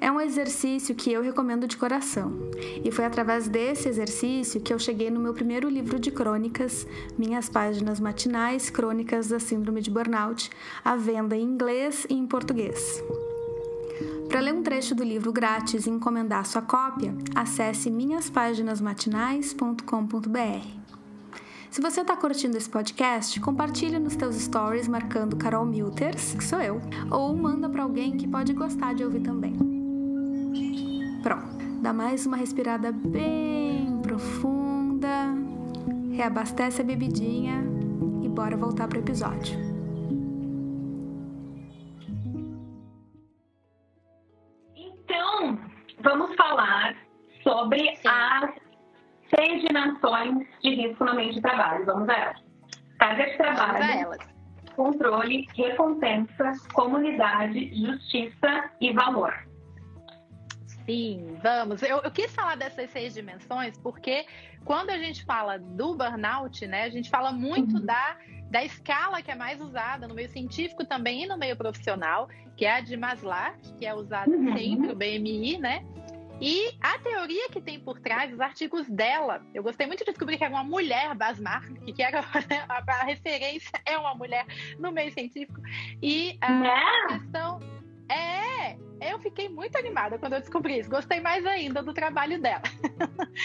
É 0.00 0.10
um 0.10 0.20
exercício 0.20 0.94
que 0.94 1.10
eu 1.10 1.22
recomendo 1.22 1.66
de 1.66 1.76
coração, 1.76 2.32
e 2.84 2.90
foi 2.90 3.04
através 3.04 3.48
desse 3.48 3.88
exercício 3.88 4.60
que 4.60 4.72
eu 4.72 4.78
cheguei 4.78 5.10
no 5.10 5.20
meu 5.20 5.32
primeiro 5.32 5.68
livro 5.68 5.98
de 5.98 6.10
crônicas, 6.10 6.86
Minhas 7.16 7.48
Páginas 7.48 8.00
Matinais 8.00 8.68
Crônicas 8.68 9.28
da 9.28 9.38
Síndrome 9.38 9.80
de 9.80 9.90
Burnout, 9.90 10.50
à 10.84 10.96
venda 10.96 11.36
em 11.36 11.42
inglês 11.42 12.06
e 12.10 12.14
em 12.14 12.26
português. 12.26 13.02
Para 14.34 14.42
ler 14.42 14.52
um 14.52 14.64
trecho 14.64 14.96
do 14.96 15.04
livro 15.04 15.32
grátis 15.32 15.86
e 15.86 15.90
encomendar 15.90 16.44
sua 16.44 16.60
cópia, 16.60 17.14
acesse 17.36 17.88
minhaspáginasmatinais.com.br. 17.88 20.66
Se 21.70 21.80
você 21.80 22.00
está 22.00 22.16
curtindo 22.16 22.56
esse 22.56 22.68
podcast, 22.68 23.38
compartilhe 23.38 24.00
nos 24.00 24.16
teus 24.16 24.34
stories 24.34 24.88
marcando 24.88 25.36
Carol 25.36 25.64
Milters, 25.64 26.34
que 26.34 26.42
sou 26.42 26.60
eu, 26.60 26.80
ou 27.12 27.36
manda 27.36 27.68
para 27.68 27.84
alguém 27.84 28.16
que 28.16 28.26
pode 28.26 28.52
gostar 28.54 28.92
de 28.92 29.04
ouvir 29.04 29.20
também. 29.20 29.56
Pronto, 31.22 31.64
dá 31.80 31.92
mais 31.92 32.26
uma 32.26 32.36
respirada 32.36 32.90
bem 32.90 34.00
profunda, 34.02 35.32
reabastece 36.10 36.80
a 36.80 36.84
bebidinha 36.84 37.64
e 38.20 38.28
bora 38.28 38.56
voltar 38.56 38.88
para 38.88 38.98
o 38.98 39.00
episódio. 39.00 39.73
Sobre 47.64 47.96
Sim. 47.96 48.08
as 48.08 48.50
seis 49.34 49.62
dimensões 49.62 50.46
de 50.62 50.74
risco 50.74 51.04
no 51.04 51.12
ambiente 51.12 51.34
de 51.34 51.40
trabalho. 51.40 51.84
Vamos 51.86 52.08
a 52.08 52.14
elas. 52.14 52.44
Carga 52.98 53.24
de 53.24 53.36
trabalho, 53.36 54.10
controle, 54.76 55.46
recompensa, 55.56 56.52
comunidade, 56.72 57.74
justiça 57.74 58.70
e 58.80 58.92
valor. 58.92 59.32
Sim, 60.86 61.38
vamos. 61.42 61.82
Eu, 61.82 62.00
eu, 62.02 62.10
quis 62.10 62.34
falar 62.34 62.56
dessas 62.56 62.90
seis 62.90 63.14
dimensões 63.14 63.76
porque 63.78 64.26
quando 64.64 64.90
a 64.90 64.98
gente 64.98 65.24
fala 65.24 65.58
do 65.58 65.96
burnout, 65.96 66.66
né, 66.66 66.84
a 66.84 66.90
gente 66.90 67.08
fala 67.08 67.32
muito 67.32 67.76
uhum. 67.76 67.86
da, 67.86 68.16
da 68.50 68.64
escala 68.64 69.22
que 69.22 69.30
é 69.30 69.34
mais 69.34 69.60
usada 69.60 70.06
no 70.06 70.14
meio 70.14 70.28
científico 70.28 70.84
também 70.84 71.24
e 71.24 71.26
no 71.26 71.38
meio 71.38 71.56
profissional, 71.56 72.28
que 72.56 72.66
é 72.66 72.76
a 72.76 72.80
de 72.80 72.96
Maslow, 72.96 73.54
que 73.78 73.86
é 73.86 73.94
usada 73.94 74.30
uhum. 74.30 74.56
sempre, 74.56 74.92
o 74.92 74.94
BMI, 74.94 75.58
né? 75.58 75.84
E 76.40 76.76
a 76.80 76.98
teoria 76.98 77.48
que 77.48 77.60
tem 77.60 77.78
por 77.78 78.00
trás, 78.00 78.32
os 78.32 78.40
artigos 78.40 78.88
dela, 78.88 79.40
eu 79.54 79.62
gostei 79.62 79.86
muito 79.86 80.04
de 80.04 80.10
descobrir 80.10 80.36
que 80.36 80.44
era 80.44 80.52
uma 80.52 80.64
mulher, 80.64 81.14
Basmar, 81.14 81.62
que 81.84 82.02
era 82.02 82.20
a, 82.20 82.82
a 83.00 83.04
referência 83.04 83.80
é 83.86 83.96
uma 83.96 84.14
mulher 84.14 84.44
no 84.78 84.90
meio 84.90 85.12
científico. 85.12 85.60
E 86.02 86.36
a 86.40 86.50
né? 86.50 86.82
questão 87.08 87.60
é, 88.08 88.76
eu 89.00 89.18
fiquei 89.18 89.48
muito 89.48 89.76
animada 89.76 90.18
quando 90.18 90.34
eu 90.34 90.40
descobri 90.40 90.78
isso. 90.78 90.90
Gostei 90.90 91.20
mais 91.20 91.44
ainda 91.46 91.82
do 91.82 91.92
trabalho 91.92 92.40
dela. 92.40 92.62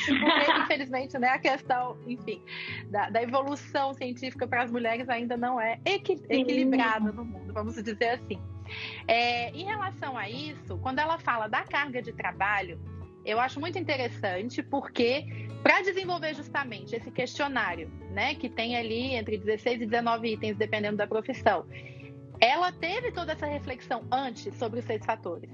Porque, 0.05 0.51
infelizmente, 0.63 1.17
né, 1.17 1.29
a 1.29 1.39
questão, 1.39 1.97
enfim, 2.07 2.41
da, 2.89 3.09
da 3.09 3.21
evolução 3.21 3.93
científica 3.93 4.47
para 4.47 4.63
as 4.63 4.71
mulheres 4.71 5.09
ainda 5.09 5.35
não 5.35 5.59
é 5.59 5.79
equi 5.85 6.21
equilibrada 6.29 7.11
no 7.11 7.25
mundo, 7.25 7.53
vamos 7.53 7.75
dizer 7.75 8.09
assim. 8.09 8.41
É, 9.07 9.49
em 9.51 9.65
relação 9.65 10.17
a 10.17 10.29
isso, 10.29 10.77
quando 10.77 10.99
ela 10.99 11.17
fala 11.17 11.47
da 11.47 11.63
carga 11.63 12.01
de 12.01 12.13
trabalho, 12.13 12.79
eu 13.25 13.39
acho 13.39 13.59
muito 13.59 13.77
interessante 13.77 14.63
porque 14.63 15.25
para 15.61 15.81
desenvolver 15.81 16.33
justamente 16.35 16.95
esse 16.95 17.11
questionário, 17.11 17.91
né, 18.11 18.35
que 18.35 18.49
tem 18.49 18.77
ali 18.77 19.15
entre 19.15 19.37
16 19.37 19.81
e 19.81 19.85
19 19.85 20.33
itens, 20.33 20.57
dependendo 20.57 20.97
da 20.97 21.07
profissão, 21.07 21.65
ela 22.39 22.71
teve 22.71 23.11
toda 23.11 23.33
essa 23.33 23.45
reflexão 23.45 24.05
antes 24.11 24.55
sobre 24.55 24.79
os 24.79 24.85
seis 24.85 25.05
fatores, 25.05 25.49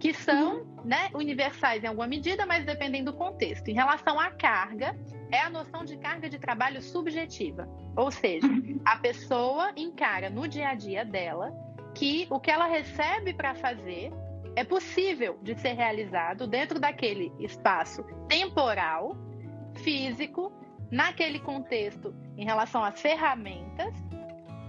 que 0.00 0.12
são 0.12 0.66
né, 0.84 1.10
universais 1.14 1.82
em 1.82 1.86
alguma 1.86 2.06
medida, 2.06 2.46
mas 2.46 2.64
dependem 2.64 3.02
do 3.02 3.12
contexto. 3.12 3.68
Em 3.68 3.74
relação 3.74 4.18
à 4.18 4.30
carga, 4.30 4.96
é 5.30 5.40
a 5.40 5.50
noção 5.50 5.84
de 5.84 5.96
carga 5.96 6.28
de 6.28 6.38
trabalho 6.38 6.80
subjetiva, 6.80 7.68
ou 7.96 8.10
seja, 8.10 8.46
a 8.84 8.96
pessoa 8.96 9.72
encara 9.76 10.30
no 10.30 10.46
dia 10.46 10.68
a 10.68 10.74
dia 10.74 11.04
dela 11.04 11.52
que 11.94 12.26
o 12.30 12.38
que 12.38 12.50
ela 12.50 12.66
recebe 12.66 13.32
para 13.32 13.54
fazer 13.54 14.12
é 14.54 14.64
possível 14.64 15.38
de 15.42 15.54
ser 15.54 15.72
realizado 15.72 16.46
dentro 16.46 16.78
daquele 16.78 17.32
espaço 17.38 18.02
temporal, 18.28 19.16
físico, 19.74 20.52
naquele 20.90 21.38
contexto 21.38 22.14
em 22.36 22.44
relação 22.44 22.82
às 22.84 23.00
ferramentas, 23.00 23.94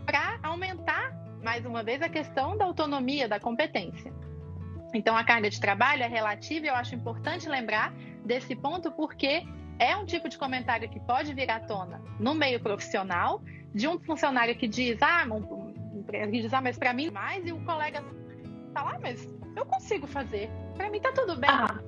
para 0.06 0.40
aumentar, 0.44 1.12
mais 1.48 1.66
uma 1.66 1.82
vez, 1.82 2.02
a 2.02 2.10
questão 2.10 2.58
da 2.58 2.66
autonomia, 2.66 3.26
da 3.26 3.40
competência. 3.40 4.12
Então, 4.94 5.16
a 5.16 5.24
carga 5.24 5.50
de 5.50 5.62
trabalho 5.62 6.04
é 6.04 6.08
relativa 6.08 6.66
e 6.66 6.70
eu 6.70 6.76
acho 6.76 6.94
importante 6.94 7.48
lembrar 7.48 7.94
desse 8.26 8.54
ponto 8.54 8.92
porque 8.92 9.44
é 9.80 9.96
um 9.96 10.06
tipo 10.06 10.28
de 10.28 10.38
comentário 10.38 10.90
que 10.90 11.00
pode 11.00 11.34
vir 11.34 11.50
à 11.50 11.58
tona 11.62 12.02
no 12.20 12.34
meio 12.36 12.60
profissional 12.60 13.42
de 13.74 13.88
um 13.88 13.98
funcionário 13.98 14.58
que 14.58 14.68
diz: 14.68 15.02
ah, 15.02 15.24
que 16.10 16.28
diz, 16.28 16.54
ah, 16.54 16.60
mas 16.60 16.78
para 16.78 16.92
mim 16.92 17.10
mais, 17.12 17.48
e 17.48 17.54
o 17.54 17.64
colega 17.64 18.04
fala, 18.74 18.96
ah, 18.96 19.00
mas 19.02 19.26
eu 19.56 19.66
consigo 19.66 20.06
fazer, 20.06 20.50
para 20.76 20.90
mim 20.90 21.00
tá 21.00 21.14
tudo 21.14 21.38
bem. 21.38 21.50
Ah. 21.50 21.80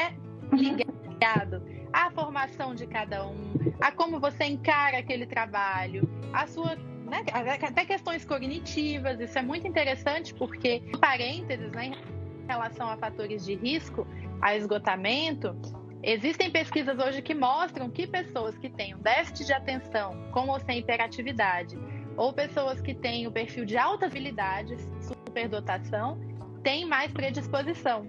É 0.00 0.14
ligado 0.56 1.62
à 1.92 2.10
formação 2.12 2.74
de 2.74 2.86
cada 2.86 3.26
um, 3.26 3.52
a 3.78 3.92
como 3.92 4.18
você 4.18 4.44
encara 4.44 4.96
aquele 4.96 5.26
trabalho, 5.26 6.08
a 6.32 6.46
sua 6.46 6.78
né, 7.12 7.22
até 7.62 7.84
questões 7.84 8.24
cognitivas, 8.24 9.20
isso 9.20 9.38
é 9.38 9.42
muito 9.42 9.68
interessante 9.68 10.32
porque, 10.32 10.82
parênteses, 10.98 11.70
né, 11.72 11.88
em 11.88 12.46
relação 12.48 12.88
a 12.88 12.96
fatores 12.96 13.44
de 13.44 13.54
risco, 13.54 14.06
a 14.40 14.56
esgotamento, 14.56 15.54
existem 16.02 16.50
pesquisas 16.50 16.98
hoje 16.98 17.20
que 17.20 17.34
mostram 17.34 17.90
que 17.90 18.06
pessoas 18.06 18.56
que 18.56 18.70
têm 18.70 18.94
um 18.94 18.98
déficit 18.98 19.44
de 19.44 19.52
atenção 19.52 20.30
com 20.32 20.48
ou 20.48 20.58
sem 20.60 20.78
hiperatividade 20.78 21.78
ou 22.16 22.32
pessoas 22.32 22.80
que 22.80 22.94
têm 22.94 23.26
o 23.26 23.32
perfil 23.32 23.66
de 23.66 23.76
altas 23.76 24.10
habilidades, 24.10 24.80
superdotação, 25.00 26.18
têm 26.62 26.86
mais 26.86 27.12
predisposição 27.12 28.06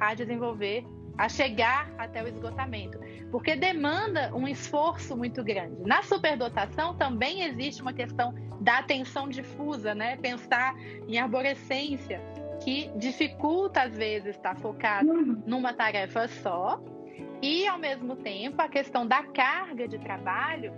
a 0.00 0.14
desenvolver, 0.14 0.86
a 1.18 1.28
chegar 1.28 1.90
até 1.98 2.22
o 2.22 2.28
esgotamento, 2.28 2.98
porque 3.30 3.56
demanda 3.56 4.34
um 4.34 4.46
esforço 4.46 5.16
muito 5.16 5.42
grande. 5.42 5.82
Na 5.84 6.02
superdotação 6.02 6.94
também 6.96 7.42
existe 7.42 7.82
uma 7.82 7.92
questão 7.92 8.34
da 8.60 8.78
atenção 8.78 9.28
difusa, 9.28 9.94
né? 9.94 10.16
Pensar 10.16 10.74
em 11.08 11.18
arborescência, 11.18 12.20
que 12.62 12.90
dificulta 12.96 13.82
às 13.82 13.96
vezes 13.96 14.36
estar 14.36 14.56
focado 14.56 15.10
uhum. 15.10 15.42
numa 15.46 15.72
tarefa 15.72 16.28
só, 16.28 16.80
e 17.42 17.66
ao 17.66 17.78
mesmo 17.78 18.16
tempo 18.16 18.60
a 18.60 18.68
questão 18.68 19.06
da 19.06 19.22
carga 19.22 19.86
de 19.86 19.98
trabalho, 19.98 20.72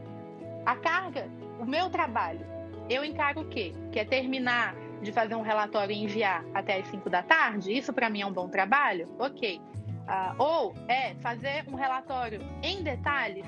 a 0.67 0.77
carga, 0.77 1.29
o 1.61 1.65
meu 1.65 1.89
trabalho 1.89 2.59
eu 2.89 3.05
encaro 3.05 3.43
o 3.43 3.45
quê? 3.45 3.75
Que 3.93 4.01
é 4.01 4.05
terminar 4.05 4.75
de 5.03 5.13
fazer 5.13 5.35
um 5.35 5.43
relatório 5.43 5.93
e 5.93 6.03
enviar 6.03 6.45
até 6.55 6.79
as 6.79 6.87
5 6.89 7.09
da 7.11 7.23
tarde? 7.23 7.77
Isso 7.77 7.93
para 7.93 8.09
mim 8.09 8.23
é 8.23 8.27
um 8.27 8.33
bom 8.33 8.49
trabalho? 8.49 9.09
Ok. 9.19 9.61
Uh, 10.09 10.35
ou 10.43 10.75
é 10.89 11.15
fazer 11.17 11.65
um 11.69 11.75
relatório 11.75 12.41
em 12.63 12.83
detalhes? 12.83 13.47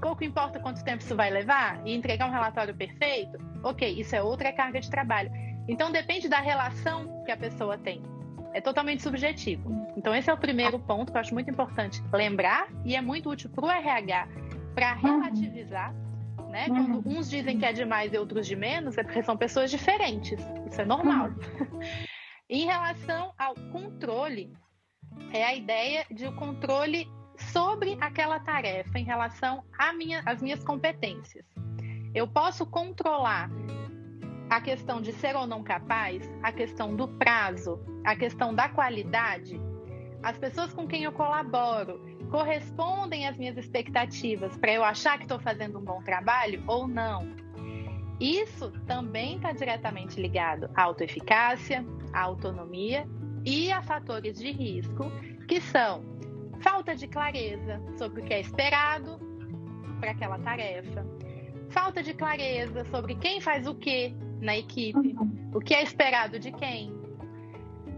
Pouco 0.00 0.22
importa 0.22 0.60
quanto 0.60 0.84
tempo 0.84 1.02
isso 1.02 1.16
vai 1.16 1.30
levar 1.30 1.84
e 1.84 1.94
entregar 1.94 2.26
um 2.28 2.30
relatório 2.30 2.74
perfeito? 2.74 3.38
Ok, 3.64 3.88
isso 3.98 4.14
é 4.14 4.22
outra 4.22 4.52
carga 4.52 4.80
de 4.80 4.88
trabalho. 4.88 5.30
Então 5.66 5.90
depende 5.90 6.28
da 6.28 6.38
relação 6.38 7.24
que 7.24 7.32
a 7.32 7.36
pessoa 7.36 7.76
tem. 7.76 8.02
É 8.52 8.60
totalmente 8.60 9.02
subjetivo. 9.02 9.68
Então 9.96 10.14
esse 10.14 10.30
é 10.30 10.32
o 10.32 10.38
primeiro 10.38 10.78
ponto 10.78 11.10
que 11.10 11.18
eu 11.18 11.20
acho 11.20 11.34
muito 11.34 11.50
importante 11.50 12.02
lembrar 12.12 12.68
e 12.84 12.94
é 12.94 13.00
muito 13.00 13.28
útil 13.30 13.50
para 13.50 13.64
o 13.64 13.70
RH 13.70 14.28
para 14.74 14.92
relativizar 14.94 15.92
né? 16.56 16.68
Quando 16.68 17.06
uhum. 17.06 17.18
uns 17.18 17.28
dizem 17.28 17.58
que 17.58 17.66
é 17.66 17.72
demais 17.72 18.12
e 18.14 18.18
outros 18.18 18.46
de 18.46 18.56
menos, 18.56 18.96
é 18.96 19.02
porque 19.02 19.22
são 19.22 19.36
pessoas 19.36 19.70
diferentes. 19.70 20.40
Isso 20.70 20.80
é 20.80 20.84
normal. 20.84 21.28
Uhum. 21.28 21.80
em 22.48 22.64
relação 22.64 23.32
ao 23.38 23.54
controle, 23.72 24.52
é 25.32 25.44
a 25.44 25.54
ideia 25.54 26.04
de 26.10 26.26
o 26.26 26.32
controle 26.32 27.08
sobre 27.52 27.96
aquela 28.00 28.40
tarefa 28.40 28.98
em 28.98 29.04
relação 29.04 29.62
às 29.78 29.96
minha, 29.96 30.22
minhas 30.40 30.64
competências. 30.64 31.44
Eu 32.14 32.26
posso 32.26 32.64
controlar 32.64 33.50
a 34.48 34.60
questão 34.60 35.00
de 35.00 35.12
ser 35.12 35.36
ou 35.36 35.46
não 35.46 35.62
capaz, 35.62 36.28
a 36.42 36.52
questão 36.52 36.94
do 36.94 37.08
prazo, 37.08 37.80
a 38.04 38.14
questão 38.14 38.54
da 38.54 38.68
qualidade, 38.68 39.60
as 40.22 40.38
pessoas 40.38 40.72
com 40.72 40.86
quem 40.86 41.04
eu 41.04 41.12
colaboro, 41.12 42.00
correspondem 42.30 43.26
às 43.28 43.36
minhas 43.36 43.56
expectativas 43.56 44.56
para 44.56 44.72
eu 44.72 44.82
achar 44.82 45.18
que 45.18 45.24
estou 45.24 45.38
fazendo 45.38 45.78
um 45.78 45.84
bom 45.84 46.00
trabalho 46.02 46.62
ou 46.66 46.88
não. 46.88 47.34
Isso 48.18 48.70
também 48.86 49.36
está 49.36 49.52
diretamente 49.52 50.20
ligado 50.20 50.70
à 50.74 50.84
autoeficácia, 50.84 51.84
à 52.12 52.22
autonomia 52.22 53.06
e 53.46 53.72
a 53.72 53.80
fatores 53.80 54.38
de 54.38 54.50
risco, 54.50 55.10
que 55.48 55.60
são 55.60 56.04
falta 56.60 56.94
de 56.94 57.06
clareza 57.06 57.80
sobre 57.96 58.20
o 58.20 58.24
que 58.24 58.34
é 58.34 58.40
esperado 58.40 59.18
para 60.00 60.10
aquela 60.10 60.38
tarefa, 60.40 61.06
falta 61.70 62.02
de 62.02 62.12
clareza 62.12 62.84
sobre 62.86 63.14
quem 63.14 63.40
faz 63.40 63.66
o 63.66 63.74
que 63.74 64.14
na 64.40 64.56
equipe, 64.56 65.14
o 65.54 65.60
que 65.60 65.72
é 65.72 65.82
esperado 65.82 66.38
de 66.38 66.52
quem, 66.52 66.92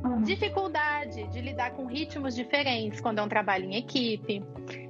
Uhum. 0.05 0.22
Dificuldade 0.22 1.26
de 1.28 1.40
lidar 1.40 1.72
com 1.72 1.86
ritmos 1.86 2.34
diferentes 2.34 3.01
quando 3.01 3.18
é 3.18 3.22
um 3.22 3.28
trabalho 3.28 3.64
em 3.64 3.76
equipe. 3.76 4.42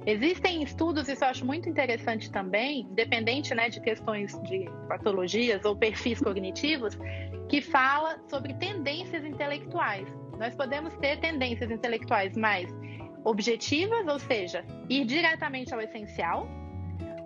Existem 0.05 0.61
estudos, 0.61 1.07
isso 1.07 1.23
eu 1.23 1.29
acho 1.29 1.45
muito 1.45 1.67
interessante 1.67 2.31
também, 2.31 2.81
independente 2.81 3.53
né, 3.55 3.69
de 3.69 3.81
questões 3.81 4.39
de 4.43 4.69
patologias 4.87 5.65
ou 5.65 5.75
perfis 5.75 6.19
cognitivos, 6.19 6.97
que 7.47 7.61
fala 7.61 8.19
sobre 8.29 8.53
tendências 8.55 9.25
intelectuais. 9.25 10.07
Nós 10.39 10.55
podemos 10.55 10.95
ter 10.95 11.19
tendências 11.19 11.69
intelectuais 11.69 12.35
mais 12.35 12.73
objetivas, 13.23 14.07
ou 14.07 14.17
seja, 14.17 14.65
ir 14.89 15.05
diretamente 15.05 15.73
ao 15.73 15.81
essencial, 15.81 16.47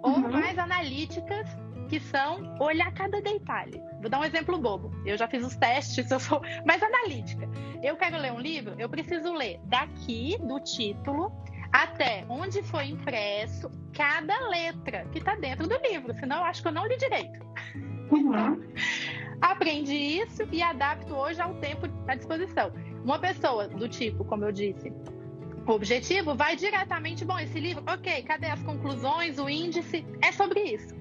ou 0.02 0.14
uhum. 0.14 0.32
mais 0.32 0.58
analíticas, 0.58 1.48
que 1.88 2.00
são 2.00 2.58
olhar 2.60 2.92
cada 2.94 3.22
detalhe. 3.22 3.80
Vou 4.02 4.10
dar 4.10 4.20
um 4.20 4.24
exemplo 4.24 4.58
bobo. 4.58 4.92
Eu 5.06 5.16
já 5.16 5.28
fiz 5.28 5.46
os 5.46 5.56
testes, 5.56 6.10
eu 6.12 6.20
sou 6.20 6.42
mais 6.66 6.82
analítica. 6.82 7.48
Eu 7.84 7.96
quero 7.96 8.18
ler 8.18 8.32
um 8.32 8.40
livro, 8.40 8.74
eu 8.80 8.90
preciso 8.90 9.32
ler 9.32 9.60
daqui 9.66 10.38
do 10.40 10.60
título 10.60 11.32
até 11.72 12.26
onde 12.30 12.62
foi 12.64 12.86
impresso 12.86 13.70
cada 13.94 14.48
letra 14.48 15.06
que 15.12 15.20
está 15.20 15.36
dentro 15.36 15.68
do 15.68 15.76
livro, 15.82 16.14
senão 16.14 16.38
eu 16.38 16.44
acho 16.44 16.62
que 16.62 16.68
eu 16.68 16.72
não 16.72 16.88
li 16.88 16.98
direito. 16.98 17.40
Uhum. 18.12 18.74
Aprendi 19.42 19.96
isso 19.96 20.48
e 20.52 20.62
adapto 20.62 21.14
hoje 21.14 21.42
ao 21.42 21.54
tempo 21.56 21.88
à 22.08 22.16
disposição. 22.16 22.72
Uma 23.04 23.20
pessoa 23.20 23.68
do 23.68 23.90
tipo, 23.90 24.24
como 24.24 24.46
eu 24.46 24.52
disse, 24.52 24.94
o 25.68 25.72
objetivo 25.72 26.36
vai 26.36 26.56
diretamente, 26.56 27.26
bom, 27.26 27.38
esse 27.40 27.60
livro, 27.60 27.84
ok, 27.88 28.24
cadê 28.24 28.48
as 28.48 28.62
conclusões, 28.64 29.38
o 29.40 29.50
índice? 29.50 30.06
É 30.22 30.32
sobre 30.32 30.62
isso. 30.62 30.96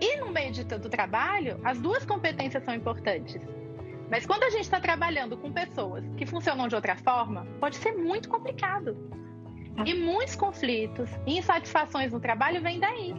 E 0.00 0.16
no 0.16 0.30
meio 0.30 0.52
de 0.52 0.64
tanto 0.64 0.88
trabalho, 0.88 1.58
as 1.64 1.80
duas 1.80 2.04
competências 2.04 2.62
são 2.64 2.74
importantes. 2.74 3.40
Mas 4.10 4.24
quando 4.24 4.44
a 4.44 4.50
gente 4.50 4.62
está 4.62 4.80
trabalhando 4.80 5.36
com 5.36 5.52
pessoas 5.52 6.04
que 6.16 6.24
funcionam 6.24 6.68
de 6.68 6.74
outra 6.74 6.96
forma, 6.96 7.46
pode 7.60 7.76
ser 7.76 7.92
muito 7.92 8.28
complicado. 8.28 8.96
E 9.84 9.94
muitos 9.94 10.34
conflitos 10.34 11.10
e 11.26 11.38
insatisfações 11.38 12.12
no 12.12 12.20
trabalho 12.20 12.62
vêm 12.62 12.80
daí. 12.80 13.14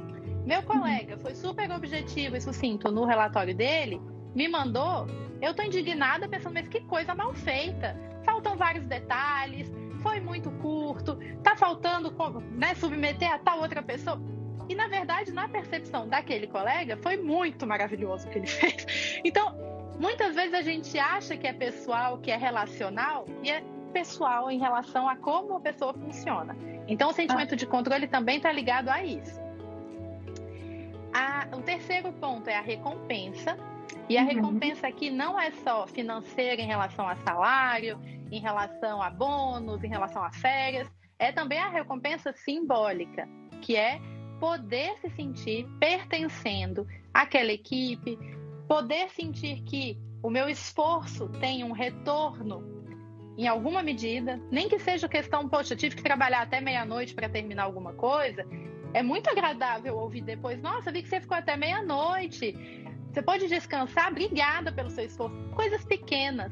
Meu 0.46 0.64
colega 0.64 1.18
foi 1.18 1.36
super 1.36 1.72
objetivo 1.72 2.36
e 2.36 2.42
sucinto 2.42 2.92
no 2.92 3.06
relatório 3.06 3.56
dele, 3.56 4.02
me 4.36 4.48
mandou, 4.48 5.08
eu 5.42 5.54
tô 5.54 5.64
indignada 5.64 6.28
pensando, 6.28 6.54
mas 6.54 6.68
que 6.68 6.82
coisa 6.82 7.16
mal 7.16 7.34
feita. 7.34 7.96
Faltam 8.24 8.56
vários 8.58 8.86
detalhes, 8.86 9.72
foi 10.02 10.20
muito 10.20 10.52
curto, 10.52 11.18
tá 11.44 11.56
faltando 11.56 12.14
né, 12.52 12.76
submeter 12.76 13.32
a 13.32 13.40
tal 13.40 13.60
outra 13.60 13.82
pessoa. 13.82 14.22
E 14.68 14.76
na 14.76 14.88
verdade, 14.88 15.32
na 15.32 15.48
percepção 15.50 16.08
daquele 16.08 16.48
colega, 16.48 16.96
foi 16.98 17.18
muito 17.18 17.66
maravilhoso 17.66 18.28
o 18.28 18.30
que 18.30 18.38
ele 18.38 18.48
fez. 18.48 19.20
Então, 19.24 19.56
muitas 20.00 20.36
vezes 20.36 20.54
a 20.54 20.62
gente 20.62 20.98
acha 21.00 21.36
que 21.36 21.48
é 21.48 21.54
pessoal, 21.54 22.20
que 22.20 22.30
é 22.30 22.38
relacional, 22.38 23.26
e 23.44 23.50
é 23.50 23.64
pessoal 23.92 24.52
em 24.52 24.60
relação 24.60 25.10
a 25.10 25.16
como 25.16 25.56
a 25.56 25.60
pessoa 25.60 25.94
funciona. 25.94 26.56
Então, 26.88 27.10
o 27.10 27.14
sentimento 27.14 27.56
de 27.56 27.66
controle 27.66 28.08
também 28.08 28.38
está 28.38 28.52
ligado 28.52 28.90
a 28.90 29.04
isso. 29.04 29.40
A, 31.14 31.48
o 31.56 31.62
terceiro 31.62 32.12
ponto 32.14 32.48
é 32.48 32.56
a 32.56 32.62
recompensa. 32.62 33.58
E 34.08 34.18
a 34.18 34.22
uhum. 34.22 34.28
recompensa 34.28 34.88
aqui 34.88 35.10
não 35.10 35.40
é 35.40 35.52
só 35.52 35.88
financeira 35.88 36.62
em 36.62 36.68
relação 36.68 37.08
a 37.08 37.16
salário, 37.18 38.00
em 38.32 38.40
relação 38.40 39.02
a 39.02 39.10
bônus, 39.10 39.84
em 39.84 39.88
relação 39.88 40.24
a 40.24 40.32
férias, 40.32 40.90
é 41.18 41.32
também 41.32 41.60
a 41.60 41.70
recompensa 41.70 42.32
simbólica, 42.34 43.28
que 43.62 43.76
é 43.76 44.00
poder 44.40 44.98
se 45.02 45.10
sentir 45.12 45.68
pertencendo 45.80 46.88
àquela 47.14 47.52
equipe, 47.52 48.18
poder 48.68 49.10
sentir 49.10 49.62
que 49.64 49.98
o 50.24 50.30
meu 50.30 50.48
esforço 50.50 51.28
tem 51.40 51.64
um 51.64 51.72
retorno 51.72 52.80
em 53.38 53.48
alguma 53.48 53.82
medida, 53.82 54.40
nem 54.52 54.68
que 54.68 54.78
seja 54.80 55.08
questão, 55.08 55.48
poxa, 55.48 55.74
eu 55.74 55.78
tive 55.78 55.96
que 55.96 56.04
trabalhar 56.04 56.42
até 56.42 56.60
meia-noite 56.60 57.14
para 57.14 57.30
terminar 57.30 57.64
alguma 57.64 57.94
coisa, 57.94 58.46
é 58.94 59.02
muito 59.02 59.30
agradável 59.30 59.98
ouvir 59.98 60.22
depois, 60.22 60.62
nossa, 60.62 60.92
vi 60.92 61.02
que 61.02 61.10
você 61.10 61.22
ficou 61.22 61.38
até 61.38 61.56
meia-noite. 61.56 62.54
Você 63.12 63.22
pode 63.22 63.48
descansar, 63.48 64.12
obrigada 64.12 64.72
pelo 64.72 64.90
seu 64.90 65.06
esforço. 65.06 65.36
Coisas 65.56 65.84
pequenas, 65.84 66.52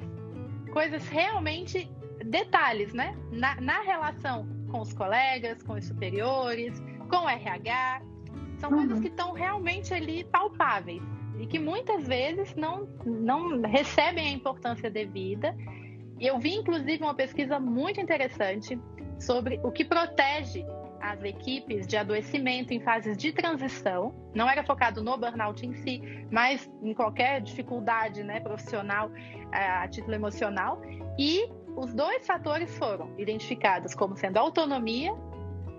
coisas 0.72 1.08
realmente 1.08 1.90
detalhes, 2.26 2.94
né? 2.94 3.16
Na, 3.32 3.60
na 3.62 3.82
relação 3.82 4.48
com 4.72 4.82
os 4.82 4.92
colegas, 4.94 5.62
com 5.64 5.74
os 5.74 5.86
superiores, 5.86 6.82
com 7.10 7.26
o 7.26 7.30
RH. 7.30 8.02
São 8.58 8.72
uhum. 8.72 8.78
coisas 8.78 9.00
que 9.00 9.08
estão 9.08 9.34
realmente 9.34 9.94
ali 9.94 10.24
palpáveis 10.26 11.04
e 11.40 11.46
que 11.46 11.60
muitas 11.60 12.08
vezes 12.08 12.56
não, 12.56 12.88
não 13.06 13.62
recebem 13.62 14.28
a 14.28 14.32
importância 14.32 14.90
devida 14.90 15.56
eu 16.20 16.40
vi, 16.40 16.56
inclusive, 16.56 17.04
uma 17.04 17.14
pesquisa 17.14 17.60
muito 17.60 18.02
interessante 18.02 18.80
sobre 19.20 19.60
o 19.64 19.72
que 19.72 19.86
protege 19.86 20.66
as 21.02 21.24
equipes 21.24 21.88
de 21.88 21.98
adoecimento 21.98 22.74
em 22.74 22.80
fases 22.80 23.18
de 23.18 23.32
transição. 23.32 24.14
Não 24.34 24.50
era 24.50 24.64
focado 24.64 25.04
no 25.04 25.18
burnout 25.18 25.66
em 25.66 25.74
si, 25.74 26.02
mas 26.32 26.70
em 26.82 26.94
qualquer 26.94 27.42
dificuldade 27.42 28.24
né, 28.24 28.40
profissional 28.40 29.12
a 29.52 29.88
título 29.88 30.16
emocional. 30.16 30.82
E 31.18 31.50
os 31.76 31.94
dois 31.94 32.26
fatores 32.26 32.76
foram 32.78 33.14
identificados 33.18 33.94
como 33.94 34.16
sendo 34.16 34.38
autonomia, 34.38 35.14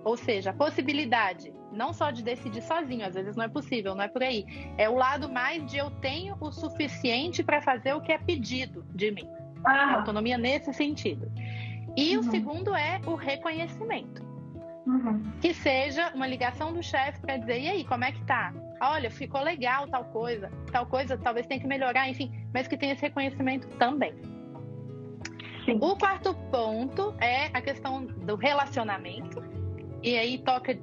ou 0.05 0.17
seja, 0.17 0.51
a 0.51 0.55
possibilidade 0.55 1.53
não 1.73 1.93
só 1.93 2.11
de 2.11 2.23
decidir 2.23 2.63
sozinho, 2.63 3.07
às 3.07 3.15
vezes 3.15 3.37
não 3.37 3.45
é 3.45 3.49
possível, 3.49 3.95
não 3.95 4.03
é 4.03 4.09
por 4.09 4.23
aí. 4.23 4.45
É 4.77 4.89
o 4.89 4.95
lado 4.95 5.29
mais 5.29 5.65
de 5.67 5.77
eu 5.77 5.91
tenho 5.91 6.37
o 6.41 6.51
suficiente 6.51 7.43
para 7.43 7.61
fazer 7.61 7.95
o 7.95 8.01
que 8.01 8.13
é 8.13 8.19
pedido 8.19 8.85
de 8.95 9.11
mim. 9.11 9.29
Ah. 9.65 9.97
Autonomia 9.97 10.39
nesse 10.39 10.73
sentido. 10.73 11.31
E 11.97 12.17
uhum. 12.17 12.21
o 12.21 12.31
segundo 12.31 12.75
é 12.75 13.01
o 13.07 13.15
reconhecimento. 13.15 14.28
Uhum. 14.89 15.23
Que 15.43 15.53
seja 15.53 16.11
uma 16.15 16.27
ligação 16.27 16.73
do 16.73 16.83
chefe 16.83 17.21
para 17.21 17.37
dizer, 17.37 17.61
e 17.61 17.69
aí, 17.69 17.85
como 17.85 18.05
é 18.05 18.13
que 18.13 18.25
tá? 18.25 18.55
Olha, 18.81 19.11
ficou 19.11 19.43
legal 19.43 19.87
tal 19.87 20.05
coisa, 20.07 20.51
tal 20.73 20.87
coisa 20.87 21.19
talvez 21.19 21.47
tenha 21.47 21.61
que 21.61 21.67
melhorar, 21.67 22.09
enfim, 22.09 22.33
mas 22.55 22.67
que 22.67 22.77
tenha 22.77 22.95
esse 22.95 23.03
reconhecimento 23.03 23.69
também. 23.77 24.15
Sim. 25.67 25.79
O 25.83 25.95
quarto 25.95 26.33
ponto 26.51 27.15
é 27.21 27.51
a 27.53 27.61
questão 27.61 28.07
do 28.07 28.35
relacionamento, 28.37 29.45
e 30.03 30.17
aí 30.17 30.39
toca 30.39 30.75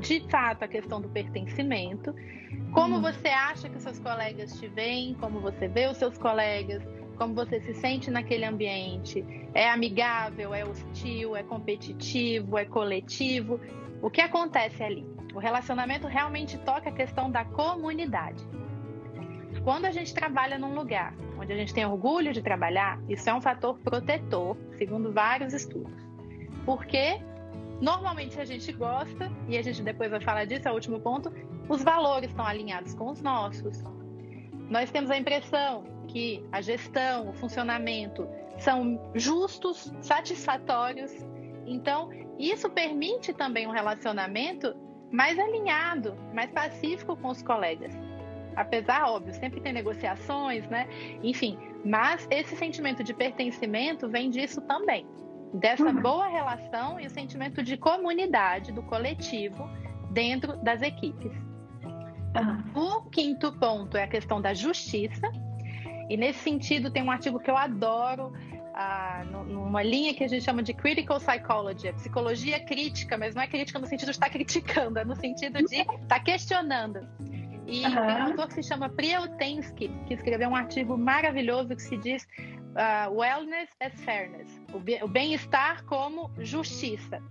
de 0.00 0.20
fato 0.30 0.62
a 0.62 0.68
questão 0.68 1.02
do 1.02 1.08
pertencimento. 1.10 2.14
Como 2.72 2.96
uhum. 2.96 3.02
você 3.02 3.28
acha 3.28 3.68
que 3.68 3.78
seus 3.80 3.98
colegas 3.98 4.58
te 4.58 4.66
veem, 4.66 5.12
como 5.14 5.40
você 5.40 5.68
vê 5.68 5.88
os 5.88 5.98
seus 5.98 6.16
colegas, 6.16 6.82
como 7.12 7.34
você 7.34 7.60
se 7.60 7.74
sente 7.74 8.10
naquele 8.10 8.44
ambiente. 8.44 9.24
É 9.54 9.68
amigável, 9.68 10.54
é 10.54 10.64
hostil, 10.64 11.36
é 11.36 11.42
competitivo, 11.42 12.58
é 12.58 12.64
coletivo. 12.64 13.60
O 14.00 14.10
que 14.10 14.20
acontece 14.20 14.82
ali? 14.82 15.06
O 15.34 15.38
relacionamento 15.38 16.06
realmente 16.06 16.58
toca 16.58 16.90
a 16.90 16.92
questão 16.92 17.30
da 17.30 17.44
comunidade. 17.44 18.44
Quando 19.64 19.84
a 19.84 19.90
gente 19.90 20.12
trabalha 20.12 20.58
num 20.58 20.74
lugar 20.74 21.14
onde 21.38 21.52
a 21.52 21.56
gente 21.56 21.72
tem 21.72 21.84
orgulho 21.84 22.32
de 22.32 22.42
trabalhar, 22.42 23.00
isso 23.08 23.28
é 23.28 23.34
um 23.34 23.40
fator 23.40 23.78
protetor, 23.78 24.56
segundo 24.78 25.12
vários 25.12 25.52
estudos. 25.52 26.02
Porque 26.64 27.20
normalmente 27.80 28.40
a 28.40 28.44
gente 28.44 28.72
gosta, 28.72 29.30
e 29.48 29.56
a 29.56 29.62
gente 29.62 29.82
depois 29.82 30.10
vai 30.10 30.20
falar 30.20 30.44
disso, 30.44 30.68
é 30.68 30.70
o 30.70 30.74
último 30.74 31.00
ponto, 31.00 31.32
os 31.68 31.82
valores 31.82 32.30
estão 32.30 32.46
alinhados 32.46 32.94
com 32.94 33.10
os 33.10 33.20
nossos. 33.20 33.82
Nós 34.70 34.90
temos 34.90 35.10
a 35.10 35.16
impressão 35.16 35.84
que 36.08 36.44
a 36.52 36.60
gestão, 36.60 37.30
o 37.30 37.32
funcionamento 37.32 38.28
são 38.58 39.00
justos, 39.14 39.92
satisfatórios. 40.00 41.12
Então, 41.66 42.10
isso 42.38 42.68
permite 42.70 43.32
também 43.32 43.66
um 43.66 43.70
relacionamento 43.70 44.74
mais 45.10 45.38
alinhado, 45.38 46.16
mais 46.32 46.50
pacífico 46.50 47.16
com 47.16 47.28
os 47.28 47.42
colegas. 47.42 47.92
Apesar, 48.56 49.08
óbvio, 49.08 49.34
sempre 49.34 49.60
tem 49.60 49.72
negociações, 49.72 50.66
né? 50.68 50.86
Enfim, 51.22 51.58
mas 51.84 52.26
esse 52.30 52.56
sentimento 52.56 53.02
de 53.02 53.14
pertencimento 53.14 54.08
vem 54.08 54.30
disso 54.30 54.60
também. 54.62 55.06
Dessa 55.54 55.84
uhum. 55.84 56.00
boa 56.00 56.26
relação 56.28 56.98
e 56.98 57.06
o 57.06 57.10
sentimento 57.10 57.62
de 57.62 57.76
comunidade, 57.76 58.72
do 58.72 58.82
coletivo, 58.82 59.68
dentro 60.10 60.56
das 60.58 60.82
equipes. 60.82 61.32
O 62.74 63.02
quinto 63.10 63.52
ponto 63.58 63.96
é 63.96 64.04
a 64.04 64.08
questão 64.08 64.40
da 64.40 64.54
justiça, 64.54 65.30
e 66.12 66.16
nesse 66.18 66.40
sentido, 66.40 66.90
tem 66.90 67.02
um 67.02 67.10
artigo 67.10 67.40
que 67.40 67.50
eu 67.50 67.56
adoro, 67.56 68.34
ah, 68.74 69.24
numa 69.46 69.82
linha 69.82 70.12
que 70.12 70.22
a 70.22 70.28
gente 70.28 70.44
chama 70.44 70.62
de 70.62 70.74
critical 70.74 71.18
psychology, 71.18 71.88
é 71.88 71.92
psicologia 71.94 72.62
crítica, 72.66 73.16
mas 73.16 73.34
não 73.34 73.40
é 73.40 73.46
crítica 73.46 73.78
no 73.78 73.86
sentido 73.86 74.08
de 74.08 74.16
estar 74.16 74.28
criticando, 74.28 74.98
é 74.98 75.06
no 75.06 75.16
sentido 75.16 75.64
de 75.64 75.80
estar 75.80 76.20
questionando. 76.20 77.00
E 77.66 77.82
uhum. 77.86 77.94
tem 77.94 78.16
um 78.16 78.22
autor 78.24 78.48
que 78.48 78.54
se 78.56 78.62
chama 78.62 78.90
Prieltensky, 78.90 79.88
que 80.06 80.12
escreveu 80.12 80.50
um 80.50 80.54
artigo 80.54 80.98
maravilhoso 80.98 81.74
que 81.74 81.80
se 81.80 81.96
diz 81.96 82.24
uh, 82.24 83.10
Wellness 83.10 83.70
as 83.80 83.98
Fairness, 84.04 84.60
o 85.02 85.08
bem-estar 85.08 85.82
como 85.86 86.30
justiça, 86.40 87.22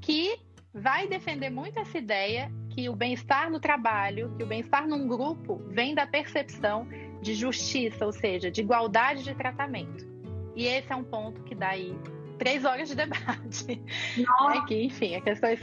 que 0.00 0.40
vai 0.74 1.06
defender 1.06 1.50
muito 1.50 1.78
essa 1.78 1.98
ideia 1.98 2.50
que 2.68 2.88
o 2.88 2.96
bem-estar 2.96 3.48
no 3.48 3.60
trabalho, 3.60 4.34
que 4.36 4.42
o 4.42 4.46
bem-estar 4.46 4.88
num 4.88 5.06
grupo 5.06 5.62
vem 5.68 5.94
da 5.94 6.04
percepção 6.04 6.88
de 7.22 7.34
justiça, 7.34 8.04
ou 8.04 8.12
seja, 8.12 8.50
de 8.50 8.60
igualdade 8.60 9.22
de 9.22 9.34
tratamento. 9.34 10.06
E 10.54 10.66
esse 10.66 10.92
é 10.92 10.96
um 10.96 11.04
ponto 11.04 11.42
que 11.44 11.54
dá 11.54 11.68
aí 11.68 11.96
três 12.38 12.64
horas 12.64 12.88
de 12.88 12.96
debate. 12.96 13.66
Né? 13.68 14.64
Que, 14.66 14.84
enfim, 14.84 15.14
é 15.14 15.20
questões, 15.20 15.60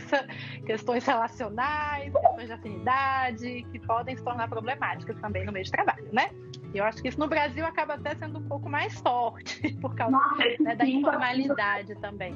questões 0.66 1.05
relacionais, 1.05 2.14
questões 2.14 2.47
de 2.47 2.53
afinidade, 2.53 3.68
que 3.72 3.80
podem 3.80 4.16
se 4.16 4.24
tornar 4.24 4.47
problemáticas 4.47 5.20
também 5.20 5.45
no 5.45 5.51
meio 5.51 5.66
de 5.66 5.72
trabalho, 5.72 6.07
né? 6.14 6.30
E 6.74 6.78
eu 6.78 6.86
acho 6.86 7.01
que 7.01 7.10
isso 7.10 7.20
no 7.20 7.28
Brasil 7.28 7.66
acaba 7.66 7.95
até 7.95 8.16
sendo 8.16 8.39
um 8.39 8.47
pouco 8.47 8.70
mais 8.70 8.97
forte, 9.01 9.74
por 9.82 9.93
causa 9.93 10.12
Nossa, 10.12 10.64
né, 10.64 10.76
da 10.76 10.86
informalidade 10.86 11.95
também. 11.95 12.34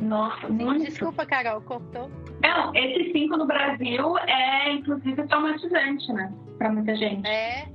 Nossa, 0.00 0.48
muito. 0.48 0.84
Desculpa, 0.84 1.26
Carol, 1.26 1.60
cortou. 1.60 2.10
Não, 2.42 2.74
esse 2.74 3.12
5 3.12 3.36
no 3.36 3.46
Brasil 3.46 4.18
é, 4.18 4.72
inclusive, 4.72 5.26
traumatizante, 5.26 6.12
né? 6.12 6.32
Para 6.58 6.72
muita 6.72 6.96
gente. 6.96 7.26
É, 7.26 7.68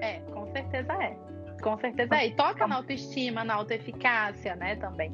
é, 0.00 0.20
com 0.32 0.46
certeza 0.52 0.92
é. 0.92 1.16
Com 1.62 1.78
certeza 1.78 2.16
é. 2.16 2.26
E 2.26 2.34
toca 2.34 2.66
na 2.66 2.76
autoestima, 2.76 3.44
na 3.44 3.54
autoeficácia, 3.54 4.54
né, 4.56 4.76
também. 4.76 5.12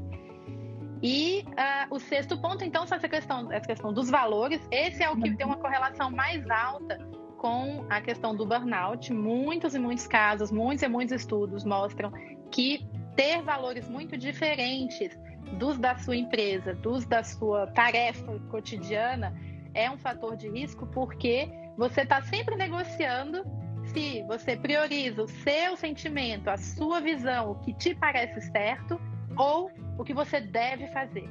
E 1.03 1.45
uh, 1.47 1.95
o 1.95 1.99
sexto 1.99 2.41
ponto, 2.41 2.65
então, 2.65 2.85
essa 2.85 3.09
questão, 3.09 3.53
essa 3.53 3.67
questão 3.67 3.93
dos 3.93 4.11
valores. 4.11 4.67
Esse 4.71 5.03
é 5.03 5.11
o 5.11 5.17
que 5.17 5.37
tem 5.37 5.47
uma 5.47 5.57
correlação 5.57 6.11
mais 6.11 6.49
alta 6.51 6.99
com 7.37 7.85
a 7.91 8.01
questão 8.01 8.35
do 8.35 8.47
burnout. 8.47 9.13
Muitos 9.13 9.75
e 9.75 9.79
muitos 9.79 10.07
casos, 10.07 10.51
muitos 10.51 10.83
e 10.83 10.89
muitos 10.89 11.21
estudos 11.21 11.65
mostram 11.65 12.11
que 12.51 12.89
ter 13.15 13.43
valores 13.43 13.89
muito 13.89 14.17
diferentes 14.17 15.17
dos 15.53 15.79
da 15.79 15.97
sua 15.97 16.17
empresa, 16.17 16.75
dos 16.75 17.05
da 17.07 17.23
sua 17.23 17.67
tarefa 17.69 18.39
cotidiana, 18.51 19.35
é 19.75 19.91
um 19.91 19.99
fator 19.99 20.37
de 20.37 20.49
risco 20.49 20.87
porque 20.87 21.49
você 21.77 22.03
está 22.03 22.23
sempre 22.23 22.57
negociando 22.57 23.45
se 23.93 24.23
você 24.25 24.57
prioriza 24.57 25.23
o 25.23 25.29
seu 25.29 25.77
sentimento, 25.77 26.49
a 26.49 26.57
sua 26.57 27.01
visão, 27.01 27.53
o 27.53 27.55
que 27.57 27.73
te 27.73 27.95
parece 27.95 28.41
certo 28.51 29.01
ou 29.37 29.71
o 29.99 30.05
que 30.05 30.13
você 30.13 30.41
deve 30.41 30.89
fazer. 30.89 31.29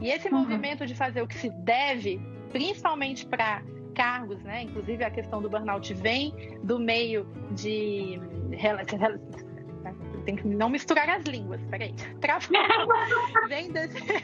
E 0.00 0.08
esse 0.08 0.28
uhum. 0.28 0.40
movimento 0.40 0.86
de 0.86 0.94
fazer 0.94 1.22
o 1.22 1.26
que 1.26 1.36
se 1.36 1.50
deve, 1.50 2.20
principalmente 2.50 3.26
para 3.26 3.62
cargos, 3.94 4.42
né? 4.42 4.62
Inclusive 4.62 5.04
a 5.04 5.10
questão 5.10 5.40
do 5.40 5.48
burnout 5.48 5.92
vem 5.94 6.34
do 6.62 6.78
meio 6.78 7.26
de 7.52 8.20
tem 10.24 10.36
que 10.36 10.46
não 10.46 10.68
misturar 10.68 11.08
as 11.08 11.24
línguas, 11.24 11.60
peraí. 11.70 11.94
vem 13.48 13.70
desse 13.70 14.00
meio, 14.02 14.20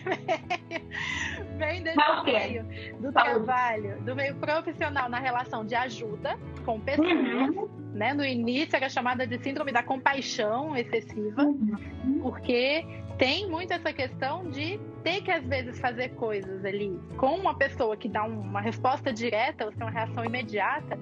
vem 1.58 1.82
desse 1.82 2.22
meio 2.24 2.64
do 3.00 3.12
trabalho, 3.12 4.00
do 4.02 4.16
meio 4.16 4.34
profissional 4.36 5.08
na 5.08 5.18
relação 5.18 5.64
de 5.64 5.74
ajuda 5.74 6.38
com 6.64 6.80
pessoas, 6.80 7.10
uhum. 7.10 7.68
né? 7.92 8.12
No 8.14 8.24
início 8.24 8.76
era 8.76 8.88
chamada 8.88 9.26
de 9.26 9.38
síndrome 9.38 9.72
da 9.72 9.82
compaixão 9.82 10.76
excessiva, 10.76 11.42
uhum. 11.42 12.20
porque 12.22 12.84
tem 13.18 13.48
muito 13.48 13.72
essa 13.72 13.92
questão 13.92 14.48
de 14.50 14.80
ter 15.02 15.22
que 15.22 15.30
às 15.30 15.44
vezes 15.44 15.78
fazer 15.78 16.10
coisas 16.10 16.64
ali 16.64 16.98
com 17.16 17.36
uma 17.36 17.54
pessoa 17.54 17.96
que 17.96 18.08
dá 18.08 18.24
uma 18.24 18.60
resposta 18.60 19.12
direta 19.12 19.66
ou 19.66 19.72
uma 19.76 19.90
reação 19.90 20.24
imediata 20.24 20.98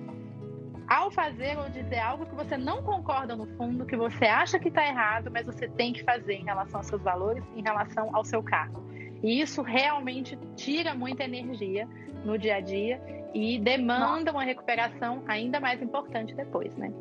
ao 0.89 1.11
fazer 1.11 1.59
ou 1.59 1.69
dizer 1.69 1.99
algo 1.99 2.25
que 2.27 2.35
você 2.35 2.57
não 2.57 2.83
concorda 2.83 3.37
no 3.37 3.47
fundo, 3.57 3.85
que 3.85 3.97
você 3.97 4.25
acha 4.25 4.59
que 4.59 4.69
está 4.69 4.87
errado, 4.87 5.31
mas 5.31 5.45
você 5.45 5.69
tem 5.69 5.93
que 5.93 6.03
fazer 6.03 6.35
em 6.35 6.45
relação 6.45 6.81
aos 6.81 6.87
seus 6.87 7.03
valores, 7.03 7.45
em 7.55 7.63
relação 7.63 8.15
ao 8.15 8.25
seu 8.25 8.43
cargo. 8.43 8.83
E 9.23 9.41
isso 9.41 9.63
realmente 9.63 10.39
tira 10.57 10.95
muita 10.95 11.25
energia 11.25 11.87
no 12.25 12.39
dia 12.39 12.57
a 12.57 12.61
dia 12.61 13.01
e 13.35 13.59
demanda 13.59 14.31
uma 14.31 14.45
recuperação 14.45 15.23
ainda 15.27 15.61
mais 15.61 15.83
importante 15.83 16.35
depois, 16.35 16.75
né? 16.77 16.93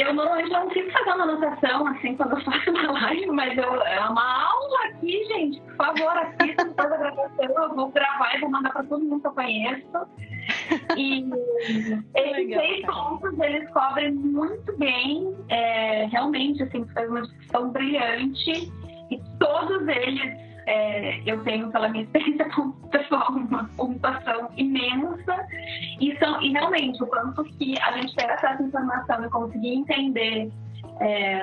Eu 0.00 0.14
normalmente 0.14 0.50
não 0.50 0.70
fico 0.70 0.90
fazendo 0.92 1.22
anotação 1.22 1.86
assim 1.88 2.16
quando 2.16 2.38
eu 2.38 2.44
faço 2.44 2.70
uma 2.72 2.92
live, 2.92 3.26
mas 3.26 3.56
eu, 3.58 3.82
é 3.82 4.00
uma 4.00 4.44
aula 4.44 4.78
aqui, 4.86 5.24
gente. 5.26 5.60
Por 5.60 5.76
favor, 5.76 6.16
assista 6.16 6.64
depois 6.64 6.90
da 6.90 6.96
gravação. 6.96 7.44
Eu 7.44 7.74
vou 7.74 7.88
gravar 7.90 8.34
e 8.34 8.40
vou 8.40 8.50
mandar 8.50 8.72
para 8.72 8.84
todo 8.84 9.04
mundo 9.04 9.20
que 9.20 9.26
eu 9.26 9.32
conheço. 9.32 9.86
E 10.96 11.28
esses 12.14 12.48
seis 12.48 12.86
pontos 12.86 13.38
eles 13.40 13.68
cobrem 13.70 14.12
muito 14.12 14.76
bem. 14.78 15.36
É, 15.50 16.06
realmente, 16.06 16.62
assim, 16.62 16.86
faz 16.94 17.08
uma 17.10 17.22
discussão 17.22 17.70
brilhante. 17.70 18.72
E 19.10 19.20
todos 19.38 19.86
eles 19.86 20.49
é, 20.70 21.20
eu 21.26 21.42
tenho, 21.42 21.70
pela 21.70 21.88
minha 21.88 22.04
experiência 22.04 22.46
pessoal, 22.90 23.32
uma 23.32 23.68
pontuação 23.76 24.50
imensa. 24.56 25.46
E, 26.00 26.16
são, 26.18 26.40
e 26.40 26.52
realmente, 26.52 27.02
o 27.02 27.06
quanto 27.06 27.42
que 27.44 27.74
a 27.80 27.92
gente 27.92 28.14
ter 28.14 28.30
acesso 28.30 28.62
à 28.62 28.66
informação 28.66 29.24
e 29.24 29.30
conseguir 29.30 29.74
entender 29.74 30.50
é, 31.00 31.40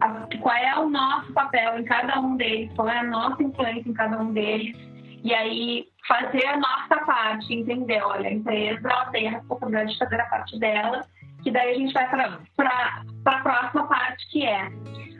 a, 0.00 0.26
qual 0.40 0.56
é 0.56 0.78
o 0.78 0.90
nosso 0.90 1.32
papel 1.32 1.78
em 1.78 1.84
cada 1.84 2.18
um 2.20 2.36
deles, 2.36 2.72
qual 2.74 2.88
é 2.88 2.98
a 2.98 3.04
nossa 3.04 3.42
influência 3.42 3.88
em 3.88 3.94
cada 3.94 4.20
um 4.20 4.32
deles, 4.32 4.76
e 5.22 5.32
aí 5.32 5.86
fazer 6.08 6.44
a 6.46 6.56
nossa 6.56 7.04
parte, 7.06 7.54
entender, 7.54 8.02
olha, 8.02 8.28
a 8.28 8.32
empresa 8.32 8.88
ela 8.88 9.06
tem 9.06 9.28
a 9.28 9.30
responsabilidade 9.32 9.92
de 9.92 9.98
fazer 9.98 10.20
a 10.20 10.26
parte 10.26 10.58
dela, 10.58 11.00
que 11.42 11.50
daí 11.50 11.74
a 11.74 11.78
gente 11.78 11.94
vai 11.94 12.10
para 12.10 13.02
a 13.24 13.38
próxima 13.40 13.86
parte, 13.86 14.30
que 14.30 14.44
é 14.44 14.68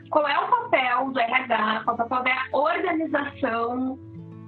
qual 0.09 0.27
é 0.27 0.37
o 0.39 0.47
papel 0.47 1.11
do 1.11 1.19
RH, 1.19 1.81
qual 1.83 1.97
é 1.97 2.03
o 2.03 2.07
papel 2.07 2.23
da 2.23 2.57
organização 2.57 3.99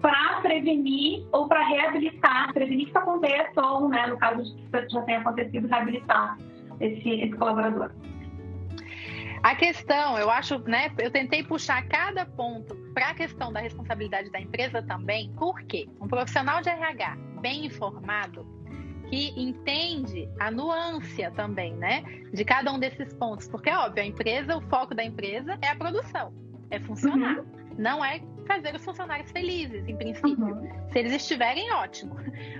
para 0.02 0.42
prevenir 0.42 1.26
ou 1.32 1.48
para 1.48 1.66
reabilitar, 1.68 2.54
prevenir 2.54 2.86
que 2.86 2.90
isso 2.90 2.98
aconteça 2.98 3.62
ou, 3.62 3.90
né, 3.90 4.08
no 4.08 4.18
caso 4.18 4.44
de 4.44 4.90
já 4.92 5.02
tenha 5.02 5.20
acontecido, 5.20 5.68
reabilitar 5.68 6.38
esse, 6.80 7.10
esse 7.10 7.36
colaborador. 7.36 7.92
A 9.44 9.56
questão, 9.56 10.18
eu 10.18 10.30
acho, 10.30 10.60
né, 10.68 10.92
eu 10.98 11.12
tentei 11.12 11.44
puxar 11.44 11.88
cada 11.88 12.26
ponto 12.26 12.76
para 12.94 13.10
a 13.10 13.14
questão 13.14 13.52
da 13.54 13.60
responsabilidade 13.60 14.32
da 14.32 14.40
empresa 14.40 14.82
também, 14.82 15.32
porque 15.38 15.88
um 16.02 16.08
profissional 16.08 16.62
de 16.62 16.70
RH 16.70 17.18
bem 17.40 17.66
informado, 17.66 18.46
que 19.10 19.34
entende 19.40 20.30
a 20.40 20.52
nuance 20.52 21.30
também, 21.36 21.74
né, 21.74 22.04
de 22.34 22.44
cada 22.44 22.72
um 22.72 22.80
desses 22.80 23.14
pontos, 23.14 23.48
porque 23.48 23.70
é 23.70 23.78
óbvio, 23.78 24.04
a 24.04 24.06
empresa, 24.06 24.58
o 24.58 24.62
foco 24.62 24.94
da 24.94 25.04
empresa 25.04 25.58
é 25.62 25.70
a 25.70 25.76
produção, 25.76 26.34
é 26.70 26.80
funcionar, 26.80 27.40
uhum. 27.40 27.46
não 27.78 28.04
é 28.04 28.22
fazer 28.46 28.76
os 28.76 28.84
funcionários 28.84 29.32
felizes, 29.32 29.88
em 29.88 29.96
princípio. 29.96 30.46
Uhum. 30.46 30.90
Se 30.92 31.00
eles 31.00 31.14
estiverem, 31.14 31.72
ótimo, 31.74 32.16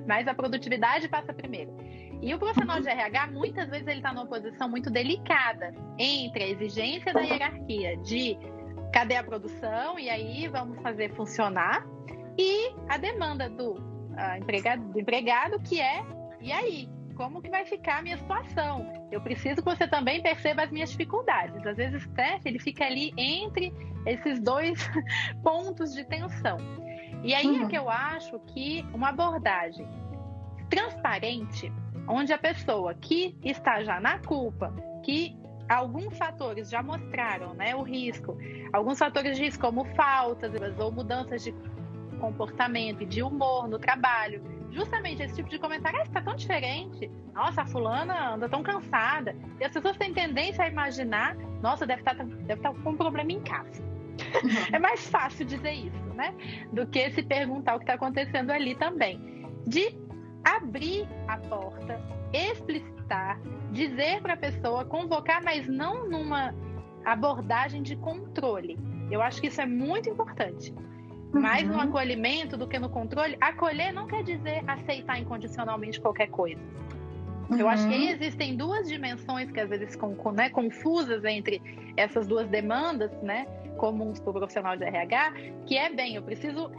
mas 0.08 0.28
a 0.28 0.34
produtividade 0.34 1.08
passa 1.08 1.34
primeiro. 1.34 1.76
E 2.22 2.34
o 2.34 2.40
profissional 2.40 2.82
de 2.82 2.90
RH, 2.90 3.28
muitas 3.28 3.70
vezes, 3.70 3.88
ele 3.88 4.00
está 4.00 4.12
numa 4.12 4.26
posição 4.26 4.68
muito 4.68 4.90
delicada 4.90 5.74
entre 5.98 6.44
a 6.44 6.50
exigência 6.50 7.14
da 7.14 7.22
hierarquia 7.22 7.96
de 7.98 8.38
cadê 8.92 9.16
a 9.16 9.24
produção 9.24 10.00
e 10.00 10.10
aí 10.10 10.48
vamos 10.48 10.82
fazer 10.82 11.14
funcionar 11.14 11.86
e 12.38 12.74
a 12.88 12.98
demanda 12.98 13.50
do, 13.50 13.74
uh, 13.74 14.38
empregado, 14.40 14.84
do 14.92 15.00
empregado, 15.00 15.60
que 15.60 15.80
é 15.80 16.04
e 16.48 16.52
aí? 16.54 16.90
Como 17.16 17.42
que 17.42 17.50
vai 17.50 17.66
ficar 17.66 17.98
a 17.98 18.02
minha 18.02 18.18
situação? 18.18 18.90
Eu 19.12 19.20
preciso 19.20 19.58
que 19.58 19.66
você 19.66 19.86
também 19.86 20.22
perceba 20.22 20.64
as 20.64 20.72
minhas 20.72 20.92
dificuldades. 20.92 21.66
Às 21.66 21.76
vezes 21.76 21.96
o 21.96 22.10
staff, 22.10 22.42
ele 22.46 22.58
fica 22.58 22.86
ali 22.86 23.12
entre 23.18 23.74
esses 24.06 24.40
dois 24.40 24.90
pontos 25.44 25.94
de 25.94 26.06
tensão. 26.06 26.58
E 27.24 27.34
aí 27.34 27.48
uhum. 27.48 27.66
é 27.66 27.68
que 27.68 27.78
eu 27.78 27.90
acho 27.90 28.40
que 28.48 28.86
uma 28.94 29.10
abordagem 29.10 29.86
transparente, 30.70 31.70
onde 32.08 32.32
a 32.32 32.38
pessoa 32.38 32.94
que 32.94 33.36
está 33.44 33.84
já 33.84 34.00
na 34.00 34.20
culpa, 34.20 34.74
que 35.04 35.36
alguns 35.68 36.18
fatores 36.18 36.70
já 36.70 36.82
mostraram 36.82 37.54
né, 37.56 37.76
o 37.76 37.82
risco, 37.82 38.38
alguns 38.72 39.00
fatores 39.00 39.36
de 39.36 39.44
risco, 39.44 39.66
como 39.66 39.84
faltas 39.96 40.54
ou 40.80 40.92
mudanças 40.94 41.44
de 41.44 41.54
comportamento 42.22 43.04
e 43.04 43.06
de 43.06 43.22
humor 43.22 43.68
no 43.68 43.78
trabalho, 43.78 44.57
justamente 44.72 45.24
esse 45.24 45.36
tipo 45.36 45.50
de 45.50 45.60
comentário, 45.60 46.00
ah, 46.00 46.04
está 46.04 46.22
tão 46.22 46.36
diferente, 46.36 47.10
nossa, 47.34 47.62
a 47.62 47.66
fulana 47.66 48.34
anda 48.34 48.50
tão 48.50 48.64
cansada. 48.64 49.36
E 49.60 49.66
as 49.66 49.72
pessoas 49.72 49.98
têm 49.98 50.14
tendência 50.14 50.64
a 50.64 50.68
imaginar, 50.68 51.36
nossa, 51.62 51.86
deve 51.86 52.02
estar, 52.02 52.16
tá, 52.16 52.24
deve 52.24 52.54
estar 52.54 52.74
tá 52.74 52.80
com 52.82 52.92
um 52.92 52.98
problema 52.98 53.32
em 53.32 53.42
casa. 53.42 53.82
Uhum. 53.82 53.88
É 54.74 54.80
mais 54.80 55.08
fácil 55.10 55.46
dizer 55.46 55.72
isso, 55.72 56.14
né? 56.16 56.34
Do 56.74 56.88
que 56.88 57.10
se 57.12 57.24
perguntar 57.24 57.76
o 57.76 57.80
que 57.80 57.84
está 57.84 57.94
acontecendo 57.94 58.52
ali 58.52 58.76
também. 58.76 59.46
De 59.66 59.96
abrir 60.44 61.08
a 61.28 61.38
porta, 61.38 62.02
explicitar, 62.34 63.40
dizer 63.72 64.22
para 64.22 64.34
a 64.34 64.38
pessoa, 64.38 64.86
convocar, 64.86 65.44
mas 65.44 65.68
não 65.68 66.10
numa 66.10 66.54
abordagem 67.06 67.82
de 67.84 67.96
controle. 67.96 68.78
Eu 69.12 69.22
acho 69.22 69.40
que 69.40 69.48
isso 69.48 69.62
é 69.62 69.66
muito 69.66 70.10
importante 70.10 70.74
mais 71.32 71.68
no 71.68 71.76
uhum. 71.76 71.82
acolhimento 71.82 72.58
do 72.58 72.68
que 72.68 72.80
no 72.80 72.90
controle. 72.90 73.38
Acolher 73.42 73.92
não 73.94 74.08
quer 74.08 74.24
dizer 74.24 74.64
aceitar 74.68 75.20
incondicionalmente 75.20 76.00
qualquer 76.00 76.28
coisa. 76.28 76.62
Uhum. 77.50 77.58
Eu 77.58 77.68
acho 77.68 77.88
que 77.88 77.94
aí 77.94 78.06
uhum. 78.06 78.12
existem 78.12 78.56
duas 78.56 78.88
dimensões 78.88 79.52
que 79.52 79.60
às 79.60 79.70
vezes 79.70 79.92
ficam 79.92 80.16
né, 80.34 80.50
confusas 80.50 81.24
entre 81.24 81.62
essas 81.96 82.28
duas 82.28 82.48
demandas, 82.50 83.12
né, 83.22 83.46
comuns 83.78 84.20
para 84.20 84.32
o 84.32 84.34
profissional 84.34 84.76
de 84.76 84.84
RH, 84.84 85.34
que 85.66 85.78
é 85.78 85.90
bem, 85.94 86.16
eu 86.16 86.24
preciso 86.24 86.72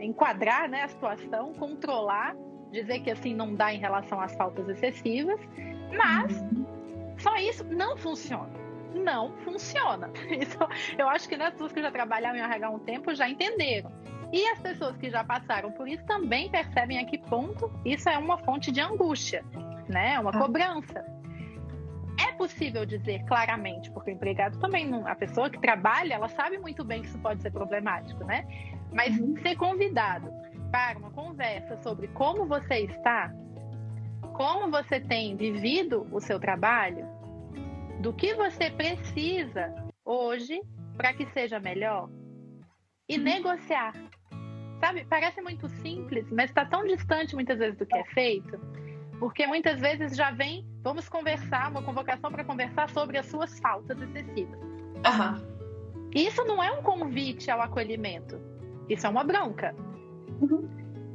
enquadrar 0.00 0.68
né, 0.68 0.82
a 0.82 0.88
situação, 0.88 1.52
controlar, 1.54 2.34
dizer 2.72 3.00
que 3.00 3.10
assim 3.10 3.34
não 3.34 3.54
dá 3.54 3.72
em 3.72 3.78
relação 3.78 4.20
às 4.20 4.34
faltas 4.34 4.68
excessivas, 4.68 5.40
mas 5.96 6.40
uhum. 6.40 6.66
só 7.18 7.36
isso 7.36 7.64
não 7.64 7.96
funciona 7.96 8.65
não 8.94 9.32
funciona. 9.38 10.10
Isso, 10.30 10.58
eu 10.98 11.08
acho 11.08 11.28
que 11.28 11.36
né, 11.36 11.46
as 11.46 11.52
pessoas 11.52 11.72
que 11.72 11.82
já 11.82 11.90
trabalharam 11.90 12.36
em 12.36 12.40
RH 12.40 12.70
um 12.70 12.78
tempo 12.78 13.14
já 13.14 13.28
entenderam. 13.28 13.90
E 14.32 14.44
as 14.48 14.58
pessoas 14.58 14.96
que 14.96 15.08
já 15.08 15.22
passaram 15.22 15.70
por 15.72 15.88
isso 15.88 16.04
também 16.04 16.50
percebem 16.50 16.98
a 16.98 17.04
que 17.04 17.18
ponto 17.18 17.70
isso 17.84 18.08
é 18.08 18.18
uma 18.18 18.38
fonte 18.38 18.72
de 18.72 18.80
angústia, 18.80 19.44
né? 19.88 20.18
Uma 20.18 20.30
ah. 20.30 20.38
cobrança. 20.38 21.04
É 22.18 22.32
possível 22.32 22.84
dizer 22.86 23.24
claramente, 23.26 23.90
porque 23.90 24.10
o 24.10 24.14
empregado 24.14 24.58
também 24.58 24.86
não, 24.86 25.06
a 25.06 25.14
pessoa 25.14 25.50
que 25.50 25.60
trabalha, 25.60 26.14
ela 26.14 26.28
sabe 26.28 26.58
muito 26.58 26.82
bem 26.84 27.02
que 27.02 27.08
isso 27.08 27.18
pode 27.18 27.42
ser 27.42 27.50
problemático, 27.52 28.24
né? 28.24 28.46
Mas 28.92 29.16
uhum. 29.18 29.36
ser 29.42 29.54
convidado 29.56 30.32
para 30.72 30.98
uma 30.98 31.10
conversa 31.10 31.76
sobre 31.82 32.08
como 32.08 32.46
você 32.46 32.80
está, 32.80 33.32
como 34.32 34.70
você 34.70 34.98
tem 34.98 35.36
vivido 35.36 36.06
o 36.10 36.20
seu 36.20 36.40
trabalho, 36.40 37.06
do 38.00 38.12
que 38.12 38.34
você 38.34 38.70
precisa 38.70 39.74
hoje 40.04 40.60
para 40.96 41.12
que 41.12 41.26
seja 41.32 41.58
melhor 41.58 42.08
e 43.08 43.16
uhum. 43.16 43.24
negociar. 43.24 43.92
Sabe, 44.80 45.06
parece 45.06 45.40
muito 45.40 45.68
simples, 45.68 46.30
mas 46.30 46.50
está 46.50 46.64
tão 46.64 46.84
distante 46.84 47.34
muitas 47.34 47.58
vezes 47.58 47.78
do 47.78 47.86
que 47.86 47.96
é 47.96 48.04
feito, 48.04 48.58
porque 49.18 49.46
muitas 49.46 49.80
vezes 49.80 50.14
já 50.14 50.30
vem, 50.30 50.66
vamos 50.82 51.08
conversar, 51.08 51.70
uma 51.70 51.82
convocação 51.82 52.30
para 52.30 52.44
conversar 52.44 52.90
sobre 52.90 53.16
as 53.16 53.26
suas 53.26 53.58
faltas 53.58 54.00
excessivas. 54.00 54.60
Uhum. 54.60 56.10
Isso 56.14 56.44
não 56.44 56.62
é 56.62 56.70
um 56.72 56.82
convite 56.82 57.50
ao 57.50 57.60
acolhimento, 57.60 58.38
isso 58.88 59.06
é 59.06 59.10
uma 59.10 59.24
bronca. 59.24 59.74
Uhum. 60.40 60.68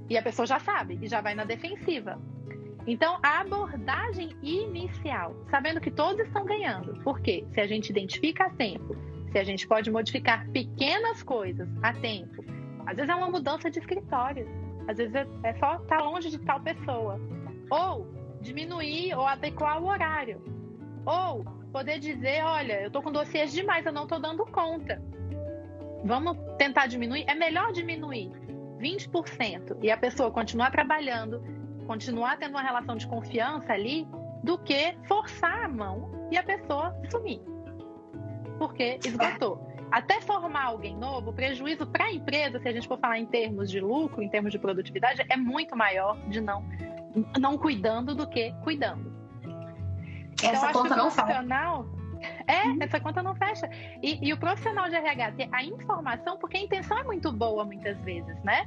E 0.10 0.18
a 0.18 0.24
pessoa 0.24 0.46
já 0.46 0.60
sabe 0.60 0.98
e 1.02 1.08
já 1.08 1.22
vai 1.22 1.36
na 1.36 1.44
defensiva. 1.44 2.20
Então, 2.88 3.20
a 3.22 3.42
abordagem 3.42 4.36
inicial, 4.42 5.36
sabendo 5.50 5.80
que 5.80 5.92
todos 5.92 6.26
estão 6.26 6.46
ganhando, 6.46 7.00
porque 7.04 7.46
se 7.54 7.62
a 7.62 7.68
gente 7.68 7.90
identifica 7.90 8.46
a 8.46 8.50
tempo, 8.50 8.96
se 9.32 9.38
a 9.38 9.44
gente 9.44 9.68
pode 9.68 9.92
modificar 9.92 10.48
pequenas 10.50 11.22
coisas 11.24 11.70
a 11.82 11.94
tempo, 11.94 12.44
às 12.86 12.96
vezes 12.96 13.10
é 13.10 13.16
uma 13.16 13.30
mudança 13.30 13.70
de 13.70 13.80
escritório, 13.80 14.48
às 14.88 14.98
vezes 14.98 15.14
é, 15.14 15.28
é 15.44 15.54
só 15.54 15.76
estar 15.76 15.98
tá 15.98 16.04
longe 16.04 16.30
de 16.30 16.40
tal 16.40 16.60
pessoa, 16.60 17.20
ou 17.70 18.08
diminuir 18.42 19.14
ou 19.16 19.26
adequar 19.26 19.82
o 19.82 19.88
horário, 19.88 20.42
ou 21.06 21.44
poder 21.72 22.00
dizer, 22.00 22.44
olha, 22.44 22.82
eu 22.82 22.88
estou 22.88 23.02
com 23.02 23.12
dossiês 23.12 23.54
demais, 23.54 23.86
eu 23.86 23.94
não 23.94 24.04
estou 24.04 24.20
dando 24.20 24.46
conta. 24.48 25.02
Vamos 26.04 26.36
tentar 26.58 26.88
diminuir? 26.88 27.24
É 27.28 27.36
melhor 27.36 27.72
diminuir 27.72 28.32
20% 28.80 29.78
e 29.82 29.92
a 29.92 29.98
pessoa 29.98 30.32
continuar 30.32 30.72
trabalhando, 30.72 31.42
continuar 31.92 32.38
tendo 32.38 32.52
uma 32.52 32.62
relação 32.62 32.96
de 32.96 33.06
confiança 33.06 33.74
ali, 33.74 34.08
do 34.42 34.58
que 34.58 34.96
forçar 35.10 35.66
a 35.66 35.68
mão 35.68 36.10
e 36.32 36.38
a 36.38 36.44
pessoa 36.44 36.96
sumir. 37.12 37.42
Porque 38.58 38.98
esgotou. 39.04 39.70
Até 39.92 40.22
formar 40.22 40.68
alguém 40.68 40.96
novo, 40.96 41.32
o 41.32 41.34
prejuízo 41.34 41.86
para 41.86 42.06
a 42.06 42.14
empresa, 42.14 42.62
se 42.62 42.68
a 42.70 42.72
gente 42.72 42.88
for 42.88 42.98
falar 42.98 43.20
em 43.20 43.26
termos 43.26 43.70
de 43.70 43.82
lucro, 43.82 44.24
em 44.24 44.30
termos 44.30 44.54
de 44.54 44.58
produtividade, 44.58 45.22
é 45.28 45.36
muito 45.36 45.76
maior 45.76 46.18
de 46.30 46.40
não, 46.40 46.64
não 47.38 47.58
cuidando 47.58 48.16
do 48.16 48.26
que 48.26 48.54
cuidando. 48.64 49.12
Então, 50.32 50.50
essa 50.50 50.70
então, 50.70 50.84
conta 50.84 50.96
não 50.96 51.12
profissional. 51.12 51.86
É, 52.48 52.68
uhum. 52.68 52.78
essa 52.80 53.00
conta 53.02 53.22
não 53.22 53.36
fecha. 53.36 53.70
E, 54.02 54.18
e 54.26 54.32
o 54.32 54.38
profissional 54.38 54.88
de 54.88 54.96
RH 54.96 55.32
ter 55.34 55.50
a 55.52 55.62
informação, 55.62 56.38
porque 56.38 56.56
a 56.56 56.62
intenção 56.62 56.98
é 56.98 57.04
muito 57.04 57.34
boa 57.34 57.66
muitas 57.66 57.98
vezes, 58.02 58.42
né? 58.44 58.66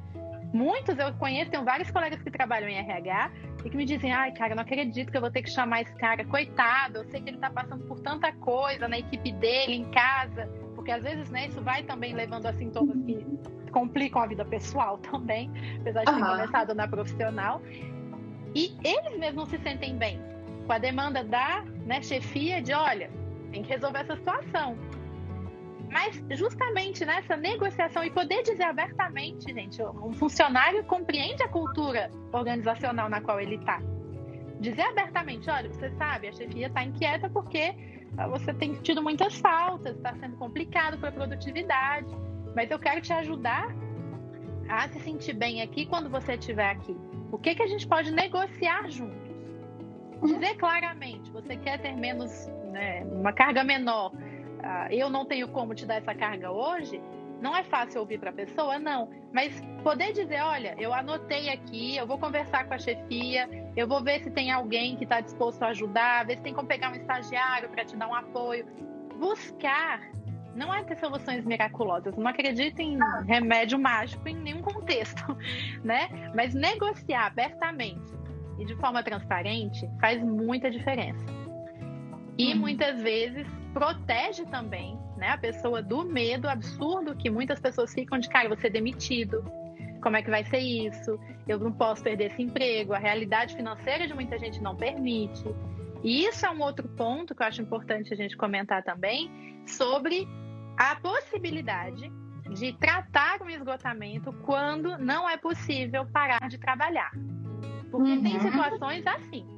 Muitos 0.54 0.96
eu 1.00 1.12
conheço, 1.14 1.50
tenho 1.50 1.64
vários 1.64 1.90
colegas 1.90 2.22
que 2.22 2.30
trabalham 2.30 2.68
em 2.68 2.76
RH 2.76 3.32
e 3.64 3.70
que 3.70 3.76
me 3.76 3.84
dizem: 3.84 4.12
ai, 4.12 4.30
cara, 4.30 4.54
não 4.54 4.62
acredito 4.62 5.10
que 5.10 5.16
eu 5.16 5.20
vou 5.20 5.30
ter 5.30 5.42
que 5.42 5.50
chamar 5.50 5.82
esse 5.82 5.92
cara, 5.96 6.24
coitado, 6.24 6.98
eu 6.98 7.04
sei 7.10 7.20
que 7.20 7.30
ele 7.30 7.38
tá 7.38 7.50
passando 7.50 7.82
por 7.88 7.98
tanta 7.98 8.30
coisa 8.34 8.86
na 8.86 8.96
equipe 8.96 9.32
dele, 9.32 9.74
em 9.74 9.90
casa, 9.90 10.48
porque 10.76 10.92
às 10.92 11.02
vezes, 11.02 11.28
né, 11.28 11.48
isso 11.48 11.60
vai 11.60 11.82
também 11.82 12.14
levando 12.14 12.46
a 12.46 12.52
sintomas 12.52 12.96
que 13.04 13.26
complicam 13.72 14.22
a 14.22 14.26
vida 14.28 14.44
pessoal 14.44 14.96
também, 15.10 15.50
apesar 15.80 16.04
de 16.04 16.14
ter 16.14 16.24
começado 16.24 16.72
na 16.72 16.86
profissional. 16.86 17.60
E 18.54 18.76
eles 18.84 19.18
mesmos 19.18 19.34
não 19.34 19.46
se 19.46 19.58
sentem 19.58 19.98
bem 19.98 20.20
com 20.68 20.72
a 20.72 20.78
demanda 20.78 21.24
da 21.24 21.64
né, 21.84 22.00
chefia 22.00 22.62
de: 22.62 22.72
olha, 22.72 23.10
tem 23.50 23.64
que 23.64 23.70
resolver 23.70 23.98
essa 23.98 24.14
situação. 24.14 24.78
Mas 25.94 26.20
justamente 26.32 27.04
nessa 27.04 27.36
negociação 27.36 28.02
e 28.02 28.10
poder 28.10 28.42
dizer 28.42 28.64
abertamente, 28.64 29.54
gente, 29.54 29.80
um 29.80 30.12
funcionário 30.12 30.82
compreende 30.82 31.40
a 31.44 31.48
cultura 31.48 32.10
organizacional 32.32 33.08
na 33.08 33.20
qual 33.20 33.38
ele 33.38 33.54
está. 33.54 33.80
Dizer 34.58 34.82
abertamente, 34.82 35.48
olha, 35.48 35.72
você 35.72 35.90
sabe, 35.90 36.26
a 36.26 36.32
chefia 36.32 36.66
está 36.66 36.82
inquieta 36.82 37.30
porque 37.30 37.76
ah, 38.18 38.26
você 38.26 38.52
tem 38.52 38.72
tido 38.82 39.04
muitas 39.04 39.38
faltas, 39.38 39.94
está 39.96 40.12
sendo 40.16 40.36
complicado 40.36 40.98
para 40.98 41.10
a 41.10 41.12
produtividade, 41.12 42.08
mas 42.56 42.68
eu 42.72 42.78
quero 42.80 43.00
te 43.00 43.12
ajudar 43.12 43.68
a 44.68 44.88
se 44.88 44.98
sentir 44.98 45.34
bem 45.34 45.62
aqui 45.62 45.86
quando 45.86 46.10
você 46.10 46.34
estiver 46.34 46.70
aqui. 46.70 46.96
O 47.30 47.38
que, 47.38 47.54
que 47.54 47.62
a 47.62 47.68
gente 47.68 47.86
pode 47.86 48.10
negociar 48.10 48.90
juntos? 48.90 49.32
Dizer 50.24 50.56
claramente, 50.56 51.30
você 51.30 51.56
quer 51.56 51.80
ter 51.80 51.94
menos, 51.94 52.48
né, 52.72 53.04
uma 53.04 53.32
carga 53.32 53.62
menor, 53.62 54.10
ah, 54.64 54.88
eu 54.90 55.10
não 55.10 55.24
tenho 55.24 55.48
como 55.48 55.74
te 55.74 55.86
dar 55.86 55.96
essa 55.96 56.14
carga 56.14 56.50
hoje, 56.50 57.00
não 57.40 57.54
é 57.54 57.62
fácil 57.62 58.00
ouvir 58.00 58.18
para 58.18 58.30
a 58.30 58.32
pessoa, 58.32 58.78
não. 58.78 59.10
Mas 59.32 59.60
poder 59.82 60.12
dizer, 60.12 60.40
olha, 60.40 60.74
eu 60.78 60.94
anotei 60.94 61.50
aqui, 61.50 61.96
eu 61.96 62.06
vou 62.06 62.18
conversar 62.18 62.66
com 62.66 62.74
a 62.74 62.78
chefia, 62.78 63.48
eu 63.76 63.86
vou 63.86 64.02
ver 64.02 64.20
se 64.20 64.30
tem 64.30 64.50
alguém 64.50 64.96
que 64.96 65.04
está 65.04 65.20
disposto 65.20 65.62
a 65.62 65.68
ajudar, 65.68 66.24
ver 66.24 66.36
se 66.36 66.42
tem 66.42 66.54
como 66.54 66.66
pegar 66.66 66.90
um 66.90 66.94
estagiário 66.94 67.68
para 67.68 67.84
te 67.84 67.96
dar 67.96 68.08
um 68.08 68.14
apoio. 68.14 68.66
Buscar 69.18 70.00
não 70.54 70.72
é 70.72 70.82
ter 70.84 70.96
soluções 70.96 71.44
miraculosas. 71.44 72.16
Não 72.16 72.28
acredito 72.28 72.80
em 72.80 72.96
remédio 73.26 73.78
mágico 73.78 74.26
em 74.28 74.36
nenhum 74.36 74.62
contexto, 74.62 75.36
né? 75.84 76.08
Mas 76.34 76.54
negociar 76.54 77.26
abertamente 77.26 78.14
e 78.58 78.64
de 78.64 78.74
forma 78.76 79.02
transparente 79.02 79.86
faz 80.00 80.22
muita 80.22 80.70
diferença. 80.70 81.24
E 82.38 82.52
uhum. 82.52 82.60
muitas 82.60 83.02
vezes 83.02 83.46
protege 83.74 84.46
também 84.46 84.96
né, 85.16 85.30
a 85.30 85.36
pessoa 85.36 85.82
do 85.82 86.04
medo 86.04 86.48
absurdo 86.48 87.16
que 87.16 87.28
muitas 87.28 87.60
pessoas 87.60 87.92
ficam 87.92 88.18
de 88.18 88.28
cara, 88.28 88.48
você 88.48 88.70
demitido. 88.70 89.44
Como 90.00 90.16
é 90.16 90.22
que 90.22 90.30
vai 90.30 90.44
ser 90.44 90.58
isso? 90.58 91.18
Eu 91.46 91.58
não 91.58 91.72
posso 91.72 92.02
perder 92.02 92.30
esse 92.30 92.42
emprego. 92.42 92.92
A 92.92 92.98
realidade 92.98 93.56
financeira 93.56 94.06
de 94.06 94.14
muita 94.14 94.38
gente 94.38 94.62
não 94.62 94.76
permite. 94.76 95.44
E 96.02 96.24
isso 96.24 96.46
é 96.46 96.50
um 96.50 96.60
outro 96.60 96.86
ponto 96.88 97.34
que 97.34 97.42
eu 97.42 97.46
acho 97.46 97.62
importante 97.62 98.12
a 98.12 98.16
gente 98.16 98.36
comentar 98.36 98.82
também 98.82 99.30
sobre 99.66 100.28
a 100.76 100.94
possibilidade 100.96 102.12
de 102.50 102.72
tratar 102.74 103.40
o 103.40 103.48
esgotamento 103.48 104.32
quando 104.44 104.98
não 104.98 105.28
é 105.28 105.36
possível 105.36 106.06
parar 106.06 106.48
de 106.48 106.58
trabalhar. 106.58 107.10
Porque 107.90 108.10
uhum. 108.10 108.22
tem 108.22 108.40
situações 108.40 109.06
assim. 109.06 109.53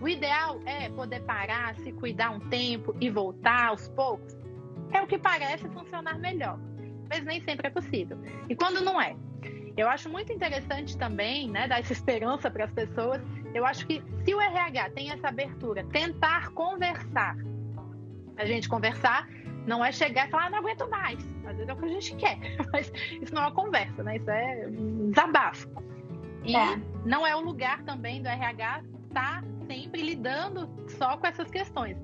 O 0.00 0.08
ideal 0.08 0.60
é 0.64 0.88
poder 0.88 1.20
parar, 1.20 1.74
se 1.76 1.92
cuidar 1.92 2.30
um 2.30 2.40
tempo 2.40 2.96
e 3.00 3.10
voltar 3.10 3.68
aos 3.68 3.88
poucos. 3.88 4.36
É 4.92 5.00
o 5.02 5.06
que 5.06 5.18
parece 5.18 5.68
funcionar 5.68 6.18
melhor, 6.18 6.58
mas 7.08 7.24
nem 7.24 7.40
sempre 7.42 7.66
é 7.66 7.70
possível. 7.70 8.18
E 8.48 8.56
quando 8.56 8.80
não 8.80 9.00
é? 9.00 9.14
Eu 9.76 9.88
acho 9.88 10.08
muito 10.08 10.32
interessante 10.32 10.96
também, 10.96 11.48
né, 11.48 11.68
dar 11.68 11.80
essa 11.80 11.92
esperança 11.92 12.50
para 12.50 12.64
as 12.64 12.72
pessoas. 12.72 13.20
Eu 13.54 13.64
acho 13.66 13.86
que 13.86 14.02
se 14.24 14.34
o 14.34 14.40
RH 14.40 14.90
tem 14.90 15.10
essa 15.10 15.28
abertura, 15.28 15.84
tentar 15.84 16.50
conversar, 16.50 17.36
a 18.36 18.44
gente 18.44 18.68
conversar 18.68 19.28
não 19.66 19.84
é 19.84 19.92
chegar 19.92 20.26
e 20.26 20.30
falar, 20.30 20.46
ah, 20.46 20.50
não 20.50 20.58
aguento 20.58 20.88
mais. 20.88 21.18
Às 21.44 21.56
vezes 21.56 21.68
é 21.68 21.72
o 21.72 21.76
que 21.76 21.84
a 21.84 21.88
gente 21.88 22.16
quer, 22.16 22.38
mas 22.72 22.90
isso 23.20 23.34
não 23.34 23.42
é 23.42 23.46
uma 23.46 23.54
conversa, 23.54 24.02
né? 24.02 24.16
Isso 24.16 24.30
é 24.30 24.66
um 24.66 25.10
desabafo. 25.10 25.68
E 26.42 26.56
é. 26.56 26.80
não 27.04 27.26
é 27.26 27.36
o 27.36 27.40
lugar 27.40 27.82
também 27.82 28.22
do 28.22 28.28
RH 28.28 28.82
tá 29.12 29.42
sempre 29.66 30.02
lidando 30.02 30.68
só 30.88 31.16
com 31.16 31.26
essas 31.26 31.50
questões. 31.50 31.96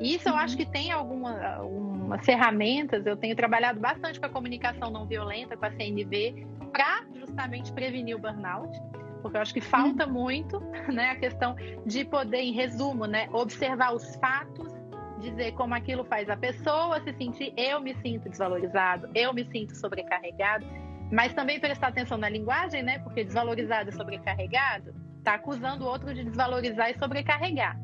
Isso 0.00 0.28
eu 0.28 0.36
acho 0.36 0.56
que 0.56 0.64
tem 0.64 0.90
alguma, 0.90 1.56
algumas 1.56 2.24
ferramentas, 2.24 3.04
eu 3.04 3.16
tenho 3.16 3.36
trabalhado 3.36 3.78
bastante 3.78 4.18
com 4.18 4.26
a 4.26 4.30
comunicação 4.30 4.90
não 4.90 5.06
violenta, 5.06 5.56
com 5.56 5.66
a 5.66 5.70
CNV, 5.70 6.46
para 6.72 7.04
justamente 7.14 7.70
prevenir 7.72 8.16
o 8.16 8.18
burnout, 8.18 8.72
porque 9.20 9.36
eu 9.36 9.42
acho 9.42 9.52
que 9.52 9.60
falta 9.60 10.06
uhum. 10.06 10.12
muito 10.12 10.60
né, 10.90 11.10
a 11.10 11.16
questão 11.16 11.54
de 11.84 12.04
poder, 12.04 12.40
em 12.40 12.52
resumo, 12.52 13.04
né, 13.04 13.28
observar 13.32 13.94
os 13.94 14.16
fatos, 14.16 14.72
dizer 15.18 15.52
como 15.52 15.74
aquilo 15.74 16.02
faz 16.04 16.30
a 16.30 16.36
pessoa 16.36 16.98
se 17.02 17.12
sentir, 17.12 17.52
eu 17.54 17.78
me 17.80 17.94
sinto 17.96 18.30
desvalorizado, 18.30 19.10
eu 19.14 19.34
me 19.34 19.44
sinto 19.44 19.76
sobrecarregado, 19.76 20.64
mas 21.12 21.34
também 21.34 21.60
prestar 21.60 21.88
atenção 21.88 22.16
na 22.16 22.30
linguagem, 22.30 22.82
né, 22.82 22.98
porque 23.00 23.22
desvalorizado 23.22 23.90
e 23.90 23.92
sobrecarregado 23.92 24.94
Tá 25.24 25.34
acusando 25.34 25.84
o 25.84 25.88
outro 25.88 26.14
de 26.14 26.24
desvalorizar 26.24 26.90
e 26.90 26.98
sobrecarregar. 26.98 27.78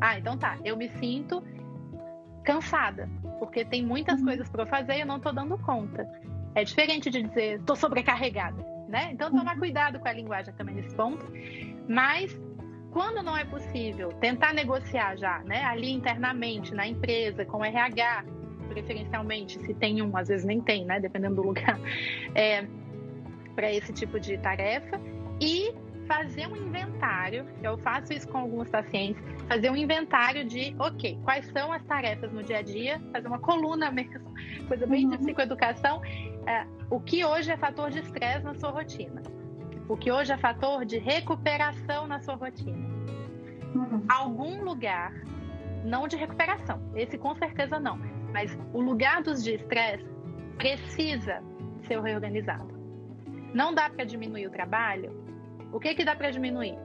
Ah, 0.00 0.18
então 0.18 0.36
tá. 0.36 0.58
Eu 0.64 0.76
me 0.76 0.88
sinto 0.88 1.42
cansada, 2.44 3.08
porque 3.38 3.64
tem 3.64 3.84
muitas 3.84 4.18
uhum. 4.20 4.26
coisas 4.26 4.48
para 4.48 4.66
fazer 4.66 4.96
e 4.96 5.00
eu 5.00 5.06
não 5.06 5.20
tô 5.20 5.32
dando 5.32 5.56
conta. 5.58 6.06
É 6.54 6.64
diferente 6.64 7.08
de 7.08 7.22
dizer 7.22 7.62
tô 7.62 7.74
sobrecarregada, 7.74 8.62
né? 8.88 9.10
Então 9.12 9.30
tomar 9.30 9.54
uhum. 9.54 9.60
cuidado 9.60 9.98
com 9.98 10.08
a 10.08 10.12
linguagem 10.12 10.52
também 10.54 10.74
nesse 10.74 10.94
ponto. 10.94 11.24
Mas 11.88 12.38
quando 12.92 13.22
não 13.22 13.36
é 13.36 13.44
possível, 13.44 14.10
tentar 14.20 14.52
negociar 14.52 15.16
já, 15.16 15.38
né? 15.40 15.64
Ali 15.64 15.90
internamente 15.90 16.74
na 16.74 16.86
empresa 16.86 17.44
com 17.44 17.58
o 17.58 17.64
RH, 17.64 18.24
preferencialmente, 18.68 19.58
se 19.60 19.72
tem 19.74 20.02
um, 20.02 20.14
às 20.16 20.28
vezes 20.28 20.44
nem 20.44 20.60
tem, 20.60 20.84
né? 20.84 21.00
Dependendo 21.00 21.36
do 21.36 21.42
lugar, 21.42 21.78
é, 22.34 22.66
para 23.54 23.72
esse 23.72 23.92
tipo 23.92 24.20
de 24.20 24.36
tarefa. 24.38 25.00
E 25.40 25.72
fazer 26.12 26.46
um 26.46 26.54
inventário, 26.54 27.46
eu 27.62 27.78
faço 27.78 28.12
isso 28.12 28.28
com 28.28 28.36
alguns 28.36 28.68
pacientes, 28.68 29.22
fazer 29.48 29.70
um 29.70 29.76
inventário 29.76 30.44
de, 30.44 30.76
ok, 30.78 31.18
quais 31.24 31.46
são 31.46 31.72
as 31.72 31.82
tarefas 31.84 32.30
no 32.30 32.42
dia 32.42 32.58
a 32.58 32.62
dia, 32.62 33.00
fazer 33.10 33.28
uma 33.28 33.38
coluna 33.38 33.90
mesmo, 33.90 34.20
coisa 34.68 34.86
bem 34.86 35.06
uhum. 35.06 35.12
de 35.12 35.18
psicoeducação, 35.18 36.02
é, 36.46 36.66
o 36.90 37.00
que 37.00 37.24
hoje 37.24 37.50
é 37.50 37.56
fator 37.56 37.90
de 37.90 38.00
estresse 38.00 38.44
na 38.44 38.54
sua 38.54 38.68
rotina, 38.70 39.22
o 39.88 39.96
que 39.96 40.12
hoje 40.12 40.32
é 40.32 40.36
fator 40.36 40.84
de 40.84 40.98
recuperação 40.98 42.06
na 42.06 42.20
sua 42.20 42.34
rotina. 42.34 42.92
Uhum. 43.74 44.04
Algum 44.06 44.62
lugar, 44.62 45.14
não 45.82 46.06
de 46.06 46.16
recuperação, 46.16 46.78
esse 46.94 47.16
com 47.16 47.34
certeza 47.36 47.80
não, 47.80 47.98
mas 48.34 48.54
o 48.74 48.82
lugar 48.82 49.22
dos 49.22 49.42
de 49.42 49.54
estresse 49.54 50.04
precisa 50.58 51.42
ser 51.86 51.98
reorganizado. 52.02 52.70
Não 53.54 53.74
dá 53.74 53.88
para 53.88 54.04
diminuir 54.04 54.46
o 54.46 54.50
trabalho? 54.50 55.21
O 55.72 55.80
que, 55.80 55.94
que 55.94 56.04
dá 56.04 56.14
para 56.14 56.30
diminuir? 56.30 56.76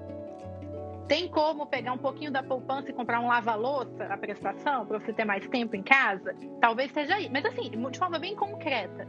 Tem 1.08 1.28
como 1.28 1.66
pegar 1.66 1.94
um 1.94 1.98
pouquinho 1.98 2.32
da 2.32 2.44
poupança 2.44 2.90
e 2.90 2.94
comprar 2.94 3.20
um 3.20 3.28
lava-louça 3.28 4.06
a 4.06 4.18
prestação 4.18 4.86
para 4.86 5.00
você 5.00 5.14
ter 5.14 5.26
mais 5.26 5.48
tempo 5.48 5.76
em 5.76 5.84
casa? 5.84 6.36
Talvez 6.60 6.92
seja 6.92 7.16
aí. 7.16 7.30
Mas 7.30 7.46
assim, 7.46 7.70
de 7.70 8.00
forma 8.00 8.20
bem 8.20 8.36
concreta. 8.36 9.08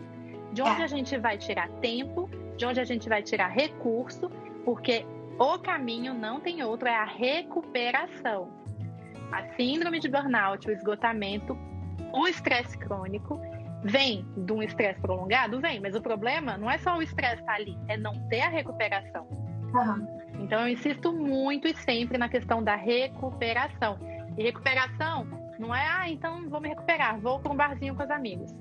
De 0.53 0.63
onde 0.63 0.81
é. 0.81 0.85
a 0.85 0.87
gente 0.87 1.17
vai 1.19 1.37
tirar 1.37 1.69
tempo, 1.81 2.29
de 2.57 2.67
onde 2.67 2.81
a 2.81 2.85
gente 2.85 3.09
vai 3.09 3.23
tirar 3.23 3.49
recurso, 3.49 4.31
porque 4.65 5.05
o 5.39 5.59
caminho 5.59 6.15
não 6.15 6.41
tem 6.41 6.63
outro, 6.63 6.89
é 6.89 6.95
a 6.95 7.05
recuperação. 7.05 8.49
A 9.33 9.45
síndrome 9.55 10.01
de 10.01 10.09
burnout, 10.09 10.69
o 10.69 10.73
esgotamento, 10.73 11.57
o 12.13 12.27
estresse 12.27 12.79
crônico, 12.79 13.41
Vem 13.83 14.27
de 14.37 14.53
um 14.53 14.63
estresse 14.63 15.01
prolongado? 15.01 15.61
Vem, 15.61 15.81
mas 15.81 15.95
o 15.95 16.01
problema 16.01 16.57
não 16.57 16.71
é 16.71 16.79
só 16.79 16.97
o 16.97 17.03
estresse 17.03 17.41
estar 17.41 17.53
tá 17.53 17.55
ali, 17.55 17.79
é 17.87 17.97
não 17.97 18.13
ter 18.29 18.41
a 18.41 18.49
recuperação. 18.49 19.48
Uhum. 19.75 20.19
Então 20.41 20.61
eu 20.61 20.69
insisto 20.69 21.13
muito 21.13 21.67
e 21.67 21.75
sempre 21.75 22.19
na 22.19 22.29
questão 22.29 22.63
da 22.63 22.77
recuperação. 22.77 23.99
E 24.37 24.43
recuperação 24.43 25.27
não 25.59 25.75
é, 25.75 25.87
ah, 25.87 26.09
então 26.09 26.49
vou 26.49 26.61
me 26.61 26.69
recuperar, 26.69 27.19
vou 27.21 27.41
para 27.41 27.53
um 27.53 27.57
barzinho 27.57 27.95
com 27.95 28.03
os 28.03 28.11
amigos. 28.11 28.55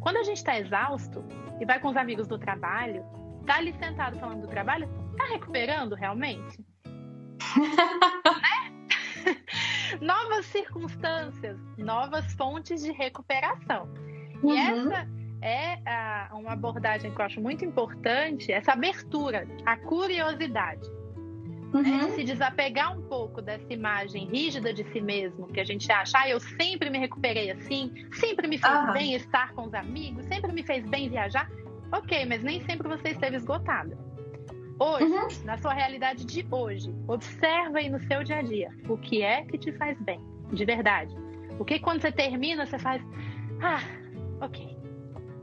Quando 0.00 0.16
a 0.16 0.22
gente 0.22 0.38
está 0.38 0.58
exausto 0.58 1.22
e 1.60 1.66
vai 1.66 1.78
com 1.78 1.88
os 1.88 1.96
amigos 1.96 2.26
do 2.26 2.38
trabalho, 2.38 3.04
tá 3.46 3.56
ali 3.56 3.72
sentado 3.74 4.18
falando 4.18 4.42
do 4.42 4.48
trabalho, 4.48 4.88
tá 5.16 5.24
recuperando 5.26 5.94
realmente? 5.94 6.64
né? 7.56 8.80
novas 10.00 10.46
circunstâncias, 10.46 11.58
novas 11.76 12.32
fontes 12.34 12.82
de 12.82 12.92
recuperação. 12.92 13.88
Uhum. 14.42 14.54
E 14.54 14.58
essa 14.58 15.19
é 15.42 15.78
a, 15.86 16.30
uma 16.34 16.52
abordagem 16.52 17.10
que 17.12 17.20
eu 17.20 17.24
acho 17.24 17.40
muito 17.40 17.64
importante, 17.64 18.52
essa 18.52 18.72
abertura, 18.72 19.46
a 19.64 19.76
curiosidade. 19.76 20.88
Uhum. 21.72 21.82
Né? 21.82 22.10
Se 22.10 22.24
desapegar 22.24 22.96
um 22.98 23.02
pouco 23.02 23.40
dessa 23.40 23.72
imagem 23.72 24.26
rígida 24.26 24.72
de 24.72 24.84
si 24.92 25.00
mesmo, 25.00 25.46
que 25.46 25.60
a 25.60 25.64
gente 25.64 25.90
acha, 25.90 26.18
ah, 26.18 26.28
eu 26.28 26.40
sempre 26.40 26.90
me 26.90 26.98
recuperei 26.98 27.50
assim, 27.50 27.92
sempre 28.12 28.48
me 28.48 28.58
fez 28.58 28.74
uhum. 28.74 28.92
bem 28.92 29.14
estar 29.14 29.52
com 29.52 29.66
os 29.66 29.74
amigos, 29.74 30.24
sempre 30.26 30.52
me 30.52 30.62
fez 30.62 30.84
bem 30.88 31.08
viajar. 31.08 31.50
Ok, 31.92 32.24
mas 32.26 32.42
nem 32.42 32.60
sempre 32.64 32.88
você 32.88 33.10
esteve 33.10 33.36
esgotada. 33.36 33.96
Hoje, 34.78 35.04
uhum. 35.04 35.28
na 35.44 35.58
sua 35.58 35.74
realidade 35.74 36.24
de 36.24 36.46
hoje, 36.50 36.94
observa 37.06 37.78
aí 37.78 37.90
no 37.90 38.00
seu 38.00 38.24
dia 38.24 38.38
a 38.38 38.42
dia 38.42 38.70
o 38.88 38.96
que 38.96 39.22
é 39.22 39.44
que 39.44 39.58
te 39.58 39.72
faz 39.72 40.00
bem, 40.00 40.20
de 40.52 40.64
verdade. 40.64 41.14
O 41.58 41.64
que 41.64 41.78
quando 41.78 42.00
você 42.00 42.10
termina, 42.10 42.64
você 42.64 42.78
faz, 42.78 43.02
ah, 43.62 43.82
Ok. 44.40 44.69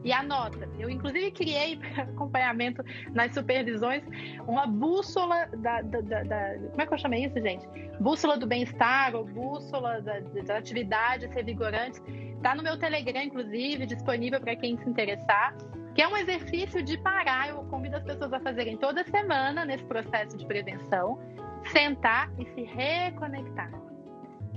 E 0.07 0.13
anota. 0.13 0.69
Eu, 0.79 0.89
inclusive, 0.89 1.31
criei 1.31 1.77
acompanhamento 1.99 2.81
nas 3.13 3.33
supervisões 3.33 4.01
uma 4.47 4.65
bússola 4.65 5.47
da, 5.57 5.81
da, 5.81 5.99
da, 5.99 6.23
da, 6.23 6.53
Como 6.69 6.81
é 6.81 6.87
que 6.87 6.93
eu 6.93 6.97
chamei 6.97 7.25
isso, 7.25 7.37
gente? 7.41 7.67
Bússola 7.99 8.37
do 8.37 8.47
bem-estar 8.47 9.13
ou 9.17 9.25
bússola 9.25 9.99
da, 10.01 10.21
da 10.21 10.57
atividade 10.59 11.27
ser 11.33 11.43
vigorante. 11.43 12.01
Está 12.37 12.55
no 12.55 12.63
meu 12.63 12.79
Telegram, 12.79 13.21
inclusive, 13.21 13.85
disponível 13.85 14.39
para 14.39 14.55
quem 14.55 14.77
se 14.77 14.89
interessar. 14.89 15.53
Que 15.93 16.01
é 16.01 16.07
um 16.07 16.15
exercício 16.15 16.81
de 16.81 16.97
parar. 16.99 17.49
Eu 17.49 17.65
convido 17.65 17.97
as 17.97 18.03
pessoas 18.05 18.31
a 18.31 18.39
fazerem 18.39 18.77
toda 18.77 19.03
semana 19.03 19.65
nesse 19.65 19.83
processo 19.83 20.37
de 20.37 20.45
prevenção. 20.45 21.19
Sentar 21.65 22.31
e 22.39 22.45
se 22.53 22.61
reconectar 22.61 23.86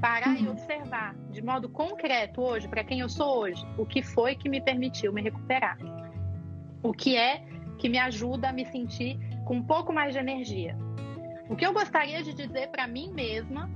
parar 0.00 0.36
uhum. 0.36 0.44
e 0.44 0.48
observar 0.48 1.14
de 1.30 1.42
modo 1.42 1.68
concreto 1.68 2.40
hoje, 2.40 2.66
para 2.68 2.82
quem 2.82 3.00
eu 3.00 3.08
sou 3.08 3.40
hoje, 3.40 3.64
o 3.76 3.84
que 3.84 4.02
foi 4.02 4.34
que 4.34 4.48
me 4.48 4.60
permitiu 4.60 5.12
me 5.12 5.22
recuperar. 5.22 5.78
O 6.82 6.92
que 6.92 7.16
é 7.16 7.44
que 7.78 7.88
me 7.88 7.98
ajuda 7.98 8.48
a 8.48 8.52
me 8.52 8.64
sentir 8.66 9.18
com 9.44 9.56
um 9.56 9.62
pouco 9.62 9.92
mais 9.92 10.12
de 10.12 10.18
energia. 10.18 10.76
O 11.48 11.56
que 11.56 11.66
eu 11.66 11.72
gostaria 11.72 12.22
de 12.22 12.32
dizer 12.32 12.68
para 12.68 12.86
mim 12.86 13.12
mesma, 13.12 13.68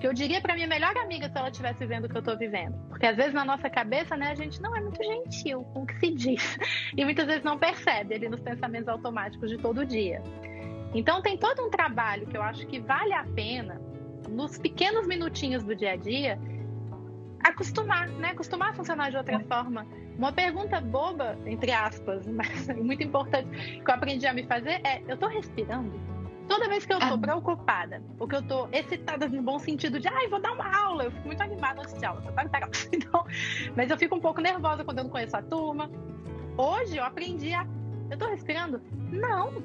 que 0.00 0.06
eu 0.06 0.12
diria 0.12 0.40
para 0.40 0.54
minha 0.54 0.66
melhor 0.66 0.96
amiga 0.96 1.28
se 1.28 1.36
ela 1.36 1.48
estivesse 1.48 1.78
vivendo 1.78 2.04
o 2.04 2.08
que 2.08 2.16
eu 2.16 2.20
estou 2.20 2.36
vivendo. 2.36 2.76
Porque 2.88 3.06
às 3.06 3.16
vezes 3.16 3.32
na 3.32 3.44
nossa 3.44 3.68
cabeça, 3.68 4.16
né, 4.16 4.30
a 4.30 4.34
gente 4.34 4.60
não 4.60 4.76
é 4.76 4.80
muito 4.80 5.02
gentil 5.02 5.64
com 5.72 5.82
o 5.82 5.86
que 5.86 5.98
se 5.98 6.10
diz. 6.12 6.58
E 6.96 7.04
muitas 7.04 7.26
vezes 7.26 7.42
não 7.42 7.58
percebe 7.58 8.14
ali 8.14 8.28
nos 8.28 8.40
pensamentos 8.40 8.88
automáticos 8.88 9.50
de 9.50 9.58
todo 9.58 9.84
dia. 9.84 10.22
Então 10.94 11.20
tem 11.20 11.36
todo 11.36 11.64
um 11.66 11.70
trabalho 11.70 12.26
que 12.26 12.36
eu 12.36 12.42
acho 12.42 12.66
que 12.66 12.78
vale 12.78 13.12
a 13.12 13.24
pena 13.24 13.80
nos 14.28 14.58
pequenos 14.58 15.06
minutinhos 15.06 15.62
do 15.62 15.74
dia 15.74 15.92
a 15.92 15.96
dia, 15.96 16.38
acostumar, 17.44 18.08
né? 18.08 18.30
Acostumar 18.30 18.70
a 18.70 18.74
funcionar 18.74 19.10
de 19.10 19.16
outra 19.16 19.40
forma. 19.40 19.86
Uma 20.18 20.32
pergunta 20.32 20.80
boba, 20.80 21.38
entre 21.46 21.72
aspas, 21.72 22.26
mas 22.28 22.68
muito 22.76 23.02
importante, 23.02 23.48
que 23.82 23.90
eu 23.90 23.94
aprendi 23.94 24.26
a 24.26 24.32
me 24.32 24.44
fazer 24.44 24.80
é: 24.84 25.02
eu 25.06 25.16
tô 25.16 25.26
respirando? 25.26 25.92
Toda 26.48 26.68
vez 26.68 26.86
que 26.86 26.92
eu 26.92 27.00
tô 27.00 27.14
ah. 27.14 27.18
preocupada, 27.18 28.00
ou 28.20 28.28
que 28.28 28.36
eu 28.36 28.42
tô 28.42 28.68
excitada 28.70 29.28
no 29.28 29.42
bom 29.42 29.58
sentido 29.58 29.98
de, 29.98 30.06
ai, 30.06 30.28
vou 30.28 30.40
dar 30.40 30.52
uma 30.52 30.76
aula, 30.84 31.04
eu 31.04 31.10
fico 31.10 31.26
muito 31.26 31.42
animada 31.42 31.80
antes 31.80 31.94
de 31.94 32.04
aula, 32.04 32.22
então, 32.92 33.26
mas 33.74 33.90
eu 33.90 33.98
fico 33.98 34.14
um 34.14 34.20
pouco 34.20 34.40
nervosa 34.40 34.84
quando 34.84 34.98
eu 34.98 35.04
não 35.04 35.10
conheço 35.10 35.36
a 35.36 35.42
turma. 35.42 35.90
Hoje 36.56 36.96
eu 36.96 37.04
aprendi 37.04 37.52
a, 37.52 37.66
eu 38.10 38.16
tô 38.16 38.28
respirando? 38.28 38.80
Não. 39.10 39.60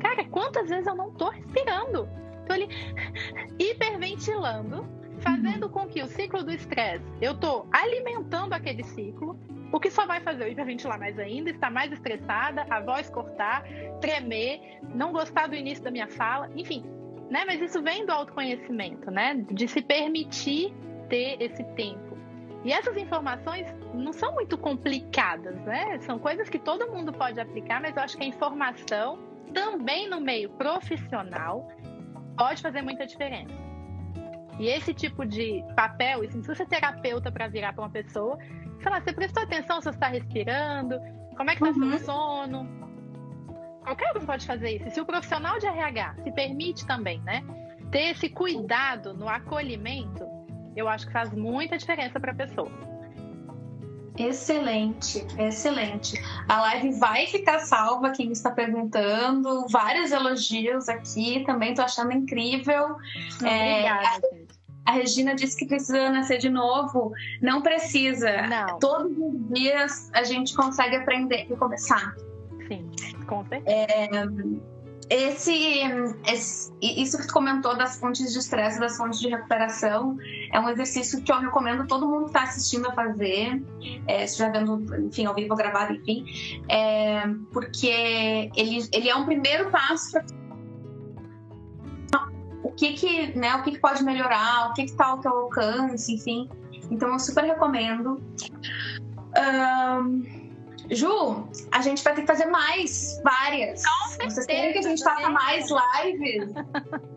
Cara, 0.00 0.24
quantas 0.26 0.68
vezes 0.68 0.86
eu 0.86 0.94
não 0.94 1.10
tô 1.12 1.30
respirando? 1.30 2.06
Tô 2.46 2.52
ali 2.52 2.68
hiperventilando, 4.26 4.86
fazendo 5.20 5.68
com 5.68 5.86
que 5.86 6.02
o 6.02 6.06
ciclo 6.06 6.42
do 6.42 6.52
estresse, 6.52 7.04
eu 7.20 7.38
tô 7.38 7.66
alimentando 7.72 8.52
aquele 8.52 8.82
ciclo, 8.82 9.38
o 9.72 9.80
que 9.80 9.90
só 9.90 10.06
vai 10.06 10.20
fazer 10.20 10.44
eu 10.44 10.52
hiperventilar 10.52 10.98
mais 10.98 11.18
ainda, 11.18 11.50
estar 11.50 11.70
mais 11.70 11.92
estressada, 11.92 12.66
a 12.68 12.80
voz 12.80 13.08
cortar, 13.08 13.64
tremer, 14.00 14.78
não 14.94 15.12
gostar 15.12 15.48
do 15.48 15.54
início 15.54 15.82
da 15.82 15.90
minha 15.90 16.08
fala, 16.08 16.50
enfim, 16.54 16.84
né? 17.30 17.44
Mas 17.46 17.60
isso 17.60 17.82
vem 17.82 18.06
do 18.06 18.12
autoconhecimento, 18.12 19.10
né? 19.10 19.34
De 19.50 19.66
se 19.66 19.82
permitir 19.82 20.72
ter 21.08 21.40
esse 21.40 21.64
tempo. 21.74 22.16
E 22.64 22.72
essas 22.72 22.96
informações 22.96 23.66
não 23.94 24.12
são 24.12 24.32
muito 24.34 24.56
complicadas, 24.58 25.56
né? 25.62 25.98
São 26.00 26.18
coisas 26.18 26.48
que 26.48 26.58
todo 26.58 26.88
mundo 26.88 27.12
pode 27.12 27.40
aplicar, 27.40 27.80
mas 27.80 27.96
eu 27.96 28.02
acho 28.02 28.16
que 28.16 28.24
a 28.24 28.26
informação 28.26 29.18
também 29.52 30.08
no 30.08 30.20
meio 30.20 30.50
profissional 30.50 31.68
pode 32.36 32.62
fazer 32.62 32.82
muita 32.82 33.06
diferença. 33.06 33.66
E 34.58 34.68
esse 34.68 34.94
tipo 34.94 35.24
de 35.26 35.62
papel, 35.74 36.30
se 36.30 36.40
você 36.40 36.62
é 36.62 36.66
terapeuta 36.66 37.30
para 37.30 37.46
virar 37.48 37.72
para 37.72 37.84
uma 37.84 37.90
pessoa, 37.90 38.38
sei 38.80 38.90
lá, 38.90 39.00
você 39.00 39.12
prestou 39.12 39.42
atenção 39.42 39.80
se 39.80 39.84
você 39.84 39.90
está 39.90 40.08
respirando, 40.08 40.98
como 41.36 41.50
é 41.50 41.56
que 41.56 41.62
está 41.62 41.78
uhum. 41.78 41.90
seu 41.90 41.98
sono. 42.06 42.68
Qualquer 43.82 44.16
um 44.16 44.26
pode 44.26 44.46
fazer 44.46 44.76
isso. 44.76 44.90
Se 44.90 45.00
o 45.00 45.06
profissional 45.06 45.58
de 45.58 45.66
RH 45.66 46.16
se 46.24 46.32
permite 46.32 46.86
também, 46.86 47.20
né, 47.20 47.44
ter 47.90 48.10
esse 48.10 48.28
cuidado 48.28 49.14
no 49.14 49.28
acolhimento, 49.28 50.26
eu 50.74 50.88
acho 50.88 51.06
que 51.06 51.12
faz 51.12 51.32
muita 51.32 51.78
diferença 51.78 52.18
para 52.18 52.32
a 52.32 52.34
pessoa. 52.34 52.70
Excelente, 54.18 55.26
excelente. 55.38 56.20
A 56.48 56.60
live 56.62 56.98
vai 56.98 57.26
ficar 57.26 57.58
salva, 57.60 58.10
quem 58.10 58.32
está 58.32 58.50
perguntando. 58.50 59.66
Vários 59.68 60.10
elogios 60.10 60.88
aqui, 60.88 61.44
também 61.44 61.70
estou 61.70 61.84
achando 61.84 62.12
incrível. 62.12 62.96
Obrigada, 63.36 64.26
é, 64.32 64.45
a, 64.86 64.92
Regina 64.92 65.34
disse 65.34 65.56
que 65.56 65.66
precisa 65.66 66.10
nascer 66.10 66.38
de 66.38 66.48
novo. 66.48 67.12
Não 67.40 67.62
precisa. 67.62 68.46
Não. 68.46 68.78
Todos 68.78 69.12
os 69.16 69.54
dias 69.54 70.10
a 70.12 70.24
gente 70.24 70.54
consegue 70.54 70.96
aprender 70.96 71.46
e 71.50 71.56
começar. 71.56 72.14
Sim, 72.68 72.90
com. 73.26 73.44
É, 73.66 74.08
esse, 75.08 75.52
esse, 76.26 76.72
isso 76.82 77.16
que 77.18 77.28
tu 77.28 77.32
comentou 77.32 77.76
das 77.76 77.98
fontes 77.98 78.32
de 78.32 78.38
estresse, 78.38 78.80
das 78.80 78.96
fontes 78.96 79.20
de 79.20 79.28
recuperação, 79.28 80.18
é 80.52 80.58
um 80.58 80.68
exercício 80.68 81.22
que 81.22 81.30
eu 81.30 81.38
recomendo 81.38 81.86
todo 81.86 82.08
mundo 82.08 82.24
que 82.24 82.30
está 82.30 82.42
assistindo 82.42 82.88
a 82.88 82.92
fazer, 82.92 83.62
é, 84.08 84.26
já 84.26 84.48
vendo, 84.48 84.84
enfim, 85.06 85.26
ao 85.26 85.34
vivo 85.34 85.54
gravado, 85.54 85.94
enfim, 85.94 86.24
é, 86.68 87.22
porque 87.52 88.50
ele, 88.56 88.88
ele 88.92 89.08
é 89.08 89.14
um 89.14 89.24
primeiro 89.24 89.70
passo 89.70 90.12
para 90.12 90.24
que 92.76 92.92
que, 92.92 93.38
né, 93.38 93.54
o 93.56 93.62
que, 93.62 93.72
que 93.72 93.78
pode 93.78 94.04
melhorar, 94.04 94.70
o 94.70 94.74
que 94.74 94.82
está 94.82 95.06
ao 95.06 95.18
teu 95.18 95.32
alcance, 95.32 96.12
enfim. 96.14 96.48
Então 96.90 97.12
eu 97.12 97.18
super 97.18 97.44
recomendo. 97.44 98.22
Um, 99.36 100.35
Ju, 100.90 101.48
a 101.72 101.82
gente 101.82 102.02
vai 102.02 102.14
ter 102.14 102.20
que 102.22 102.26
fazer 102.26 102.46
mais, 102.46 103.20
várias. 103.24 103.82
Com 103.84 104.24
Vocês 104.24 104.46
querem 104.46 104.72
que 104.72 104.78
a 104.78 104.82
gente 104.82 105.02
faça 105.02 105.28
mais 105.28 105.66
lives? 105.68 106.54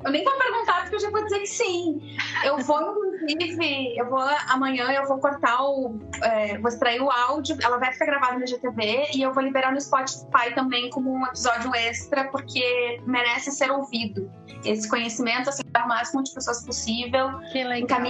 Eu 0.04 0.12
nem 0.12 0.24
vou 0.24 0.34
perguntar, 0.38 0.82
porque 0.82 0.96
eu 0.96 1.00
já 1.00 1.10
vou 1.10 1.24
dizer 1.24 1.40
que 1.40 1.48
sim. 1.48 2.18
Eu 2.44 2.58
vou, 2.60 2.96
inclusive, 3.28 3.98
eu 3.98 4.10
vou 4.10 4.24
amanhã 4.48 4.92
eu 4.92 5.08
vou 5.08 5.20
cortar 5.20 5.62
o. 5.62 6.00
É, 6.24 6.58
vou 6.58 6.70
extrair 6.70 7.02
o 7.02 7.10
áudio, 7.12 7.58
ela 7.62 7.78
vai 7.78 7.92
ficar 7.94 8.06
gravada 8.06 8.40
no 8.40 8.48
GTV 8.48 9.10
e 9.14 9.22
eu 9.22 9.34
vou 9.34 9.44
liberar 9.44 9.72
no 9.72 9.80
Spotify 9.80 10.54
também 10.56 10.90
como 10.90 11.12
um 11.12 11.26
episódio 11.26 11.74
extra, 11.76 12.26
porque 12.26 13.02
merece 13.06 13.52
ser 13.52 13.72
ouvido. 13.72 14.32
Esse 14.66 14.90
conhecimento, 14.90 15.50
assim, 15.50 15.64
para 15.72 15.86
o 15.86 15.88
máximo 15.88 16.24
de 16.24 16.34
pessoas 16.34 16.66
possível. 16.66 17.40
Que 17.52 17.64
legal. 17.64 18.02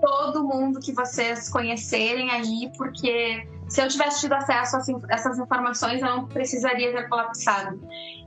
Todo 0.00 0.44
mundo 0.44 0.80
que 0.80 0.92
vocês 0.92 1.48
conhecerem 1.48 2.30
aí, 2.30 2.70
porque 2.76 3.46
se 3.68 3.80
eu 3.80 3.88
tivesse 3.88 4.20
tido 4.20 4.34
acesso 4.34 4.76
a 4.76 5.14
essas 5.14 5.38
informações, 5.38 6.00
eu 6.00 6.08
não 6.08 6.26
precisaria 6.26 6.92
ter 6.92 7.08
colapsado. 7.08 7.80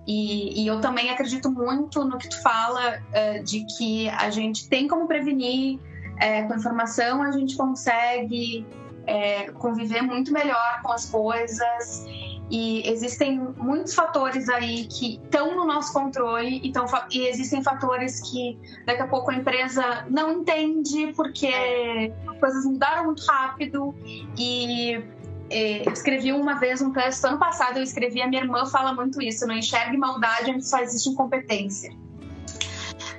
E, 0.05 0.63
e 0.63 0.67
eu 0.67 0.79
também 0.79 1.09
acredito 1.09 1.51
muito 1.51 2.03
no 2.05 2.17
que 2.17 2.29
tu 2.29 2.41
fala 2.41 2.97
uh, 2.97 3.43
de 3.43 3.65
que 3.77 4.09
a 4.09 4.29
gente 4.29 4.69
tem 4.69 4.87
como 4.87 5.07
prevenir, 5.07 5.79
é, 6.19 6.43
com 6.43 6.55
informação 6.55 7.21
a 7.21 7.31
gente 7.31 7.55
consegue 7.55 8.65
é, 9.05 9.51
conviver 9.51 10.01
muito 10.01 10.31
melhor 10.31 10.81
com 10.83 10.91
as 10.91 11.09
coisas. 11.09 12.05
E 12.49 12.89
existem 12.89 13.39
muitos 13.57 13.93
fatores 13.93 14.47
aí 14.47 14.85
que 14.85 15.19
estão 15.21 15.53
no 15.53 15.65
nosso 15.65 15.91
controle 15.91 16.61
e, 16.63 16.71
tão, 16.71 16.85
e 17.11 17.27
existem 17.27 17.61
fatores 17.61 18.21
que 18.21 18.57
daqui 18.85 19.01
a 19.01 19.07
pouco 19.07 19.31
a 19.31 19.35
empresa 19.35 20.05
não 20.09 20.31
entende 20.31 21.11
porque 21.13 22.13
coisas 22.39 22.63
mudaram 22.65 23.05
muito 23.05 23.25
rápido 23.25 23.93
e 24.37 24.93
é, 24.93 25.03
eu 25.49 25.93
escrevi 25.93 26.33
uma 26.33 26.55
vez 26.55 26.81
um 26.81 26.91
texto, 26.91 27.25
ano 27.25 27.39
passado 27.39 27.77
eu 27.77 27.83
escrevi, 27.83 28.21
a 28.21 28.27
minha 28.27 28.41
irmã 28.41 28.65
fala 28.65 28.93
muito 28.93 29.21
isso, 29.21 29.47
não 29.47 29.55
enxergue 29.55 29.97
maldade 29.97 30.51
onde 30.51 30.67
só 30.67 30.79
existe 30.79 31.09
incompetência. 31.09 31.91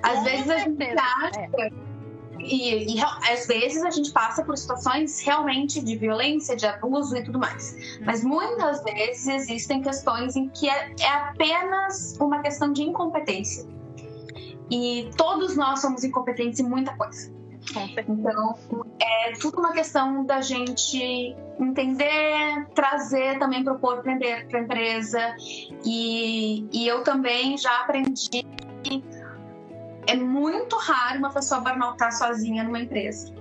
Às 0.02 0.22
vezes 0.24 0.50
a 0.50 0.58
gente 0.58 0.84
acha, 0.84 1.40
é. 1.58 1.70
e, 2.38 2.96
e, 2.96 3.02
às 3.02 3.46
vezes 3.46 3.82
a 3.82 3.90
gente 3.90 4.12
passa 4.12 4.44
por 4.44 4.56
situações 4.56 5.20
realmente 5.20 5.82
de 5.82 5.96
violência, 5.96 6.54
de 6.54 6.66
abuso 6.66 7.16
e 7.16 7.24
tudo 7.24 7.38
mais. 7.38 7.74
Hum. 7.74 8.04
Mas 8.04 8.22
muitas 8.22 8.82
vezes 8.84 9.26
existem 9.26 9.82
questões 9.82 10.36
em 10.36 10.48
que 10.48 10.68
é, 10.68 10.94
é 11.00 11.08
apenas 11.08 12.16
uma 12.20 12.40
questão 12.40 12.72
de 12.72 12.82
incompetência. 12.82 13.66
E 14.70 15.10
todos 15.16 15.56
nós 15.56 15.80
somos 15.80 16.04
incompetentes 16.04 16.60
em 16.60 16.64
muita 16.64 16.94
coisa. 16.96 17.37
Então, 18.08 18.58
é 19.00 19.32
tudo 19.40 19.58
uma 19.58 19.72
questão 19.72 20.24
da 20.24 20.40
gente 20.40 21.36
entender, 21.60 22.66
trazer 22.74 23.38
também 23.38 23.62
propor 23.64 24.02
para 24.02 24.12
a 24.12 24.60
empresa. 24.62 25.36
E, 25.84 26.66
e 26.72 26.86
eu 26.86 27.02
também 27.02 27.56
já 27.58 27.80
aprendi 27.80 28.44
que 28.82 29.04
é 30.06 30.16
muito 30.16 30.76
raro 30.76 31.18
uma 31.18 31.30
pessoa 31.30 31.60
burnoutar 31.60 32.12
sozinha 32.12 32.64
numa 32.64 32.80
empresa. 32.80 33.34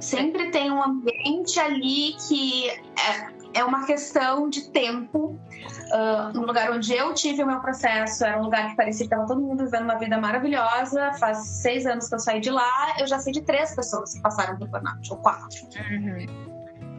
Sempre 0.00 0.50
tem 0.50 0.70
um 0.70 0.82
ambiente 0.82 1.58
ali 1.58 2.14
que 2.28 2.68
é, 2.70 3.37
é 3.54 3.64
uma 3.64 3.86
questão 3.86 4.48
de 4.48 4.70
tempo. 4.70 5.38
Uh, 5.88 6.32
no 6.34 6.46
lugar 6.46 6.70
onde 6.70 6.92
eu 6.92 7.14
tive 7.14 7.42
o 7.42 7.46
meu 7.46 7.60
processo, 7.60 8.24
era 8.24 8.38
um 8.38 8.44
lugar 8.44 8.70
que 8.70 8.76
parecia 8.76 9.06
que 9.06 9.14
estava 9.14 9.26
todo 9.26 9.40
mundo 9.40 9.64
vivendo 9.64 9.84
uma 9.84 9.98
vida 9.98 10.18
maravilhosa. 10.18 11.12
Faz 11.14 11.38
seis 11.38 11.86
anos 11.86 12.08
que 12.08 12.14
eu 12.14 12.18
saí 12.18 12.40
de 12.40 12.50
lá, 12.50 12.96
eu 12.98 13.06
já 13.06 13.18
sei 13.18 13.32
de 13.32 13.42
três 13.42 13.74
pessoas 13.74 14.14
que 14.14 14.20
passaram 14.20 14.56
por 14.58 14.68
burnout, 14.68 15.10
ou 15.10 15.18
quatro. 15.18 15.58
Uhum. 15.90 16.48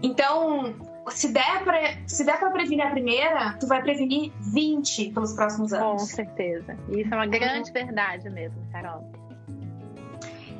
Então, 0.01 0.75
se 1.09 1.31
der 1.31 1.63
para 1.63 2.51
prevenir 2.51 2.85
a 2.85 2.91
primeira, 2.91 3.53
tu 3.59 3.67
vai 3.67 3.81
prevenir 3.81 4.31
20 4.39 5.11
pelos 5.11 5.33
próximos 5.33 5.73
anos. 5.73 6.01
Com 6.01 6.07
certeza. 6.07 6.77
Isso 6.89 7.13
é 7.13 7.17
uma 7.17 7.27
grande 7.27 7.71
verdade 7.71 8.29
mesmo, 8.29 8.61
Carol. 8.71 9.18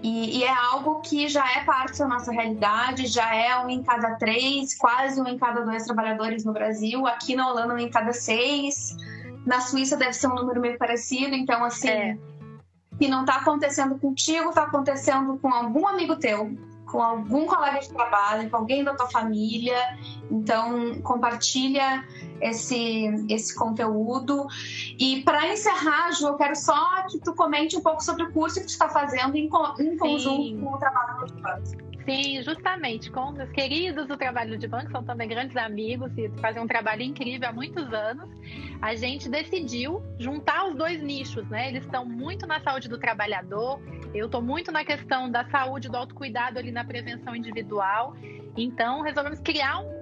E, 0.02 0.40
e, 0.40 0.44
é 0.44 0.54
algo 0.54 1.02
que 1.02 1.28
já 1.28 1.46
é 1.58 1.64
parte 1.66 2.00
da 2.00 2.08
nossa 2.08 2.32
realidade, 2.32 3.08
já 3.08 3.36
é 3.36 3.58
um 3.60 3.70
em 3.70 3.84
cada 3.84 4.16
três, 4.16 4.78
quase 4.78 5.22
um 5.22 5.28
em 5.28 5.38
cada 5.38 5.62
dois 5.62 5.84
trabalhadores 5.84 6.46
no 6.46 6.54
Brasil. 6.54 7.06
Aqui 7.06 7.36
na 7.36 7.50
Holanda, 7.50 7.74
um 7.74 7.78
em 7.78 7.90
cada 7.90 8.14
seis. 8.14 8.96
Na 9.46 9.60
Suíça 9.60 9.98
deve 9.98 10.14
ser 10.14 10.28
um 10.28 10.36
número 10.36 10.62
meio 10.62 10.78
parecido. 10.78 11.36
Então, 11.36 11.64
assim, 11.66 11.90
é. 11.90 12.18
que 12.98 13.08
não 13.08 13.22
está 13.22 13.38
acontecendo 13.38 14.00
contigo, 14.00 14.50
está 14.50 14.64
acontecendo 14.64 15.38
com 15.38 15.54
algum 15.54 15.86
amigo 15.86 16.16
teu, 16.16 16.58
com 16.86 17.02
algum 17.02 17.46
colega 17.46 17.80
de 17.80 17.90
trabalho, 17.90 18.50
com 18.50 18.56
alguém 18.56 18.84
da 18.84 18.94
tua 18.94 19.10
família. 19.10 19.78
Então, 20.32 21.02
compartilha 21.02 22.06
esse, 22.42 23.26
esse 23.30 23.56
conteúdo. 23.56 24.48
E 24.98 25.22
para 25.24 25.52
encerrar, 25.52 26.12
Ju, 26.12 26.28
eu 26.28 26.36
quero 26.36 26.56
só 26.56 27.06
que 27.10 27.20
tu 27.20 27.34
comente 27.34 27.78
um 27.78 27.82
pouco 27.82 28.04
sobre 28.04 28.24
o 28.24 28.32
curso 28.32 28.60
que 28.60 28.66
tu 28.66 28.70
está 28.70 28.90
fazendo 28.90 29.36
em, 29.36 29.46
em 29.46 29.98
conjunto 29.98 30.60
com 30.60 30.74
o 30.74 30.78
trabalho 30.78 31.26
do 31.26 31.42
banco. 31.42 31.90
Sim, 32.10 32.42
justamente 32.42 33.12
com 33.12 33.34
os 33.34 33.52
queridos 33.52 34.08
do 34.08 34.18
trabalho 34.18 34.58
de 34.58 34.68
banco, 34.68 34.90
são 34.90 35.04
também 35.04 35.28
grandes 35.28 35.56
amigos 35.56 36.12
e 36.18 36.28
fazem 36.42 36.60
um 36.60 36.66
trabalho 36.66 37.04
incrível 37.04 37.48
há 37.48 37.54
muitos 37.54 37.94
anos. 37.94 38.28
A 38.82 38.96
gente 38.96 39.30
decidiu 39.30 40.02
juntar 40.18 40.66
os 40.68 40.76
dois 40.76 41.04
nichos, 41.04 41.48
né? 41.50 41.70
Eles 41.70 41.84
estão 41.84 42.06
muito 42.06 42.48
na 42.48 42.60
saúde 42.62 42.90
do 42.90 42.98
trabalhador, 42.98 43.80
eu 44.12 44.26
estou 44.26 44.42
muito 44.42 44.72
na 44.72 44.84
questão 44.84 45.30
da 45.30 45.48
saúde, 45.50 45.88
do 45.88 45.98
autocuidado 45.98 46.58
ali 46.58 46.72
na 46.72 46.84
prevenção 46.84 47.36
individual. 47.36 48.16
Então, 48.58 49.02
resolvemos 49.02 49.40
criar 49.40 49.80
um 49.80 49.99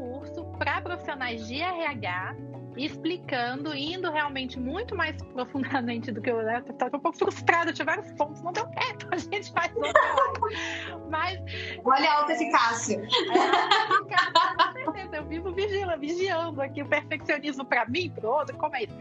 para 0.57 0.81
profissionais 0.81 1.47
de 1.47 1.61
RH 1.61 2.35
explicando, 2.77 3.75
indo 3.75 4.09
realmente 4.11 4.59
muito 4.59 4.95
mais 4.95 5.19
profundamente 5.33 6.11
do 6.11 6.21
que 6.21 6.29
eu 6.29 6.41
né? 6.43 6.61
Tô, 6.61 6.85
um 6.85 6.99
pouco 6.99 7.17
frustrada, 7.17 7.73
tinha 7.73 7.85
vários 7.85 8.11
pontos, 8.13 8.41
não 8.43 8.51
deu 8.51 8.67
certo, 8.73 9.07
a 9.11 9.17
gente 9.17 9.51
faz 9.51 9.75
outro 9.75 11.09
Mas. 11.09 11.39
Olha 11.83 12.11
a 12.11 12.19
alta 12.19 12.33
eficácia. 12.33 13.01
É, 13.01 14.85
com 14.85 14.93
certeza, 14.93 15.17
eu 15.17 15.25
vivo 15.25 15.51
vigila, 15.53 15.97
vigiando 15.97 16.61
aqui 16.61 16.81
o 16.81 16.87
perfeccionismo 16.87 17.65
para 17.65 17.85
mim, 17.87 18.09
para 18.11 18.27
o 18.27 18.31
outro, 18.31 18.55
como 18.57 18.75
é 18.75 18.83
isso. 18.83 18.97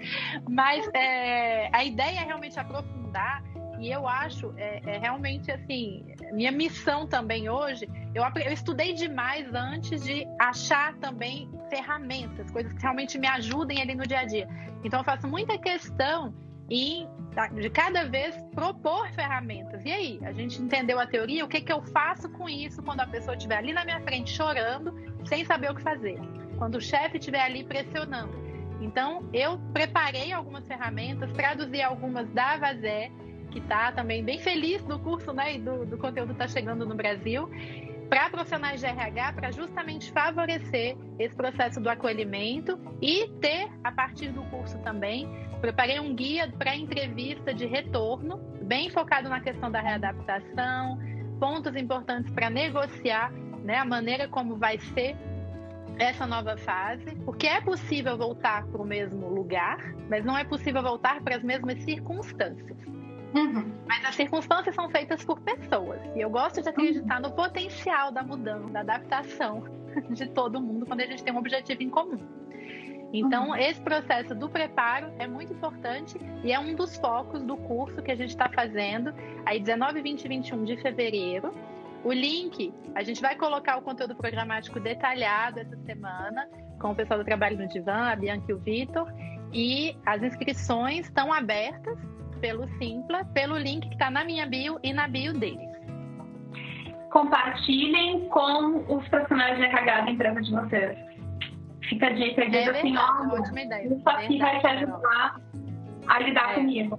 Mas 0.49 0.89
é, 0.95 1.69
a 1.73 1.85
ideia 1.85 2.21
é 2.21 2.25
realmente 2.25 2.59
aprofundar 2.59 3.43
e 3.79 3.91
eu 3.91 4.07
acho, 4.07 4.53
é, 4.57 4.81
é, 4.87 4.99
realmente 4.99 5.51
assim, 5.51 6.05
minha 6.33 6.53
missão 6.53 7.07
também 7.07 7.49
hoje, 7.49 7.89
eu, 8.15 8.23
eu 8.43 8.53
estudei 8.53 8.93
demais 8.93 9.53
antes 9.55 10.03
de 10.03 10.27
achar 10.41 10.95
também 10.97 11.51
ferramentas, 11.69 12.51
coisas 12.51 12.73
que 12.73 12.81
realmente 12.81 13.19
me 13.19 13.27
ajudem 13.27 13.81
ali 13.81 13.95
no 13.95 14.07
dia 14.07 14.21
a 14.21 14.25
dia. 14.25 14.49
Então 14.85 15.01
eu 15.01 15.05
faço 15.05 15.27
muita 15.27 15.59
questão 15.59 16.35
em 16.71 17.09
tá, 17.35 17.49
de 17.49 17.71
cada 17.71 18.05
vez 18.05 18.35
propor 18.55 19.09
ferramentas. 19.13 19.85
E 19.85 19.93
aí, 19.93 20.21
a 20.23 20.33
gente 20.33 20.61
entendeu 20.61 20.99
a 20.99 21.07
teoria, 21.07 21.45
o 21.45 21.49
que, 21.49 21.61
que 21.61 21.73
eu 21.73 21.83
faço 21.83 22.29
com 22.31 22.49
isso 22.49 22.83
quando 22.83 23.01
a 23.01 23.07
pessoa 23.07 23.37
estiver 23.37 23.57
ali 23.57 23.73
na 23.73 23.85
minha 23.85 24.01
frente 24.01 24.31
chorando, 24.31 24.95
sem 25.27 25.45
saber 25.45 25.71
o 25.71 25.75
que 25.75 25.83
fazer? 25.83 26.19
Quando 26.59 26.77
o 26.77 26.81
chefe 26.81 27.19
estiver 27.19 27.43
ali 27.43 27.63
pressionando. 27.63 28.47
Então, 28.81 29.29
eu 29.33 29.59
preparei 29.73 30.33
algumas 30.33 30.67
ferramentas, 30.67 31.31
traduzi 31.33 31.83
algumas 31.83 32.29
da 32.31 32.57
Vazé, 32.57 33.11
que 33.51 33.59
está 33.59 33.93
também 33.93 34.25
bem 34.25 34.39
feliz 34.39 34.83
do 34.85 34.99
curso 34.99 35.33
né, 35.33 35.57
e 35.57 35.59
do, 35.59 35.87
do 35.87 35.99
conteúdo 35.99 36.33
está 36.33 36.47
chegando 36.47 36.87
no 36.87 36.95
Brasil, 36.95 37.49
para 38.09 38.31
profissionais 38.31 38.81
de 38.81 38.87
RH, 38.87 39.33
para 39.33 39.51
justamente 39.51 40.13
favorecer 40.13 40.97
esse 41.19 41.35
processo 41.35 41.81
do 41.81 41.89
acolhimento 41.89 42.79
e 43.01 43.29
ter, 43.41 43.69
a 43.83 43.91
partir 43.91 44.29
do 44.29 44.43
curso 44.45 44.79
também, 44.79 45.29
preparei 45.61 45.99
um 45.99 46.15
guia 46.15 46.53
para 46.59 46.77
entrevista 46.77 47.53
de 47.53 47.67
retorno, 47.67 48.39
bem 48.63 48.91
focado 48.91 49.29
na 49.29 49.41
questão 49.41 49.71
da 49.71 49.81
readaptação, 49.81 50.99
pontos 51.41 51.75
importantes 51.77 52.33
para 52.33 52.49
negociar 52.49 53.33
né, 53.65 53.77
a 53.77 53.85
maneira 53.85 54.29
como 54.29 54.57
vai 54.57 54.79
ser 54.79 55.17
essa 55.99 56.27
nova 56.27 56.57
fase, 56.59 57.15
porque 57.25 57.47
é 57.47 57.61
possível 57.61 58.17
voltar 58.17 58.67
para 58.67 58.83
o 58.83 58.85
mesmo 58.85 59.29
lugar, 59.29 59.79
mas 60.11 60.25
não 60.25 60.37
é 60.37 60.45
possível 60.45 60.83
voltar 60.83 61.23
para 61.23 61.37
as 61.37 61.43
mesmas 61.43 61.83
circunstâncias. 61.83 62.77
Uhum. 63.37 63.71
Mas 63.87 64.03
as 64.05 64.15
circunstâncias 64.15 64.75
são 64.75 64.89
feitas 64.89 65.23
por 65.23 65.39
pessoas. 65.41 66.01
E 66.15 66.21
eu 66.21 66.31
gosto 66.31 66.63
de 66.63 66.69
acreditar 66.69 67.21
no 67.21 67.31
potencial 67.33 68.11
da 68.11 68.23
mudança, 68.23 68.71
da 68.71 68.81
adaptação 68.81 69.65
de 70.11 70.27
todo 70.31 70.61
mundo 70.61 70.87
quando 70.87 71.01
a 71.01 71.07
gente 71.07 71.23
tem 71.23 71.33
um 71.33 71.39
objetivo 71.39 71.83
em 71.83 71.91
comum. 71.91 72.19
Então, 73.13 73.49
uhum. 73.49 73.57
esse 73.57 73.81
processo 73.81 74.35
do 74.35 74.49
preparo 74.49 75.13
é 75.19 75.27
muito 75.27 75.53
importante 75.53 76.19
e 76.43 76.51
é 76.51 76.59
um 76.59 76.75
dos 76.75 76.97
focos 76.97 77.43
do 77.43 77.57
curso 77.57 78.03
que 78.03 78.11
a 78.11 78.17
gente 78.17 78.31
está 78.31 78.49
fazendo 78.49 79.15
aí 79.45 79.61
19, 79.61 80.01
20 80.01 80.25
e 80.25 80.29
21 80.29 80.65
de 80.65 80.77
fevereiro. 80.79 81.55
O 82.03 82.13
link, 82.13 82.73
a 82.95 83.03
gente 83.03 83.21
vai 83.21 83.37
colocar 83.37 83.77
o 83.77 83.83
conteúdo 83.83 84.15
programático 84.15 84.81
detalhado 84.81 85.61
essa 85.61 85.77
semana 85.85 86.49
com 86.81 86.91
o 86.91 86.95
pessoal 86.95 87.19
do 87.19 87.25
Trabalho 87.25 87.59
no 87.59 87.69
Divã, 87.69 88.11
a 88.11 88.17
Bianca 88.17 88.47
e 88.49 88.55
o 88.55 88.59
Vitor. 88.59 89.13
E 89.53 89.97
as 90.05 90.23
inscrições 90.23 91.07
estão 91.07 91.33
abertas 91.33 91.99
pelo 92.37 92.67
Simpla, 92.79 93.25
pelo 93.35 93.57
link 93.59 93.87
que 93.87 93.95
está 93.95 94.11
na 94.11 94.25
minha 94.25 94.47
bio 94.47 94.79
e 94.83 94.93
na 94.93 95.09
bio 95.09 95.33
deles. 95.33 95.77
Compartilhem 97.11 98.29
com 98.29 98.85
os 98.95 99.09
profissionais 99.09 99.57
de 99.57 99.65
RH 99.65 100.01
da 100.03 100.11
empresa 100.11 100.43
de 100.43 100.51
vocês. 100.53 100.99
Fica 101.89 102.07
a 102.09 102.11
dica, 102.11 102.45
diz 102.47 102.67
É 102.67 102.71
assim, 102.71 102.97
ó, 102.97 103.39
isso 103.39 104.09
aqui 104.09 104.39
vai 104.39 104.61
te 104.61 104.67
ajudar 104.67 105.41
a 106.09 106.19
lidar 106.21 106.51
É. 106.51 106.55
comigo. 106.55 106.99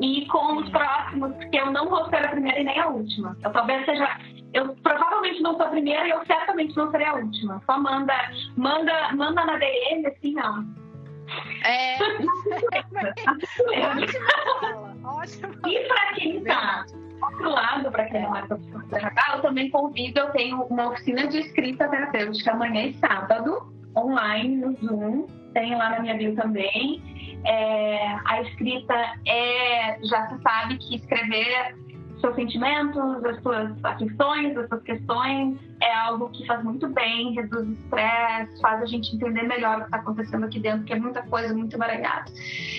E 0.00 0.26
com 0.26 0.56
os 0.56 0.68
próximos, 0.70 1.36
porque 1.36 1.56
eu 1.56 1.70
não 1.70 1.88
vou 1.88 2.08
ser 2.08 2.24
a 2.24 2.28
primeira 2.30 2.58
e 2.58 2.64
nem 2.64 2.80
a 2.80 2.88
última. 2.88 3.36
Eu 3.44 3.52
talvez 3.52 3.84
seja. 3.84 4.08
Eu 4.52 4.74
provavelmente 4.82 5.40
não 5.40 5.56
sou 5.56 5.66
a 5.66 5.70
primeira 5.70 6.06
e 6.06 6.10
eu 6.10 6.24
certamente 6.26 6.76
não 6.76 6.90
serei 6.90 7.06
a 7.06 7.14
última. 7.14 7.62
Só 7.66 7.78
manda, 7.78 8.14
manda, 8.56 9.12
manda 9.12 9.44
na 9.44 9.56
DM, 9.56 10.06
assim, 10.06 10.32
não. 10.34 10.64
É, 11.64 11.96
ótima 13.86 14.26
fala, 14.60 14.96
ótima. 15.04 15.54
E 15.66 15.80
pra 15.86 16.12
quem 16.14 16.44
tá 16.44 16.84
do 16.86 17.24
outro 17.24 17.50
lado, 17.50 17.90
pra 17.90 18.04
quem 18.06 18.22
não 18.22 18.36
é 18.36 18.42
profissional 18.42 18.86
de 18.88 18.94
RH, 18.94 19.32
eu 19.34 19.42
também 19.42 19.70
convido, 19.70 20.20
eu 20.20 20.30
tenho 20.30 20.62
uma 20.64 20.90
oficina 20.90 21.26
de 21.26 21.38
escrita 21.38 21.88
terapêutica 21.88 22.52
amanhã 22.52 22.86
e 22.86 22.94
sábado, 22.94 23.72
online 23.96 24.56
no 24.56 24.72
Zoom, 24.76 25.26
tem 25.52 25.74
lá 25.74 25.90
na 25.90 26.00
minha 26.00 26.14
bio 26.14 26.34
também. 26.34 27.02
É, 27.46 28.16
a 28.24 28.42
escrita 28.42 28.94
é, 29.26 29.98
já 30.02 30.28
se 30.28 30.42
sabe 30.42 30.78
que 30.78 30.96
escrever 30.96 31.76
seus 32.20 32.34
sentimentos, 32.36 33.24
as 33.24 33.42
suas 33.42 33.84
aflições, 33.84 34.56
as 34.56 34.68
suas 34.68 34.82
questões, 34.82 35.58
é 35.80 35.94
algo 35.94 36.28
que 36.30 36.46
faz 36.46 36.62
muito 36.62 36.88
bem, 36.88 37.34
reduz 37.34 37.68
o 37.68 37.72
estresse, 37.72 38.60
faz 38.60 38.82
a 38.82 38.86
gente 38.86 39.14
entender 39.14 39.42
melhor 39.42 39.78
o 39.78 39.80
que 39.80 39.86
está 39.86 39.96
acontecendo 39.98 40.44
aqui 40.44 40.60
dentro, 40.60 40.84
que 40.84 40.92
é 40.92 40.98
muita 40.98 41.22
coisa, 41.22 41.54
muito 41.54 41.74
emaranhada. 41.76 42.30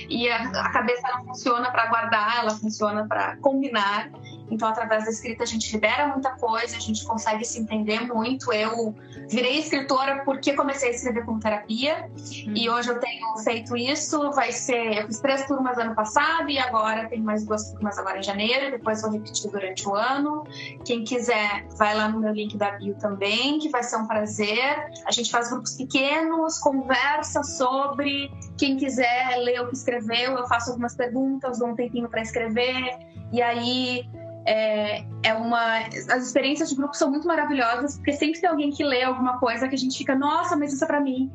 E 0.09 0.30
a, 0.30 0.38
a 0.38 0.69
cabeça 0.72 1.07
não 1.13 1.26
funciona 1.26 1.72
para 1.72 1.88
guardar, 1.88 2.39
ela 2.39 2.51
funciona 2.51 3.05
para 3.07 3.38
combinar. 3.38 4.09
Então, 4.49 4.67
através 4.67 5.05
da 5.05 5.09
escrita, 5.09 5.43
a 5.43 5.47
gente 5.47 5.72
libera 5.73 6.07
muita 6.07 6.31
coisa, 6.31 6.77
a 6.77 6.80
gente 6.80 7.03
consegue 7.05 7.43
se 7.43 7.59
entender 7.59 8.01
muito. 8.01 8.53
Eu 8.53 8.93
virei 9.27 9.57
escritora 9.57 10.23
porque 10.23 10.53
comecei 10.53 10.89
a 10.89 10.91
escrever 10.91 11.26
com 11.26 11.39
terapia 11.39 12.09
e 12.55 12.69
hoje 12.69 12.89
eu 12.89 12.99
tenho 12.99 13.35
feito 13.38 13.76
isso. 13.76 14.31
Vai 14.31 14.51
ser, 14.51 14.99
eu 14.99 15.07
fiz 15.07 15.19
três 15.19 15.45
turmas 15.47 15.77
ano 15.77 15.95
passado 15.95 16.49
e 16.49 16.59
agora 16.59 17.07
tem 17.07 17.22
mais 17.22 17.43
duas 17.43 17.72
turmas 17.72 17.97
agora 17.97 18.19
em 18.19 18.23
janeiro. 18.23 18.72
Depois 18.72 19.01
vou 19.01 19.11
repetir 19.11 19.49
durante 19.49 19.88
o 19.88 19.95
ano. 19.95 20.43
Quem 20.85 21.03
quiser, 21.03 21.65
vai 21.77 21.95
lá 21.95 22.07
no 22.07 22.19
meu 22.19 22.31
link 22.31 22.55
da 22.55 22.72
bio 22.72 22.85
também, 22.94 23.57
que 23.57 23.70
vai 23.70 23.82
ser 23.82 23.98
um 23.98 24.06
prazer. 24.06 24.91
A 25.06 25.12
gente 25.12 25.32
faz 25.32 25.49
grupos 25.49 25.74
pequenos, 25.74 26.60
conversa 26.60 27.41
sobre. 27.44 28.32
Quem 28.57 28.78
quiser 28.78 29.38
ler 29.38 29.62
o 29.62 29.68
que 29.68 29.76
escreveu, 29.76 30.38
eu 30.38 30.48
faço 30.48 30.70
algumas 30.70 30.95
perguntas, 30.95 31.60
dou 31.60 31.70
um 31.70 31.76
tempinho 31.76 32.07
para 32.07 32.22
escrever. 32.22 32.98
E 33.32 33.41
aí 33.41 34.07
é, 34.45 35.03
é 35.24 35.34
uma. 35.34 35.80
As 36.10 36.28
experiências 36.28 36.70
de 36.70 36.76
grupo 36.76 36.95
são 36.95 37.10
muito 37.10 37.28
maravilhosas, 37.28 37.95
porque 37.95 38.14
sempre 38.14 38.40
tem 38.40 38.49
alguém 38.49 38.70
que 38.70 38.84
lê 38.84 39.03
alguma 39.03 39.40
coisa 39.40 39.68
que 39.68 39.76
a 39.76 39.78
gente 39.78 39.98
fica, 39.98 40.16
nossa, 40.16 40.56
mas 40.56 40.72
isso 40.72 40.84
é 40.84 40.88
para 40.88 41.02
mim. 41.02 41.32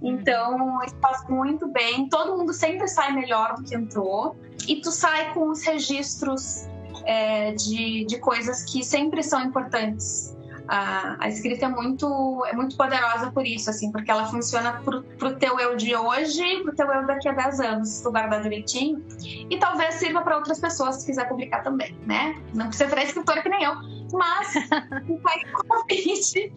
Então, 0.00 0.82
isso 0.84 0.96
faz 1.00 1.26
muito 1.28 1.66
bem. 1.68 2.08
Todo 2.08 2.36
mundo 2.36 2.52
sempre 2.52 2.86
sai 2.86 3.12
melhor 3.12 3.54
do 3.54 3.64
que 3.64 3.74
entrou. 3.74 4.36
E 4.68 4.76
tu 4.76 4.90
sai 4.90 5.32
com 5.32 5.48
os 5.48 5.62
registros 5.64 6.68
é, 7.06 7.52
de, 7.52 8.04
de 8.04 8.18
coisas 8.18 8.64
que 8.64 8.84
sempre 8.84 9.22
são 9.22 9.42
importantes. 9.42 10.33
A, 10.66 11.16
a 11.20 11.28
escrita 11.28 11.66
é 11.66 11.68
muito, 11.68 12.44
é 12.46 12.54
muito 12.54 12.76
poderosa 12.76 13.30
por 13.30 13.46
isso, 13.46 13.68
assim, 13.68 13.92
porque 13.92 14.10
ela 14.10 14.26
funciona 14.26 14.80
pro, 14.82 15.02
pro 15.02 15.36
teu 15.36 15.58
eu 15.58 15.76
de 15.76 15.94
hoje 15.94 16.42
e 16.42 16.62
pro 16.62 16.74
teu 16.74 16.86
eu 16.86 17.06
daqui 17.06 17.28
a 17.28 17.32
10 17.32 17.60
anos, 17.60 17.88
se 17.88 18.02
tu 18.02 18.10
guardar 18.10 18.42
direitinho. 18.42 19.04
E 19.50 19.58
talvez 19.58 19.96
sirva 19.96 20.22
para 20.22 20.36
outras 20.36 20.58
pessoas 20.58 20.96
se 20.96 21.06
quiser 21.06 21.28
publicar 21.28 21.62
também, 21.62 21.94
né? 22.06 22.40
Não 22.54 22.68
precisa 22.68 22.88
virar 22.88 23.02
escritora 23.04 23.42
que 23.42 23.48
nem 23.48 23.64
eu, 23.64 23.74
mas 24.12 24.54
o 25.08 25.68
convite. 25.68 26.52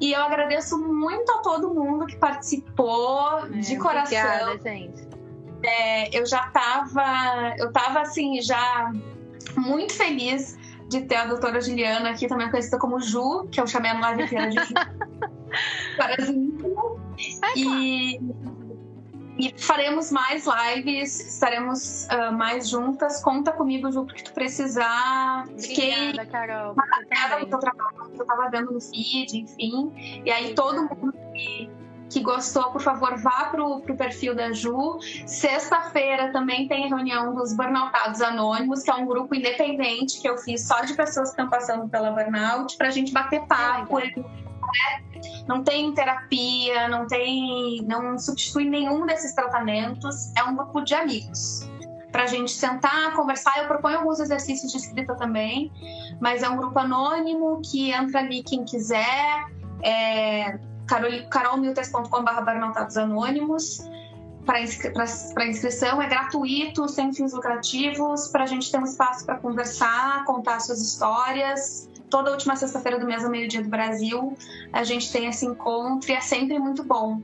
E 0.00 0.12
eu 0.12 0.22
agradeço 0.22 0.76
muito 0.76 1.30
a 1.32 1.38
todo 1.38 1.72
mundo 1.72 2.06
que 2.06 2.16
participou 2.16 3.48
de 3.48 3.74
É, 3.74 3.78
coração. 3.78 4.18
Obrigada, 4.18 4.58
gente. 4.58 5.08
É, 5.62 6.18
eu 6.18 6.26
já 6.26 6.48
tava, 6.48 7.54
eu 7.56 7.72
tava 7.72 8.00
assim, 8.00 8.42
já 8.42 8.92
muito 9.56 9.94
feliz 9.94 10.58
de 11.00 11.06
ter 11.06 11.16
a 11.16 11.26
doutora 11.26 11.60
Juliana 11.60 12.10
aqui, 12.10 12.26
também 12.26 12.50
conhecida 12.50 12.78
como 12.78 13.00
Ju, 13.00 13.48
que 13.50 13.60
eu 13.60 13.66
chamei 13.66 13.90
a 13.90 13.98
live 13.98 14.22
inteira 14.22 14.48
de 14.48 14.56
Ju. 14.56 14.74
Parazinho. 15.96 17.00
E, 17.56 18.20
e 19.38 19.54
faremos 19.58 20.10
mais 20.10 20.44
lives, 20.46 21.20
estaremos 21.20 22.08
ah, 22.10 22.30
mais 22.30 22.68
juntas. 22.68 23.22
Conta 23.22 23.52
comigo, 23.52 23.90
Ju, 23.90 24.04
porque 24.04 24.22
tu 24.22 24.32
precisar. 24.32 25.46
Fiquei 25.58 25.92
Obrigada, 25.92 26.30
Carol. 26.30 26.74
Maravilhada 26.74 27.10
com 27.10 27.24
o 27.24 27.28
também. 27.28 27.50
teu 27.50 27.58
trabalho, 27.58 28.10
que 28.12 28.20
eu 28.20 28.26
tava 28.26 28.50
vendo 28.50 28.72
no 28.72 28.80
feed, 28.80 29.38
enfim. 29.38 30.22
E 30.24 30.30
aí 30.30 30.54
todo 30.54 30.82
mundo 30.82 31.12
que, 31.32 31.70
que 32.10 32.20
gostou, 32.20 32.70
por 32.70 32.80
favor, 32.80 33.16
vá 33.18 33.46
pro, 33.50 33.80
pro 33.80 33.96
perfil 33.96 34.34
da 34.34 34.52
Ju. 34.52 34.98
Sexta-feira 35.26 36.32
também 36.32 36.68
tem 36.68 36.84
a 36.84 36.88
reunião 36.88 37.34
dos 37.34 37.52
Burnoutados 37.54 38.20
Anônimos, 38.20 38.82
que 38.82 38.90
é 38.90 38.94
um 38.94 39.06
grupo 39.06 39.34
independente 39.34 40.20
que 40.20 40.28
eu 40.28 40.36
fiz 40.38 40.66
só 40.66 40.80
de 40.82 40.94
pessoas 40.94 41.30
que 41.30 41.40
estão 41.40 41.48
passando 41.48 41.88
pela 41.88 42.10
burnout, 42.10 42.76
pra 42.76 42.90
gente 42.90 43.12
bater 43.12 43.44
papo. 43.46 43.98
né? 43.98 44.12
Não 45.46 45.62
tem 45.62 45.92
terapia, 45.92 46.88
não 46.88 47.06
tem. 47.06 47.84
não 47.86 48.18
substitui 48.18 48.64
nenhum 48.68 49.06
desses 49.06 49.34
tratamentos. 49.34 50.32
É 50.36 50.44
um 50.44 50.54
grupo 50.54 50.80
de 50.82 50.94
amigos 50.94 51.68
para 52.10 52.22
a 52.22 52.26
gente 52.26 52.52
sentar, 52.52 53.12
conversar. 53.14 53.58
Eu 53.58 53.66
proponho 53.66 53.98
alguns 53.98 54.20
exercícios 54.20 54.70
de 54.70 54.78
escrita 54.78 55.16
também, 55.16 55.72
mas 56.20 56.44
é 56.44 56.48
um 56.48 56.56
grupo 56.56 56.78
anônimo 56.78 57.60
que 57.60 57.90
entra 57.90 58.20
ali 58.20 58.42
quem 58.42 58.64
quiser. 58.64 59.46
É 59.82 60.58
carolmiltes.com.br 60.86 62.96
Anônimos. 62.96 63.88
Para 64.44 64.60
inscri 64.60 64.92
inscrição 65.48 66.02
é 66.02 66.06
gratuito, 66.06 66.86
sem 66.86 67.12
fins 67.14 67.32
lucrativos, 67.32 68.28
para 68.28 68.44
a 68.44 68.46
gente 68.46 68.70
ter 68.70 68.78
um 68.78 68.84
espaço 68.84 69.24
para 69.24 69.36
conversar, 69.36 70.24
contar 70.24 70.60
suas 70.60 70.82
histórias. 70.82 71.88
Toda 72.10 72.30
última 72.30 72.54
sexta-feira 72.54 72.98
do 72.98 73.06
mês, 73.06 73.24
ao 73.24 73.30
meio-dia 73.30 73.62
do 73.62 73.70
Brasil, 73.70 74.36
a 74.72 74.84
gente 74.84 75.10
tem 75.10 75.26
esse 75.26 75.46
encontro 75.46 76.10
e 76.10 76.14
é 76.14 76.20
sempre 76.20 76.58
muito 76.58 76.84
bom. 76.84 77.18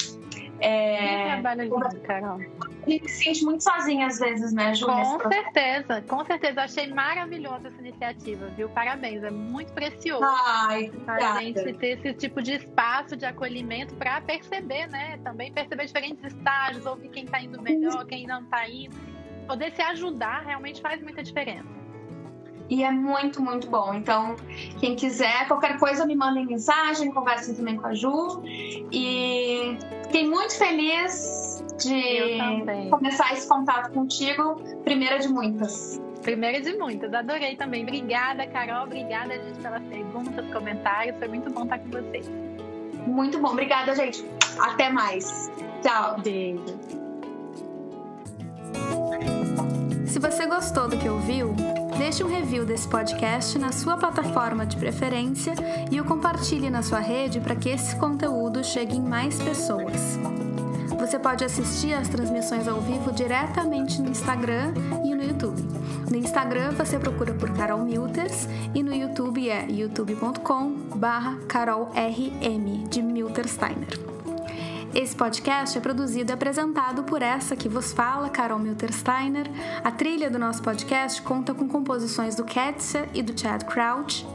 É, 0.59 1.41
trabalho 1.41 1.62
lindo, 1.62 2.01
Carol. 2.01 2.41
A 2.86 2.90
gente 2.90 3.09
se 3.11 3.24
sente 3.24 3.44
muito 3.44 3.62
sozinha 3.62 4.07
às 4.07 4.19
vezes, 4.19 4.52
né, 4.52 4.74
Ju? 4.74 4.86
Com 4.86 5.19
certeza, 5.28 6.02
com 6.02 6.24
certeza. 6.24 6.61
Eu 6.61 6.65
achei 6.65 6.86
maravilhosa 6.93 7.69
essa 7.69 7.81
iniciativa, 7.81 8.47
viu? 8.57 8.69
Parabéns, 8.69 9.23
é 9.23 9.31
muito 9.31 9.73
precioso. 9.73 10.24
Ai, 10.24 10.90
A 11.07 11.40
gente 11.40 11.73
ter 11.74 11.98
esse 11.98 12.15
tipo 12.15 12.43
de 12.43 12.55
espaço 12.55 13.16
de 13.16 13.24
acolhimento 13.24 13.94
para 13.94 14.20
perceber, 14.20 14.89
né? 14.89 15.19
Também 15.23 15.52
perceber 15.52 15.86
diferentes 15.86 16.24
estágios, 16.24 16.86
ouvir 16.86 17.09
quem 17.09 17.24
está 17.24 17.40
indo 17.40 17.61
melhor, 17.61 18.05
quem 18.07 18.27
não 18.27 18.43
está 18.43 18.69
indo. 18.69 18.97
Poder 19.47 19.73
se 19.73 19.82
ajudar 19.82 20.43
realmente 20.44 20.81
faz 20.81 21.02
muita 21.02 21.23
diferença. 21.23 21.81
E 22.70 22.85
é 22.85 22.90
muito, 22.93 23.43
muito 23.43 23.69
bom. 23.69 23.93
Então, 23.94 24.36
quem 24.78 24.94
quiser, 24.94 25.48
qualquer 25.48 25.77
coisa, 25.77 26.07
me 26.07 26.15
mandem 26.15 26.47
mensagem, 26.47 27.11
conversem 27.11 27.52
também 27.57 27.77
com 27.77 27.89
a 27.89 27.94
Ju. 27.94 28.43
E 28.93 29.77
fiquei 30.05 30.28
muito 30.28 30.57
feliz 30.57 31.49
de 31.81 32.89
começar 32.90 33.32
esse 33.32 33.48
contato 33.48 33.93
contigo, 33.93 34.57
primeira 34.85 35.19
de 35.19 35.28
muitas. 35.28 36.01
Primeira 36.23 36.61
de 36.61 36.77
muitas, 36.77 37.12
adorei 37.15 37.57
também. 37.57 37.82
Obrigada, 37.82 38.47
Carol. 38.47 38.85
Obrigada, 38.85 39.35
gente, 39.35 39.59
pelas 39.61 39.82
perguntas, 39.85 40.52
comentários. 40.52 41.16
Foi 41.19 41.28
muito 41.28 41.51
bom 41.51 41.65
estar 41.65 41.78
com 41.78 41.89
vocês. 41.89 42.31
Muito 43.07 43.39
bom. 43.39 43.48
Obrigada, 43.48 43.94
gente. 43.94 44.24
Até 44.59 44.90
mais. 44.90 45.51
Tchau. 45.82 46.20
Beijo. 46.20 46.78
Se 50.07 50.19
você 50.19 50.44
gostou 50.44 50.89
do 50.89 50.98
que 50.98 51.09
ouviu, 51.09 51.55
deixe 51.97 52.23
um 52.23 52.28
review 52.28 52.66
desse 52.66 52.86
podcast 52.86 53.59
na 53.59 53.73
sua 53.73 53.97
plataforma 53.97 54.66
de 54.66 54.77
preferência 54.77 55.55
e 55.90 56.01
o 56.01 56.05
compartilhe 56.05 56.69
na 56.69 56.82
sua 56.82 56.98
rede 56.98 57.40
para 57.40 57.57
que 57.57 57.70
esse 57.70 57.97
conteúdo 57.97 58.62
chegue 58.62 58.97
em 58.97 59.02
mais 59.02 59.40
pessoas. 59.40 60.19
Você 60.99 61.19
pode 61.19 61.45
assistir 61.45 61.95
às 61.95 62.09
transmissões 62.09 62.69
ao 62.69 62.81
vivo 62.81 63.12
diretamente 63.12 64.01
no 64.01 64.11
Instagram 64.11 64.75
e 65.05 65.15
no 65.15 65.23
YouTube. 65.23 65.62
No 66.11 66.17
Instagram 66.17 66.73
você 66.73 66.99
procura 66.99 67.35
por 67.35 67.51
Carol 67.51 67.79
Milters 67.85 68.49
e 68.75 68.83
no 68.83 68.95
YouTube 68.95 69.49
é 69.49 69.67
youtube.com 69.71 70.73
barra 70.97 71.39
carolrm 71.49 72.85
de 72.89 73.03
Miltersteiner. 73.03 74.11
Esse 74.93 75.15
podcast 75.15 75.79
é 75.79 75.81
produzido 75.81 76.33
e 76.33 76.35
apresentado 76.35 77.05
por 77.05 77.23
essa 77.23 77.55
que 77.55 77.69
vos 77.69 77.93
fala, 77.93 78.29
Carol 78.29 78.59
Miltersteiner. 78.59 79.47
A 79.85 79.93
trilha 79.93 80.29
do 80.29 80.37
nosso 80.37 80.61
podcast 80.62 81.23
conta 81.23 81.55
com 81.55 81.69
composições 81.69 82.35
do 82.35 82.43
Ketsia 82.43 83.09
e 83.15 83.23
do 83.23 83.39
Chad 83.39 83.62
Crouch. 83.65 84.27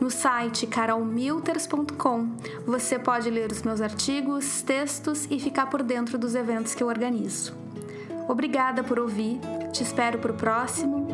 No 0.00 0.10
site 0.10 0.66
carolmilters.com 0.66 2.28
você 2.64 2.98
pode 2.98 3.28
ler 3.30 3.50
os 3.50 3.62
meus 3.62 3.80
artigos, 3.80 4.62
textos 4.62 5.26
e 5.30 5.40
ficar 5.40 5.66
por 5.66 5.82
dentro 5.82 6.16
dos 6.16 6.34
eventos 6.34 6.74
que 6.74 6.82
eu 6.82 6.86
organizo. 6.86 7.52
Obrigada 8.28 8.84
por 8.84 8.98
ouvir, 8.98 9.40
te 9.72 9.82
espero 9.82 10.18
para 10.18 10.32
o 10.32 10.36
próximo. 10.36 11.08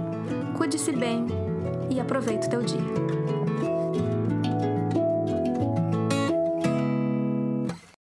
Cuide-se 0.56 0.92
bem 0.92 1.26
e 1.90 2.00
aproveite 2.00 2.46
o 2.46 2.50
teu 2.50 2.62
dia. 2.62 3.43